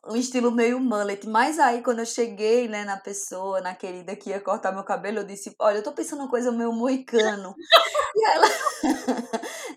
um 0.07 0.15
estilo 0.15 0.51
meio 0.51 0.79
mullet. 0.79 1.27
Mas 1.27 1.59
aí, 1.59 1.81
quando 1.81 1.99
eu 1.99 2.05
cheguei, 2.05 2.67
né, 2.67 2.83
na 2.83 2.97
pessoa, 2.97 3.61
na 3.61 3.73
querida 3.73 4.15
que 4.15 4.29
ia 4.29 4.39
cortar 4.39 4.71
meu 4.71 4.83
cabelo, 4.83 5.19
eu 5.19 5.23
disse: 5.23 5.55
Olha, 5.59 5.77
eu 5.77 5.83
tô 5.83 5.91
pensando 5.91 6.19
uma 6.19 6.29
coisa 6.29 6.51
meio 6.51 6.73
moicano. 6.73 7.55
e 8.15 8.25
ela, 8.25 8.47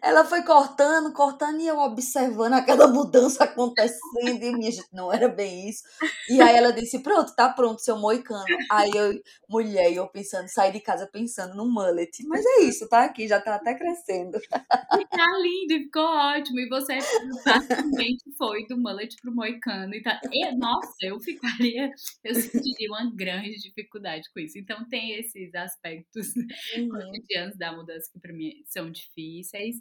ela 0.06 0.24
foi 0.24 0.42
cortando, 0.42 1.12
cortando, 1.12 1.60
e 1.60 1.66
eu 1.66 1.78
observando 1.78 2.54
aquela 2.54 2.86
mudança 2.88 3.44
acontecendo. 3.44 3.98
E 4.42 4.52
minha 4.52 4.70
gente, 4.70 4.86
não 4.92 5.12
era 5.12 5.28
bem 5.28 5.68
isso. 5.68 5.82
E 6.30 6.40
aí 6.40 6.56
ela 6.56 6.72
disse: 6.72 7.02
Pronto, 7.02 7.34
tá 7.34 7.48
pronto, 7.48 7.82
seu 7.82 7.98
moicano. 7.98 8.44
Aí 8.70 8.90
eu, 8.94 9.20
mulher, 9.48 9.92
eu 9.92 10.06
pensando, 10.08 10.48
saí 10.48 10.72
de 10.72 10.80
casa 10.80 11.06
pensando 11.06 11.54
no 11.54 11.66
mullet. 11.66 12.24
Mas 12.26 12.44
é 12.44 12.62
isso, 12.62 12.88
tá 12.88 13.04
aqui, 13.04 13.26
já 13.26 13.40
tá 13.40 13.56
até 13.56 13.74
crescendo. 13.74 14.38
E 14.38 15.06
tá 15.06 15.26
lindo, 15.42 15.84
ficou 15.84 16.04
ótimo. 16.04 16.60
E 16.60 16.68
você 16.68 16.98
basicamente 17.44 18.24
foi 18.38 18.66
do 18.66 18.78
mullet 18.78 19.16
pro 19.20 19.34
moicano. 19.34 19.94
E 19.94 20.02
tá... 20.02 20.20
e, 20.32 20.56
nossa, 20.56 20.94
eu 21.02 21.18
ficaria, 21.20 21.90
eu 22.24 22.34
sentiria 22.34 22.88
uma 22.90 23.10
grande 23.14 23.56
dificuldade 23.56 24.22
com 24.32 24.40
isso. 24.40 24.58
Então 24.58 24.86
tem 24.88 25.18
esses 25.18 25.54
aspectos 25.54 26.28
uhum. 26.36 26.88
cotidianos 26.88 27.56
da 27.56 27.74
mudança 27.74 28.10
que 28.12 28.20
para 28.20 28.32
mim 28.32 28.62
são 28.66 28.90
difíceis. 28.90 29.76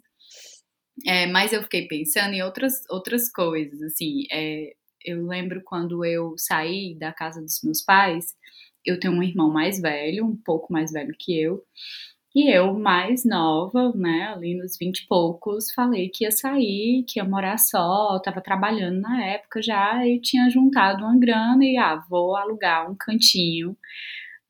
É, 1.06 1.26
mas 1.26 1.52
eu 1.52 1.62
fiquei 1.62 1.86
pensando 1.86 2.32
em 2.34 2.42
outras, 2.42 2.82
outras 2.90 3.30
coisas, 3.30 3.82
assim, 3.82 4.24
é, 4.32 4.72
eu 5.04 5.26
lembro 5.26 5.62
quando 5.64 6.04
eu 6.04 6.34
saí 6.38 6.96
da 6.98 7.12
casa 7.12 7.40
dos 7.40 7.60
meus 7.62 7.82
pais, 7.82 8.34
eu 8.84 8.98
tenho 8.98 9.14
um 9.14 9.22
irmão 9.22 9.50
mais 9.50 9.80
velho, 9.80 10.24
um 10.24 10.36
pouco 10.36 10.72
mais 10.72 10.92
velho 10.92 11.14
que 11.18 11.38
eu, 11.38 11.62
e 12.34 12.50
eu, 12.54 12.74
mais 12.78 13.24
nova, 13.24 13.92
né, 13.94 14.28
ali 14.34 14.54
nos 14.56 14.76
vinte 14.78 15.00
e 15.00 15.06
poucos, 15.06 15.72
falei 15.72 16.10
que 16.10 16.24
ia 16.24 16.30
sair, 16.30 17.04
que 17.08 17.18
ia 17.18 17.24
morar 17.24 17.58
só, 17.58 18.16
estava 18.16 18.42
trabalhando 18.42 19.00
na 19.00 19.24
época 19.24 19.62
já 19.62 20.06
e 20.06 20.20
tinha 20.20 20.50
juntado 20.50 21.04
uma 21.04 21.18
grana 21.18 21.64
e, 21.64 21.78
ah, 21.78 21.96
vou 22.10 22.36
alugar 22.36 22.90
um 22.90 22.94
cantinho 22.94 23.76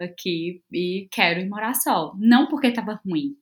aqui 0.00 0.62
e 0.72 1.08
quero 1.12 1.40
ir 1.40 1.48
morar 1.48 1.74
só. 1.74 2.12
Não 2.18 2.48
porque 2.48 2.68
estava 2.68 3.00
ruim 3.06 3.36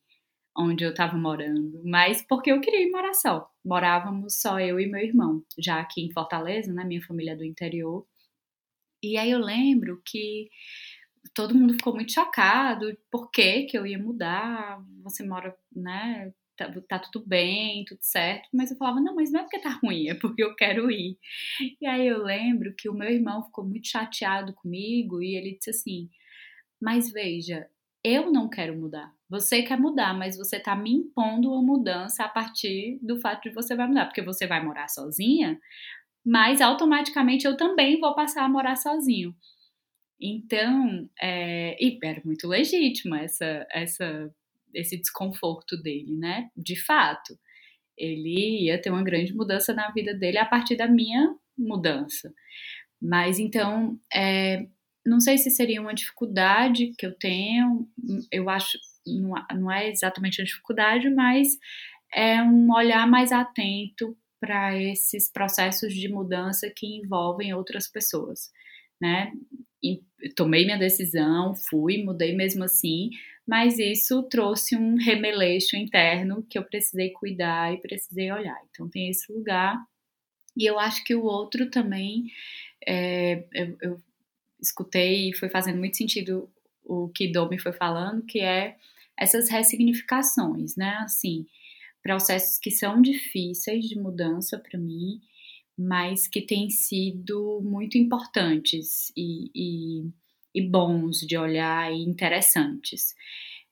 onde 0.56 0.84
eu 0.84 0.90
estava 0.90 1.16
morando, 1.16 1.82
mas 1.84 2.22
porque 2.22 2.52
eu 2.52 2.60
queria 2.60 2.86
ir 2.86 2.90
morar 2.90 3.14
só. 3.14 3.50
Morávamos 3.64 4.40
só 4.40 4.60
eu 4.60 4.78
e 4.78 4.86
meu 4.86 5.00
irmão, 5.00 5.42
já 5.58 5.80
aqui 5.80 6.02
em 6.02 6.12
Fortaleza, 6.12 6.72
né, 6.72 6.84
minha 6.84 7.02
família 7.02 7.32
é 7.32 7.36
do 7.36 7.44
interior. 7.44 8.06
E 9.02 9.16
aí 9.16 9.30
eu 9.30 9.40
lembro 9.40 10.00
que 10.04 10.48
todo 11.34 11.54
mundo 11.54 11.74
ficou 11.74 11.94
muito 11.94 12.12
chocado, 12.12 12.96
por 13.10 13.30
que 13.30 13.64
que 13.64 13.76
eu 13.76 13.86
ia 13.86 13.98
mudar, 13.98 14.82
você 15.02 15.24
mora, 15.24 15.56
né, 15.74 16.32
tá, 16.56 16.72
tá, 16.88 16.98
tudo 16.98 17.26
bem, 17.26 17.84
tudo 17.84 18.00
certo, 18.00 18.48
mas 18.52 18.70
eu 18.70 18.76
falava, 18.76 19.00
não, 19.00 19.14
mas 19.14 19.32
não 19.32 19.40
é 19.40 19.42
porque 19.42 19.58
tá 19.58 19.70
ruim, 19.82 20.08
é 20.08 20.14
porque 20.14 20.42
eu 20.42 20.54
quero 20.54 20.90
ir. 20.90 21.18
E 21.80 21.86
aí 21.86 22.06
eu 22.06 22.22
lembro 22.22 22.74
que 22.76 22.88
o 22.88 22.94
meu 22.94 23.10
irmão 23.10 23.44
ficou 23.44 23.64
muito 23.64 23.88
chateado 23.88 24.54
comigo 24.54 25.22
e 25.22 25.34
ele 25.34 25.56
disse 25.56 25.70
assim, 25.70 26.08
mas 26.80 27.10
veja, 27.10 27.68
eu 28.02 28.30
não 28.30 28.48
quero 28.48 28.76
mudar, 28.76 29.12
você 29.34 29.62
quer 29.62 29.78
mudar, 29.78 30.14
mas 30.16 30.36
você 30.36 30.60
tá 30.60 30.76
me 30.76 30.92
impondo 30.92 31.50
uma 31.50 31.60
mudança 31.60 32.24
a 32.24 32.28
partir 32.28 33.00
do 33.02 33.20
fato 33.20 33.42
de 33.42 33.54
você 33.54 33.74
vai 33.74 33.88
mudar, 33.88 34.06
porque 34.06 34.22
você 34.22 34.46
vai 34.46 34.64
morar 34.64 34.88
sozinha, 34.88 35.58
mas 36.24 36.60
automaticamente 36.60 37.44
eu 37.44 37.56
também 37.56 37.98
vou 37.98 38.14
passar 38.14 38.44
a 38.44 38.48
morar 38.48 38.76
sozinho. 38.76 39.34
Então, 40.20 41.08
é, 41.20 41.76
e 41.84 41.98
era 42.02 42.22
muito 42.24 42.46
legítimo 42.46 43.16
essa, 43.16 43.66
essa, 43.72 44.32
esse 44.72 44.96
desconforto 44.96 45.76
dele, 45.82 46.16
né? 46.16 46.48
De 46.56 46.76
fato, 46.80 47.36
ele 47.98 48.66
ia 48.66 48.80
ter 48.80 48.90
uma 48.90 49.02
grande 49.02 49.34
mudança 49.34 49.74
na 49.74 49.90
vida 49.90 50.14
dele 50.14 50.38
a 50.38 50.46
partir 50.46 50.76
da 50.76 50.86
minha 50.86 51.34
mudança. 51.58 52.32
Mas 53.02 53.40
então, 53.40 53.98
é, 54.14 54.64
não 55.04 55.18
sei 55.20 55.36
se 55.38 55.50
seria 55.50 55.80
uma 55.80 55.92
dificuldade 55.92 56.92
que 56.96 57.04
eu 57.04 57.12
tenho, 57.18 57.88
eu 58.32 58.48
acho, 58.48 58.78
não, 59.06 59.34
não 59.54 59.72
é 59.72 59.88
exatamente 59.88 60.40
uma 60.40 60.46
dificuldade, 60.46 61.10
mas 61.10 61.58
é 62.12 62.42
um 62.42 62.72
olhar 62.72 63.06
mais 63.06 63.32
atento 63.32 64.16
para 64.40 64.78
esses 64.78 65.30
processos 65.30 65.92
de 65.94 66.08
mudança 66.08 66.70
que 66.70 66.86
envolvem 66.86 67.54
outras 67.54 67.88
pessoas, 67.88 68.52
né? 69.00 69.32
tomei 70.34 70.64
minha 70.64 70.78
decisão, 70.78 71.54
fui, 71.54 72.02
mudei 72.02 72.34
mesmo 72.34 72.64
assim, 72.64 73.10
mas 73.46 73.78
isso 73.78 74.22
trouxe 74.24 74.76
um 74.76 74.96
remeleixo 74.96 75.76
interno 75.76 76.42
que 76.48 76.58
eu 76.58 76.64
precisei 76.64 77.10
cuidar 77.10 77.74
e 77.74 77.80
precisei 77.80 78.32
olhar. 78.32 78.58
Então 78.70 78.88
tem 78.88 79.10
esse 79.10 79.30
lugar. 79.30 79.76
E 80.56 80.64
eu 80.64 80.78
acho 80.78 81.04
que 81.04 81.14
o 81.14 81.24
outro 81.24 81.68
também, 81.68 82.30
é, 82.86 83.44
eu, 83.52 83.76
eu, 83.82 84.00
escutei 84.62 85.28
e 85.28 85.36
foi 85.36 85.50
fazendo 85.50 85.78
muito 85.78 85.96
sentido 85.96 86.48
o 86.82 87.08
que 87.08 87.30
Domi 87.30 87.58
foi 87.58 87.72
falando, 87.72 88.24
que 88.24 88.40
é 88.40 88.76
essas 89.18 89.48
ressignificações, 89.48 90.76
né? 90.76 90.96
Assim, 91.00 91.46
processos 92.02 92.58
que 92.58 92.70
são 92.70 93.00
difíceis 93.00 93.86
de 93.86 93.98
mudança 93.98 94.58
para 94.58 94.78
mim, 94.78 95.20
mas 95.76 96.28
que 96.28 96.42
têm 96.42 96.70
sido 96.70 97.60
muito 97.62 97.98
importantes 97.98 99.12
e, 99.16 99.50
e, 99.54 100.10
e 100.54 100.62
bons 100.68 101.18
de 101.20 101.36
olhar 101.36 101.92
e 101.92 102.02
interessantes. 102.02 103.14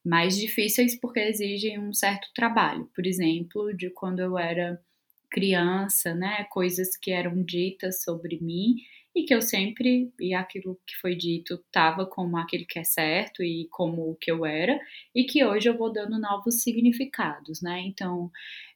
Mais 0.05 0.37
difíceis 0.37 0.99
porque 0.99 1.21
exigem 1.21 1.79
um 1.79 1.93
certo 1.93 2.29
trabalho. 2.35 2.91
Por 2.95 3.07
exemplo, 3.07 3.73
de 3.73 3.91
quando 3.91 4.21
eu 4.21 4.37
era 4.37 4.83
criança, 5.31 6.15
né, 6.15 6.45
coisas 6.51 6.97
que 6.97 7.11
eram 7.11 7.43
ditas 7.43 8.03
sobre 8.03 8.39
mim 8.41 8.77
e 9.15 9.25
que 9.25 9.35
eu 9.35 9.43
sempre, 9.43 10.13
e 10.19 10.35
aquilo 10.35 10.81
que 10.87 10.97
foi 10.97 11.15
dito 11.15 11.55
estava 11.55 12.07
como 12.07 12.37
aquele 12.37 12.65
que 12.65 12.79
é 12.79 12.85
certo 12.85 13.43
e 13.43 13.69
como 13.71 14.11
o 14.11 14.17
que 14.17 14.31
eu 14.31 14.47
era, 14.47 14.81
e 15.15 15.25
que 15.25 15.45
hoje 15.45 15.69
eu 15.69 15.77
vou 15.77 15.93
dando 15.93 16.19
novos 16.19 16.63
significados, 16.63 17.61
né? 17.61 17.83
Então, 17.87 18.31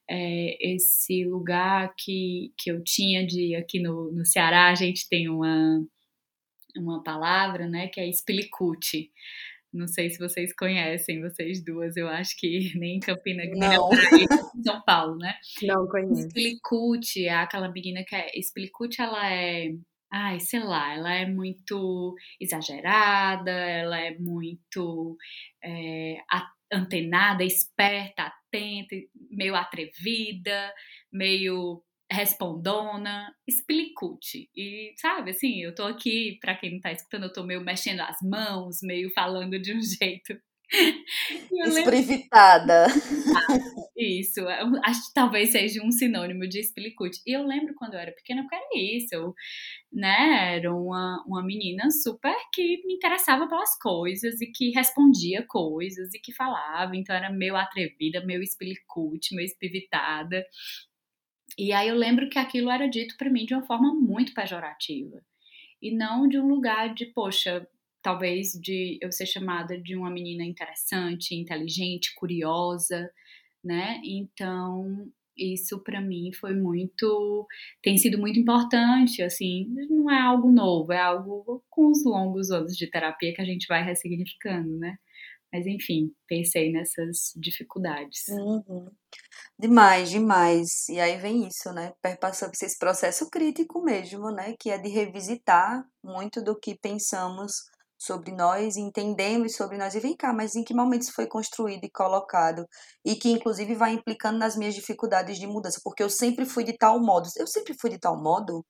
é, 0.08 0.56
esse 0.74 1.24
lugar 1.24 1.94
que, 1.96 2.52
que 2.56 2.70
eu 2.70 2.82
tinha 2.82 3.26
de 3.26 3.54
aqui 3.54 3.80
no, 3.80 4.12
no 4.12 4.24
Ceará, 4.24 4.68
a 4.70 4.74
gente 4.74 5.08
tem 5.08 5.28
uma, 5.28 5.84
uma 6.76 7.02
palavra, 7.02 7.68
né, 7.68 7.88
que 7.88 8.00
é 8.00 8.08
explicuti. 8.08 9.10
Não 9.72 9.86
sei 9.86 10.08
se 10.08 10.18
vocês 10.18 10.54
conhecem, 10.54 11.20
vocês 11.20 11.62
duas, 11.62 11.96
eu 11.96 12.08
acho 12.08 12.36
que 12.38 12.72
nem 12.78 12.96
em 12.96 13.00
Campina, 13.00 13.42
nem 13.44 13.74
em 13.74 14.62
São 14.62 14.80
Paulo, 14.82 15.18
né? 15.18 15.34
Não 15.62 15.86
conheço. 15.86 16.26
Explicute 16.26 17.26
é 17.26 17.34
aquela 17.34 17.70
menina 17.70 18.02
que 18.04 18.14
é. 18.14 18.30
Explicute, 18.34 19.02
ela 19.02 19.30
é. 19.30 19.74
Ai, 20.12 20.38
sei 20.40 20.60
lá, 20.60 20.94
ela 20.94 21.12
é 21.14 21.26
muito 21.26 22.14
exagerada, 22.40 23.50
ela 23.50 23.98
é 23.98 24.16
muito 24.18 25.16
é, 25.62 26.18
antenada, 26.72 27.44
esperta, 27.44 28.24
atenta, 28.24 28.96
meio 29.30 29.54
atrevida, 29.54 30.72
meio 31.12 31.82
respondona, 32.10 33.34
explicute. 33.46 34.48
E 34.54 34.94
sabe, 34.96 35.32
assim, 35.32 35.60
eu 35.62 35.74
tô 35.74 35.84
aqui, 35.84 36.38
para 36.40 36.54
quem 36.56 36.72
não 36.74 36.80
tá 36.80 36.92
escutando, 36.92 37.24
eu 37.24 37.32
tô 37.32 37.42
meio 37.44 37.60
mexendo 37.62 38.00
as 38.00 38.16
mãos, 38.22 38.78
meio 38.82 39.10
falando 39.12 39.58
de 39.60 39.72
um 39.74 39.80
jeito 39.82 40.40
Esprevitada. 41.52 42.86
Isso, 43.96 44.40
acho 44.84 45.06
que 45.06 45.14
talvez 45.14 45.50
seja 45.52 45.82
um 45.82 45.90
sinônimo 45.90 46.46
de 46.46 46.58
explicute. 46.58 47.20
E 47.26 47.32
eu 47.32 47.46
lembro 47.46 47.74
quando 47.74 47.94
eu 47.94 48.00
era 48.00 48.12
pequena, 48.12 48.42
porque 48.42 48.56
era 48.56 48.68
isso. 48.74 49.14
Eu, 49.14 49.34
né, 49.92 50.56
era 50.56 50.74
uma, 50.74 51.24
uma 51.26 51.42
menina 51.42 51.90
super 51.90 52.34
que 52.52 52.82
me 52.84 52.94
interessava 52.94 53.48
pelas 53.48 53.78
coisas 53.78 54.40
e 54.40 54.46
que 54.46 54.70
respondia 54.70 55.44
coisas 55.46 56.12
e 56.14 56.18
que 56.18 56.32
falava. 56.32 56.96
Então 56.96 57.14
era 57.14 57.30
meio 57.30 57.56
atrevida, 57.56 58.24
meio 58.24 58.42
explicute, 58.42 59.34
meio 59.34 59.46
espivitada. 59.46 60.44
E 61.58 61.72
aí 61.72 61.88
eu 61.88 61.94
lembro 61.94 62.28
que 62.28 62.38
aquilo 62.38 62.70
era 62.70 62.88
dito 62.88 63.16
para 63.16 63.30
mim 63.30 63.46
de 63.46 63.54
uma 63.54 63.64
forma 63.64 63.94
muito 63.94 64.34
pejorativa. 64.34 65.22
E 65.80 65.94
não 65.94 66.28
de 66.28 66.38
um 66.38 66.48
lugar 66.48 66.92
de, 66.94 67.06
poxa, 67.06 67.66
talvez 68.06 68.52
de 68.52 69.00
eu 69.02 69.10
ser 69.10 69.26
chamada 69.26 69.76
de 69.76 69.96
uma 69.96 70.08
menina 70.08 70.44
interessante, 70.44 71.34
inteligente, 71.34 72.14
curiosa, 72.14 73.10
né? 73.64 74.00
Então, 74.04 75.10
isso 75.36 75.82
para 75.82 76.00
mim 76.00 76.30
foi 76.32 76.54
muito 76.54 77.48
tem 77.82 77.98
sido 77.98 78.16
muito 78.16 78.38
importante, 78.38 79.22
assim, 79.22 79.66
não 79.90 80.08
é 80.08 80.20
algo 80.20 80.52
novo, 80.52 80.92
é 80.92 81.00
algo 81.00 81.64
com 81.68 81.90
os 81.90 82.04
longos 82.04 82.52
anos 82.52 82.76
de 82.76 82.88
terapia 82.88 83.34
que 83.34 83.42
a 83.42 83.44
gente 83.44 83.66
vai 83.66 83.82
ressignificando, 83.82 84.78
né? 84.78 84.96
Mas 85.52 85.66
enfim, 85.66 86.12
pensei 86.28 86.70
nessas 86.70 87.32
dificuldades. 87.34 88.28
Uhum. 88.28 88.88
Demais, 89.58 90.10
demais. 90.10 90.88
E 90.88 91.00
aí 91.00 91.18
vem 91.18 91.48
isso, 91.48 91.72
né? 91.72 91.92
Perpassando 92.00 92.52
esse 92.54 92.78
processo 92.78 93.28
crítico 93.28 93.82
mesmo, 93.82 94.30
né? 94.30 94.54
Que 94.60 94.70
é 94.70 94.78
de 94.78 94.88
revisitar 94.90 95.84
muito 96.04 96.40
do 96.40 96.56
que 96.56 96.78
pensamos 96.78 97.74
sobre 97.98 98.32
nós, 98.32 98.76
entendemos 98.76 99.56
sobre 99.56 99.78
nós 99.78 99.94
e 99.94 100.00
vem 100.00 100.16
cá, 100.16 100.32
mas 100.32 100.54
em 100.54 100.64
que 100.64 100.74
momento 100.74 101.02
isso 101.02 101.12
foi 101.14 101.26
construído 101.26 101.84
e 101.84 101.90
colocado 101.90 102.66
e 103.04 103.16
que 103.16 103.30
inclusive 103.30 103.74
vai 103.74 103.92
implicando 103.92 104.38
nas 104.38 104.56
minhas 104.56 104.74
dificuldades 104.74 105.38
de 105.38 105.46
mudança, 105.46 105.80
porque 105.82 106.02
eu 106.02 106.10
sempre 106.10 106.44
fui 106.46 106.64
de 106.64 106.76
tal 106.76 107.00
modo. 107.00 107.28
Eu 107.36 107.46
sempre 107.46 107.74
fui 107.80 107.90
de 107.90 107.98
tal 107.98 108.20
modo? 108.22 108.64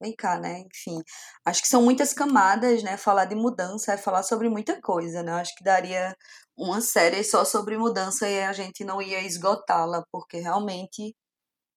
vem 0.00 0.14
cá, 0.16 0.38
né? 0.38 0.60
Enfim, 0.60 1.02
acho 1.44 1.62
que 1.62 1.68
são 1.68 1.82
muitas 1.82 2.12
camadas, 2.14 2.82
né? 2.82 2.96
Falar 2.96 3.26
de 3.26 3.34
mudança 3.34 3.92
é 3.92 3.96
falar 3.98 4.22
sobre 4.22 4.48
muita 4.48 4.80
coisa, 4.80 5.22
né? 5.22 5.32
Acho 5.32 5.54
que 5.54 5.64
daria 5.64 6.16
uma 6.56 6.80
série 6.80 7.22
só 7.22 7.44
sobre 7.44 7.76
mudança 7.76 8.28
e 8.28 8.42
a 8.42 8.52
gente 8.52 8.84
não 8.84 9.00
ia 9.02 9.20
esgotá-la, 9.22 10.02
porque 10.10 10.38
realmente 10.38 11.14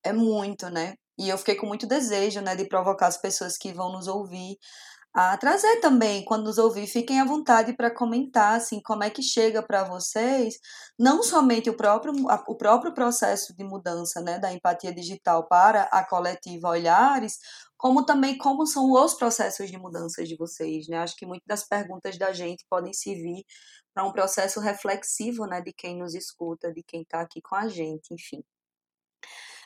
é 0.03 0.13
muito, 0.13 0.69
né? 0.69 0.95
E 1.17 1.29
eu 1.29 1.37
fiquei 1.37 1.55
com 1.55 1.67
muito 1.67 1.87
desejo, 1.87 2.41
né, 2.41 2.55
de 2.55 2.67
provocar 2.67 3.07
as 3.07 3.17
pessoas 3.21 3.57
que 3.57 3.71
vão 3.73 3.91
nos 3.91 4.07
ouvir 4.07 4.57
a 5.13 5.37
trazer 5.37 5.79
também, 5.79 6.25
quando 6.25 6.45
nos 6.45 6.57
ouvir, 6.57 6.87
fiquem 6.87 7.21
à 7.21 7.25
vontade 7.25 7.73
para 7.75 7.93
comentar, 7.93 8.55
assim, 8.55 8.81
como 8.81 9.03
é 9.03 9.09
que 9.11 9.21
chega 9.21 9.61
para 9.61 9.83
vocês, 9.83 10.55
não 10.97 11.21
somente 11.21 11.69
o 11.69 11.77
próprio, 11.77 12.13
o 12.47 12.55
próprio 12.55 12.93
processo 12.95 13.55
de 13.55 13.63
mudança, 13.63 14.21
né, 14.21 14.39
da 14.39 14.51
empatia 14.51 14.93
digital 14.93 15.47
para 15.47 15.83
a 15.83 16.03
coletiva 16.03 16.69
Olhares, 16.69 17.37
como 17.77 18.05
também 18.05 18.37
como 18.37 18.65
são 18.65 18.91
os 18.91 19.13
processos 19.13 19.69
de 19.69 19.77
mudança 19.77 20.23
de 20.23 20.35
vocês, 20.35 20.87
né, 20.87 20.97
acho 20.97 21.15
que 21.15 21.25
muitas 21.27 21.45
das 21.47 21.67
perguntas 21.67 22.17
da 22.17 22.33
gente 22.33 22.65
podem 22.67 22.91
servir 22.91 23.45
para 23.93 24.03
um 24.05 24.11
processo 24.11 24.59
reflexivo, 24.59 25.45
né, 25.45 25.61
de 25.61 25.71
quem 25.73 25.99
nos 25.99 26.15
escuta, 26.15 26.73
de 26.73 26.81
quem 26.81 27.03
está 27.03 27.21
aqui 27.21 27.39
com 27.41 27.55
a 27.55 27.67
gente, 27.67 28.13
enfim. 28.13 28.43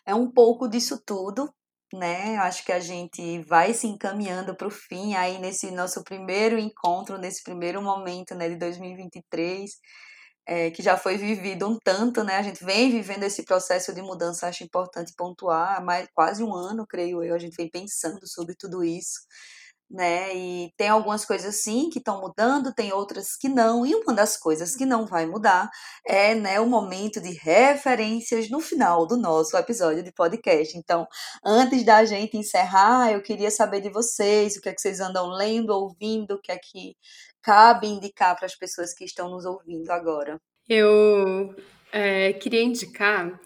É 0.06 0.14
um 0.14 0.30
pouco 0.30 0.68
disso 0.68 1.02
tudo, 1.06 1.54
né? 1.94 2.38
Acho 2.38 2.66
que 2.66 2.72
a 2.72 2.80
gente 2.80 3.42
vai 3.44 3.74
se 3.74 3.88
encaminhando 3.88 4.56
para 4.56 4.68
o 4.68 4.72
fim 4.72 5.16
aí 5.16 5.40
nesse 5.40 5.72
nosso 5.72 6.04
primeiro 6.04 6.58
encontro, 6.60 7.18
nesse 7.18 7.44
primeiro 7.44 7.82
momento, 7.82 8.36
né, 8.36 8.50
de 8.50 8.58
2023, 8.58 9.72
é, 10.48 10.72
que 10.72 10.82
já 10.84 10.98
foi 10.98 11.18
vivido 11.18 11.68
um 11.68 11.78
tanto, 11.84 12.24
né? 12.24 12.38
A 12.38 12.42
gente 12.44 12.64
vem 12.64 12.90
vivendo 12.92 13.24
esse 13.24 13.44
processo 13.44 13.94
de 13.94 14.02
mudança, 14.02 14.48
acho 14.48 14.64
importante 14.64 15.14
pontuar, 15.18 15.84
mais 15.84 16.08
quase 16.14 16.44
um 16.44 16.54
ano, 16.54 16.88
creio 16.88 17.24
eu, 17.24 17.36
a 17.36 17.40
gente 17.40 17.56
vem 17.56 17.70
pensando 17.70 18.26
sobre 18.28 18.56
tudo 18.56 18.84
isso 18.84 19.22
né? 19.90 20.36
E 20.36 20.74
tem 20.78 20.90
algumas 20.90 21.24
coisas 21.26 21.62
sim 21.62 21.90
que 21.90 22.00
estão 22.00 22.20
mudando, 22.20 22.74
tem 22.74 22.92
outras 22.92 23.38
que 23.38 23.48
não. 23.48 23.86
E 23.86 23.96
uma 23.96 24.14
das 24.14 24.38
coisas 24.38 24.76
que 24.76 24.86
não 24.86 25.06
vai 25.06 25.26
mudar 25.26 25.70
é, 26.06 26.36
né, 26.36 26.60
o 26.60 26.68
momento 26.68 27.22
de 27.22 27.32
referências 27.32 28.50
no 28.50 28.60
final 28.60 29.08
do 29.08 29.16
nosso 29.16 29.56
episódio 29.58 30.04
de 30.04 30.12
podcast. 30.12 30.78
Então, 30.78 31.08
antes 31.44 31.84
da 31.86 32.04
gente 32.06 32.38
encerrar, 32.38 33.12
eu 33.12 33.22
queria 33.22 33.50
saber 33.50 33.82
de 33.82 33.90
vocês, 33.90 34.58
o 34.58 34.62
que 34.62 34.70
é 34.70 34.74
que 34.74 34.82
vocês 34.82 35.00
andam 35.00 35.30
lendo, 35.30 35.70
ouvindo, 35.70 36.36
o 36.36 36.42
que 36.42 36.52
é 36.52 36.58
que 36.58 36.96
cabe 37.42 37.88
indicar 37.88 38.36
para 38.36 38.46
as 38.46 38.56
pessoas 38.56 38.94
que 38.94 39.06
estão 39.06 39.30
nos 39.30 39.46
ouvindo 39.46 39.90
agora. 39.90 40.38
Eu 40.68 41.56
é, 41.94 42.34
queria 42.34 42.62
indicar 42.62 43.40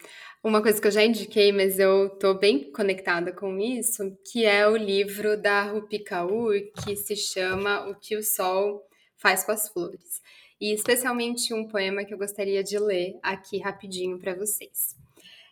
uma 0.44 0.62
coisa 0.62 0.82
que 0.82 0.88
eu 0.88 0.92
já 0.92 1.04
indiquei, 1.04 1.52
mas 1.52 1.78
eu 1.78 2.10
tô 2.10 2.34
bem 2.34 2.72
conectada 2.72 3.32
com 3.32 3.60
isso, 3.60 4.18
que 4.32 4.44
é 4.44 4.68
o 4.68 4.76
livro 4.76 5.39
da 5.39 5.64
Rupi 5.64 6.00
Kaur, 6.00 6.56
que 6.84 6.96
se 6.96 7.16
chama 7.16 7.88
O 7.88 7.96
que 7.96 8.18
o 8.18 8.24
Sol 8.24 8.84
faz 9.18 9.44
com 9.44 9.52
as 9.52 9.70
flores. 9.70 10.20
E 10.60 10.74
especialmente 10.74 11.54
um 11.54 11.68
poema 11.68 12.04
que 12.04 12.14
eu 12.14 12.18
gostaria 12.18 12.64
de 12.64 12.78
ler 12.80 13.20
aqui 13.22 13.60
rapidinho 13.60 14.18
para 14.18 14.34
vocês. 14.34 14.96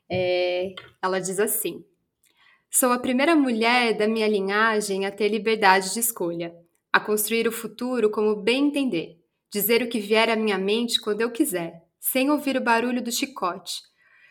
É, 0.10 0.74
ela 1.02 1.20
diz 1.20 1.40
assim: 1.40 1.86
Sou 2.70 2.92
a 2.92 3.00
primeira 3.00 3.36
mulher 3.36 3.96
da 3.96 4.08
minha 4.08 4.28
linhagem 4.28 5.06
a 5.06 5.12
ter 5.12 5.28
liberdade 5.28 5.94
de 5.94 6.00
escolha, 6.00 6.56
a 6.92 7.00
construir 7.00 7.48
o 7.48 7.52
futuro 7.52 8.10
como 8.10 8.36
bem 8.36 8.68
entender, 8.68 9.20
dizer 9.52 9.84
o 9.84 9.88
que 9.88 10.00
vier 10.00 10.30
à 10.30 10.36
minha 10.36 10.58
mente 10.58 11.00
quando 11.00 11.22
eu 11.22 11.32
quiser, 11.32 11.84
sem 12.00 12.32
ouvir 12.32 12.58
o 12.58 12.64
barulho 12.64 13.04
do 13.04 13.12
chicote 13.12 13.88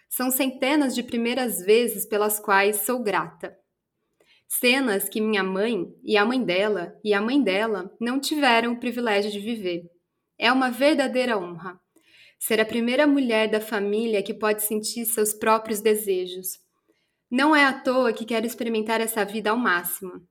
são 0.09 0.31
centenas 0.31 0.95
de 0.95 1.03
primeiras 1.03 1.61
vezes 1.61 2.07
pelas 2.07 2.41
quais 2.41 2.79
sou 2.79 3.03
grata. 3.03 3.57
Cenas 4.49 5.09
que 5.09 5.21
minha 5.21 5.45
mãe 5.45 5.87
e 6.03 6.17
a 6.17 6.25
mãe 6.25 6.43
dela 6.43 6.99
e 7.05 7.13
a 7.13 7.21
mãe 7.21 7.43
dela 7.43 7.95
não 8.01 8.19
tiveram 8.19 8.73
o 8.73 8.81
privilégio 8.81 9.31
de 9.31 9.39
viver. 9.39 9.83
É 10.39 10.51
uma 10.51 10.71
verdadeira 10.71 11.37
honra. 11.37 11.79
Ser 12.39 12.61
a 12.61 12.65
primeira 12.65 13.07
mulher 13.07 13.51
da 13.51 13.61
família 13.61 14.23
que 14.23 14.33
pode 14.33 14.63
sentir 14.63 15.05
seus 15.05 15.35
próprios 15.35 15.81
desejos. 15.81 16.59
Não 17.31 17.55
é 17.55 17.65
à 17.65 17.73
toa 17.73 18.13
que 18.13 18.25
quero 18.25 18.47
experimentar 18.47 19.03
essa 19.03 19.25
vida 19.25 19.51
ao 19.51 19.57
máximo. 19.57 20.27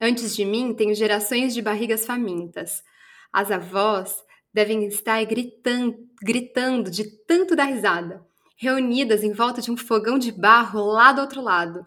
Antes 0.00 0.34
de 0.34 0.44
mim, 0.44 0.72
tenho 0.72 0.94
gerações 0.94 1.52
de 1.52 1.60
barrigas 1.60 2.06
famintas. 2.06 2.82
As 3.30 3.50
avós 3.50 4.16
devem 4.54 4.86
estar 4.86 5.22
gritando, 5.26 5.98
gritando 6.22 6.90
de 6.90 7.04
tanto 7.26 7.54
dar 7.54 7.64
risada 7.64 8.27
reunidas 8.58 9.22
em 9.22 9.32
volta 9.32 9.62
de 9.62 9.70
um 9.70 9.76
fogão 9.76 10.18
de 10.18 10.32
barro 10.32 10.84
lá 10.84 11.12
do 11.12 11.20
outro 11.20 11.40
lado, 11.40 11.86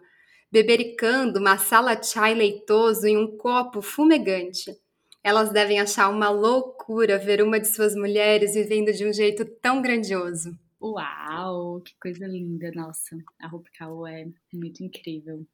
bebericando 0.50 1.38
masala 1.38 2.02
chai 2.02 2.34
leitoso 2.34 3.06
em 3.06 3.16
um 3.16 3.36
copo 3.36 3.82
fumegante. 3.82 4.74
Elas 5.22 5.52
devem 5.52 5.78
achar 5.78 6.08
uma 6.08 6.30
loucura 6.30 7.18
ver 7.18 7.42
uma 7.42 7.60
de 7.60 7.68
suas 7.68 7.94
mulheres 7.94 8.54
vivendo 8.54 8.90
de 8.90 9.06
um 9.06 9.12
jeito 9.12 9.44
tão 9.60 9.82
grandioso. 9.82 10.58
Uau, 10.80 11.80
que 11.82 11.94
coisa 12.00 12.26
linda, 12.26 12.72
nossa. 12.74 13.16
A 13.38 13.46
Rupcal 13.46 14.06
é 14.06 14.26
muito 14.52 14.82
incrível. 14.82 15.46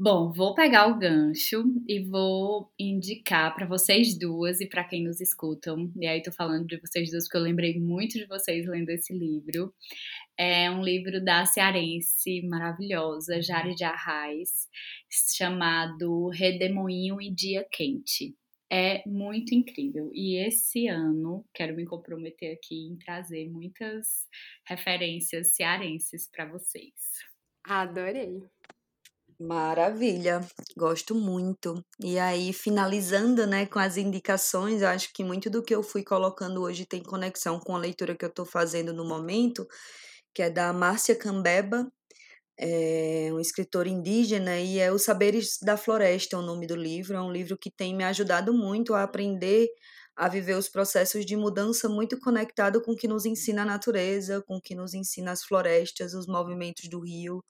Bom, 0.00 0.30
vou 0.32 0.54
pegar 0.54 0.86
o 0.86 0.96
gancho 0.96 1.64
e 1.88 1.98
vou 2.04 2.72
indicar 2.78 3.52
para 3.52 3.66
vocês 3.66 4.16
duas 4.16 4.60
e 4.60 4.68
para 4.68 4.84
quem 4.84 5.02
nos 5.02 5.20
escutam. 5.20 5.90
E 5.96 6.06
aí 6.06 6.22
tô 6.22 6.30
falando 6.30 6.68
de 6.68 6.78
vocês 6.78 7.10
duas 7.10 7.24
porque 7.24 7.36
eu 7.36 7.42
lembrei 7.42 7.80
muito 7.80 8.12
de 8.16 8.24
vocês 8.26 8.64
lendo 8.64 8.90
esse 8.90 9.12
livro. 9.12 9.74
É 10.38 10.70
um 10.70 10.84
livro 10.84 11.20
da 11.24 11.44
cearense 11.46 12.42
maravilhosa, 12.42 13.42
Jari 13.42 13.74
de 13.74 13.82
Arraes, 13.82 14.68
chamado 15.36 16.28
Redemoinho 16.28 17.20
e 17.20 17.28
Dia 17.34 17.66
Quente. 17.68 18.36
É 18.70 19.02
muito 19.04 19.52
incrível. 19.52 20.12
E 20.14 20.36
esse 20.36 20.86
ano 20.86 21.44
quero 21.52 21.74
me 21.74 21.84
comprometer 21.84 22.52
aqui 22.54 22.86
em 22.86 22.96
trazer 22.96 23.50
muitas 23.50 24.28
referências 24.64 25.56
cearenses 25.56 26.30
para 26.30 26.46
vocês. 26.46 26.94
Adorei. 27.64 28.44
Maravilha, 29.40 30.40
gosto 30.76 31.14
muito. 31.14 31.80
E 32.02 32.18
aí, 32.18 32.52
finalizando, 32.52 33.46
né, 33.46 33.66
com 33.66 33.78
as 33.78 33.96
indicações, 33.96 34.82
eu 34.82 34.88
acho 34.88 35.12
que 35.14 35.22
muito 35.22 35.48
do 35.48 35.62
que 35.62 35.72
eu 35.74 35.80
fui 35.82 36.02
colocando 36.02 36.60
hoje 36.62 36.84
tem 36.84 37.02
conexão 37.04 37.60
com 37.60 37.76
a 37.76 37.78
leitura 37.78 38.16
que 38.16 38.24
eu 38.24 38.28
estou 38.30 38.44
fazendo 38.44 38.92
no 38.92 39.04
momento, 39.06 39.64
que 40.34 40.42
é 40.42 40.50
da 40.50 40.72
Márcia 40.72 41.16
Cambeba, 41.16 41.86
é 42.58 43.30
um 43.32 43.40
escritor 43.40 43.86
indígena, 43.86 44.58
e 44.60 44.78
é 44.80 44.92
Os 44.92 45.02
Saberes 45.04 45.58
da 45.62 45.76
Floresta, 45.76 46.36
é 46.36 46.38
o 46.40 46.42
nome 46.42 46.66
do 46.66 46.76
livro. 46.76 47.16
É 47.16 47.22
um 47.22 47.32
livro 47.32 47.58
que 47.58 47.70
tem 47.70 47.94
me 47.96 48.04
ajudado 48.04 48.52
muito 48.54 48.94
a 48.94 49.02
aprender 49.04 49.68
a 50.16 50.28
viver 50.28 50.54
os 50.56 50.68
processos 50.68 51.24
de 51.26 51.36
mudança 51.36 51.88
muito 51.88 52.18
conectado 52.20 52.82
com 52.82 52.92
o 52.92 52.96
que 52.96 53.08
nos 53.08 53.24
ensina 53.26 53.62
a 53.62 53.64
natureza, 53.64 54.42
com 54.46 54.56
o 54.56 54.60
que 54.60 54.74
nos 54.74 54.94
ensina 54.94 55.32
as 55.32 55.44
florestas, 55.44 56.14
os 56.14 56.26
movimentos 56.26 56.88
do 56.90 57.00
rio, 57.00 57.42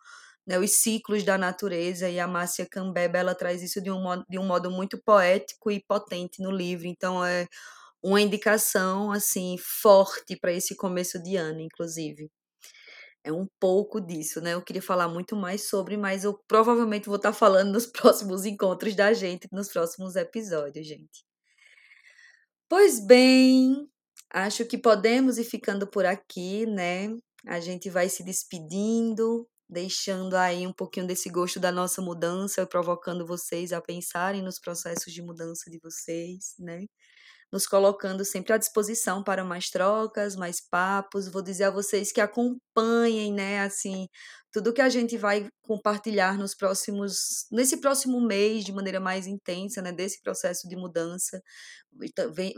né, 0.48 0.58
os 0.58 0.76
ciclos 0.76 1.22
da 1.24 1.36
natureza, 1.36 2.08
e 2.08 2.18
a 2.18 2.26
Márcia 2.26 2.66
Cambeba 2.66 3.18
ela 3.18 3.34
traz 3.34 3.62
isso 3.62 3.82
de 3.82 3.90
um, 3.90 4.00
modo, 4.02 4.24
de 4.30 4.38
um 4.38 4.46
modo 4.46 4.70
muito 4.70 4.98
poético 5.04 5.70
e 5.70 5.84
potente 5.86 6.42
no 6.42 6.50
livro, 6.50 6.86
então 6.86 7.22
é 7.22 7.46
uma 8.02 8.20
indicação 8.20 9.12
assim 9.12 9.56
forte 9.58 10.36
para 10.40 10.50
esse 10.52 10.74
começo 10.74 11.22
de 11.22 11.36
ano, 11.36 11.60
inclusive. 11.60 12.30
É 13.22 13.30
um 13.30 13.46
pouco 13.60 14.00
disso, 14.00 14.40
né? 14.40 14.54
Eu 14.54 14.62
queria 14.62 14.80
falar 14.80 15.08
muito 15.08 15.36
mais 15.36 15.68
sobre, 15.68 15.98
mas 15.98 16.24
eu 16.24 16.38
provavelmente 16.48 17.06
vou 17.06 17.16
estar 17.16 17.32
tá 17.32 17.36
falando 17.38 17.72
nos 17.72 17.84
próximos 17.92 18.46
encontros 18.46 18.94
da 18.96 19.12
gente, 19.12 19.48
nos 19.52 19.68
próximos 19.68 20.16
episódios, 20.16 20.86
gente. 20.86 21.24
Pois 22.70 23.04
bem, 23.06 23.86
acho 24.30 24.64
que 24.64 24.78
podemos 24.78 25.36
ir 25.36 25.44
ficando 25.44 25.86
por 25.86 26.06
aqui, 26.06 26.64
né? 26.64 27.10
A 27.46 27.60
gente 27.60 27.90
vai 27.90 28.08
se 28.08 28.22
despedindo 28.22 29.46
deixando 29.68 30.34
aí 30.36 30.66
um 30.66 30.72
pouquinho 30.72 31.06
desse 31.06 31.28
gosto 31.30 31.60
da 31.60 31.72
nossa 31.72 32.00
mudança, 32.02 32.66
provocando 32.66 33.26
vocês 33.26 33.72
a 33.72 33.80
pensarem 33.80 34.42
nos 34.42 34.58
processos 34.58 35.12
de 35.12 35.22
mudança 35.22 35.70
de 35.70 35.78
vocês, 35.80 36.54
né? 36.58 36.86
Nos 37.50 37.66
colocando 37.66 38.24
sempre 38.26 38.52
à 38.52 38.58
disposição 38.58 39.24
para 39.24 39.42
mais 39.42 39.70
trocas, 39.70 40.36
mais 40.36 40.60
papos. 40.60 41.28
Vou 41.28 41.42
dizer 41.42 41.64
a 41.64 41.70
vocês 41.70 42.12
que 42.12 42.20
acompanhem, 42.20 43.32
né, 43.32 43.60
assim, 43.60 44.06
tudo 44.52 44.72
que 44.72 44.82
a 44.82 44.88
gente 44.90 45.16
vai 45.16 45.48
compartilhar 45.62 46.36
nos 46.36 46.54
próximos, 46.54 47.46
nesse 47.50 47.78
próximo 47.80 48.20
mês, 48.20 48.64
de 48.64 48.72
maneira 48.72 49.00
mais 49.00 49.26
intensa, 49.26 49.80
né, 49.80 49.92
desse 49.92 50.20
processo 50.22 50.68
de 50.68 50.76
mudança. 50.76 51.42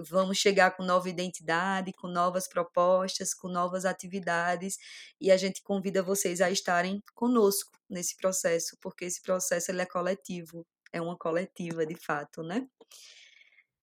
Vamos 0.09 0.39
chegar 0.39 0.77
com 0.77 0.83
nova 0.83 1.09
identidade, 1.09 1.93
com 1.93 2.09
novas 2.09 2.49
propostas, 2.49 3.33
com 3.33 3.49
novas 3.49 3.85
atividades, 3.85 4.77
e 5.21 5.31
a 5.31 5.37
gente 5.37 5.63
convida 5.63 6.03
vocês 6.03 6.41
a 6.41 6.51
estarem 6.51 7.01
conosco 7.15 7.71
nesse 7.89 8.17
processo, 8.17 8.77
porque 8.81 9.05
esse 9.05 9.23
processo 9.23 9.71
ele 9.71 9.83
é 9.83 9.87
coletivo, 9.87 10.67
é 10.93 11.01
uma 11.01 11.17
coletiva 11.17 11.87
de 11.87 11.97
fato, 11.97 12.43
né? 12.43 12.67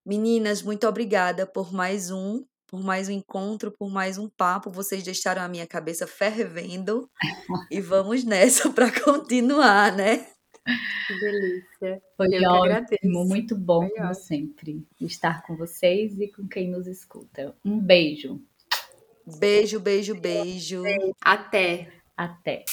Meninas, 0.08 0.64
muito 0.64 0.88
obrigada 0.88 1.46
por 1.46 1.74
mais 1.74 2.10
um, 2.12 2.42
por 2.66 2.82
mais 2.82 3.10
um 3.10 3.12
encontro, 3.12 3.70
por 3.78 3.90
mais 3.92 4.18
um 4.18 4.30
papo. 4.30 4.72
Vocês 4.72 5.04
deixaram 5.04 5.42
a 5.42 5.50
minha 5.50 5.68
cabeça 5.68 6.08
fervendo 6.08 7.10
e 7.70 7.82
vamos 7.82 8.24
nessa 8.24 8.70
para 8.72 8.90
continuar, 9.02 9.94
né? 9.94 10.26
Que 11.08 11.20
delícia. 11.20 12.02
Foi 12.16 12.28
Eu 12.32 12.50
ótimo, 12.50 13.26
muito 13.26 13.54
bom, 13.54 13.82
Foi 13.82 13.90
como 13.90 14.10
ótimo. 14.12 14.24
sempre, 14.26 14.88
estar 15.02 15.44
com 15.46 15.58
vocês 15.58 16.18
e 16.18 16.30
com 16.30 16.48
quem 16.48 16.70
nos 16.70 16.88
escuta. 16.88 17.54
Um 17.66 17.78
beijo. 17.78 18.42
Beijo, 19.38 19.78
beijo, 19.78 20.16
beijo. 20.16 20.84
Até. 21.22 21.92
Até. 22.16 22.64